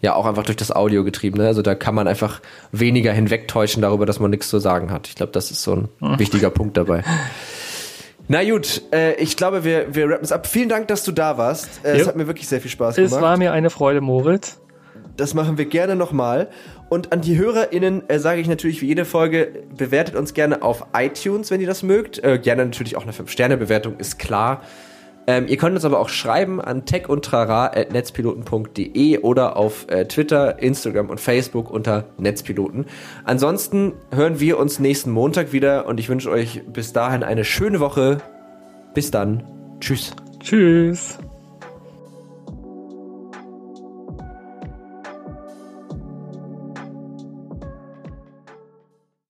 ja 0.00 0.14
auch 0.14 0.26
einfach 0.26 0.44
durch 0.44 0.56
das 0.56 0.74
Audio 0.74 1.04
getrieben. 1.04 1.38
Ne? 1.38 1.46
Also 1.46 1.62
da 1.62 1.74
kann 1.74 1.94
man 1.94 2.08
einfach 2.08 2.40
weniger 2.72 3.12
hinwegtäuschen 3.12 3.82
darüber, 3.82 4.06
dass 4.06 4.20
man 4.20 4.30
nichts 4.30 4.48
zu 4.48 4.58
sagen 4.58 4.90
hat. 4.90 5.08
Ich 5.08 5.14
glaube, 5.14 5.32
das 5.32 5.50
ist 5.50 5.62
so 5.62 5.76
ein 5.76 5.88
hm. 6.00 6.18
wichtiger 6.18 6.50
Punkt 6.50 6.76
dabei. 6.76 7.02
Na 8.32 8.48
gut, 8.48 8.82
äh, 8.92 9.14
ich 9.14 9.36
glaube, 9.36 9.64
wir, 9.64 9.92
wir 9.94 10.08
rappen 10.08 10.22
es 10.22 10.30
ab. 10.30 10.46
Vielen 10.46 10.68
Dank, 10.68 10.86
dass 10.86 11.02
du 11.02 11.10
da 11.10 11.36
warst. 11.36 11.84
Äh, 11.84 11.98
es 11.98 12.06
hat 12.06 12.14
mir 12.14 12.28
wirklich 12.28 12.46
sehr 12.46 12.60
viel 12.60 12.70
Spaß 12.70 12.94
gemacht. 12.94 13.12
Es 13.12 13.20
war 13.20 13.36
mir 13.36 13.52
eine 13.52 13.70
Freude, 13.70 14.00
Moritz. 14.00 14.60
Das 15.16 15.34
machen 15.34 15.58
wir 15.58 15.64
gerne 15.64 15.96
nochmal. 15.96 16.48
Und 16.88 17.12
an 17.12 17.20
die 17.20 17.36
HörerInnen 17.36 18.08
äh, 18.08 18.20
sage 18.20 18.40
ich 18.40 18.46
natürlich 18.46 18.82
wie 18.82 18.86
jede 18.86 19.04
Folge, 19.04 19.64
bewertet 19.76 20.14
uns 20.14 20.32
gerne 20.32 20.62
auf 20.62 20.86
iTunes, 20.96 21.50
wenn 21.50 21.60
ihr 21.60 21.66
das 21.66 21.82
mögt. 21.82 22.22
Äh, 22.22 22.38
gerne 22.38 22.64
natürlich 22.64 22.96
auch 22.96 23.02
eine 23.02 23.12
5-Sterne-Bewertung, 23.12 23.96
ist 23.98 24.18
klar. 24.18 24.62
Ähm, 25.26 25.48
ihr 25.48 25.56
könnt 25.56 25.74
uns 25.74 25.84
aber 25.84 25.98
auch 26.00 26.08
schreiben 26.08 26.60
an 26.60 26.86
techundtrara.netzpiloten.de 26.86 29.18
oder 29.18 29.56
auf 29.56 29.86
äh, 29.88 30.06
Twitter, 30.06 30.60
Instagram 30.60 31.10
und 31.10 31.20
Facebook 31.20 31.68
unter 31.70 32.04
Netzpiloten. 32.18 32.86
Ansonsten 33.24 33.94
hören 34.12 34.38
wir 34.40 34.58
uns 34.58 34.78
nächsten 34.78 35.10
Montag 35.10 35.52
wieder 35.52 35.86
und 35.86 36.00
ich 36.00 36.08
wünsche 36.08 36.30
euch 36.30 36.62
bis 36.66 36.92
dahin 36.92 37.22
eine 37.22 37.44
schöne 37.44 37.80
Woche. 37.80 38.18
Bis 38.94 39.10
dann. 39.10 39.44
Tschüss. 39.80 40.14
Tschüss. 40.40 41.18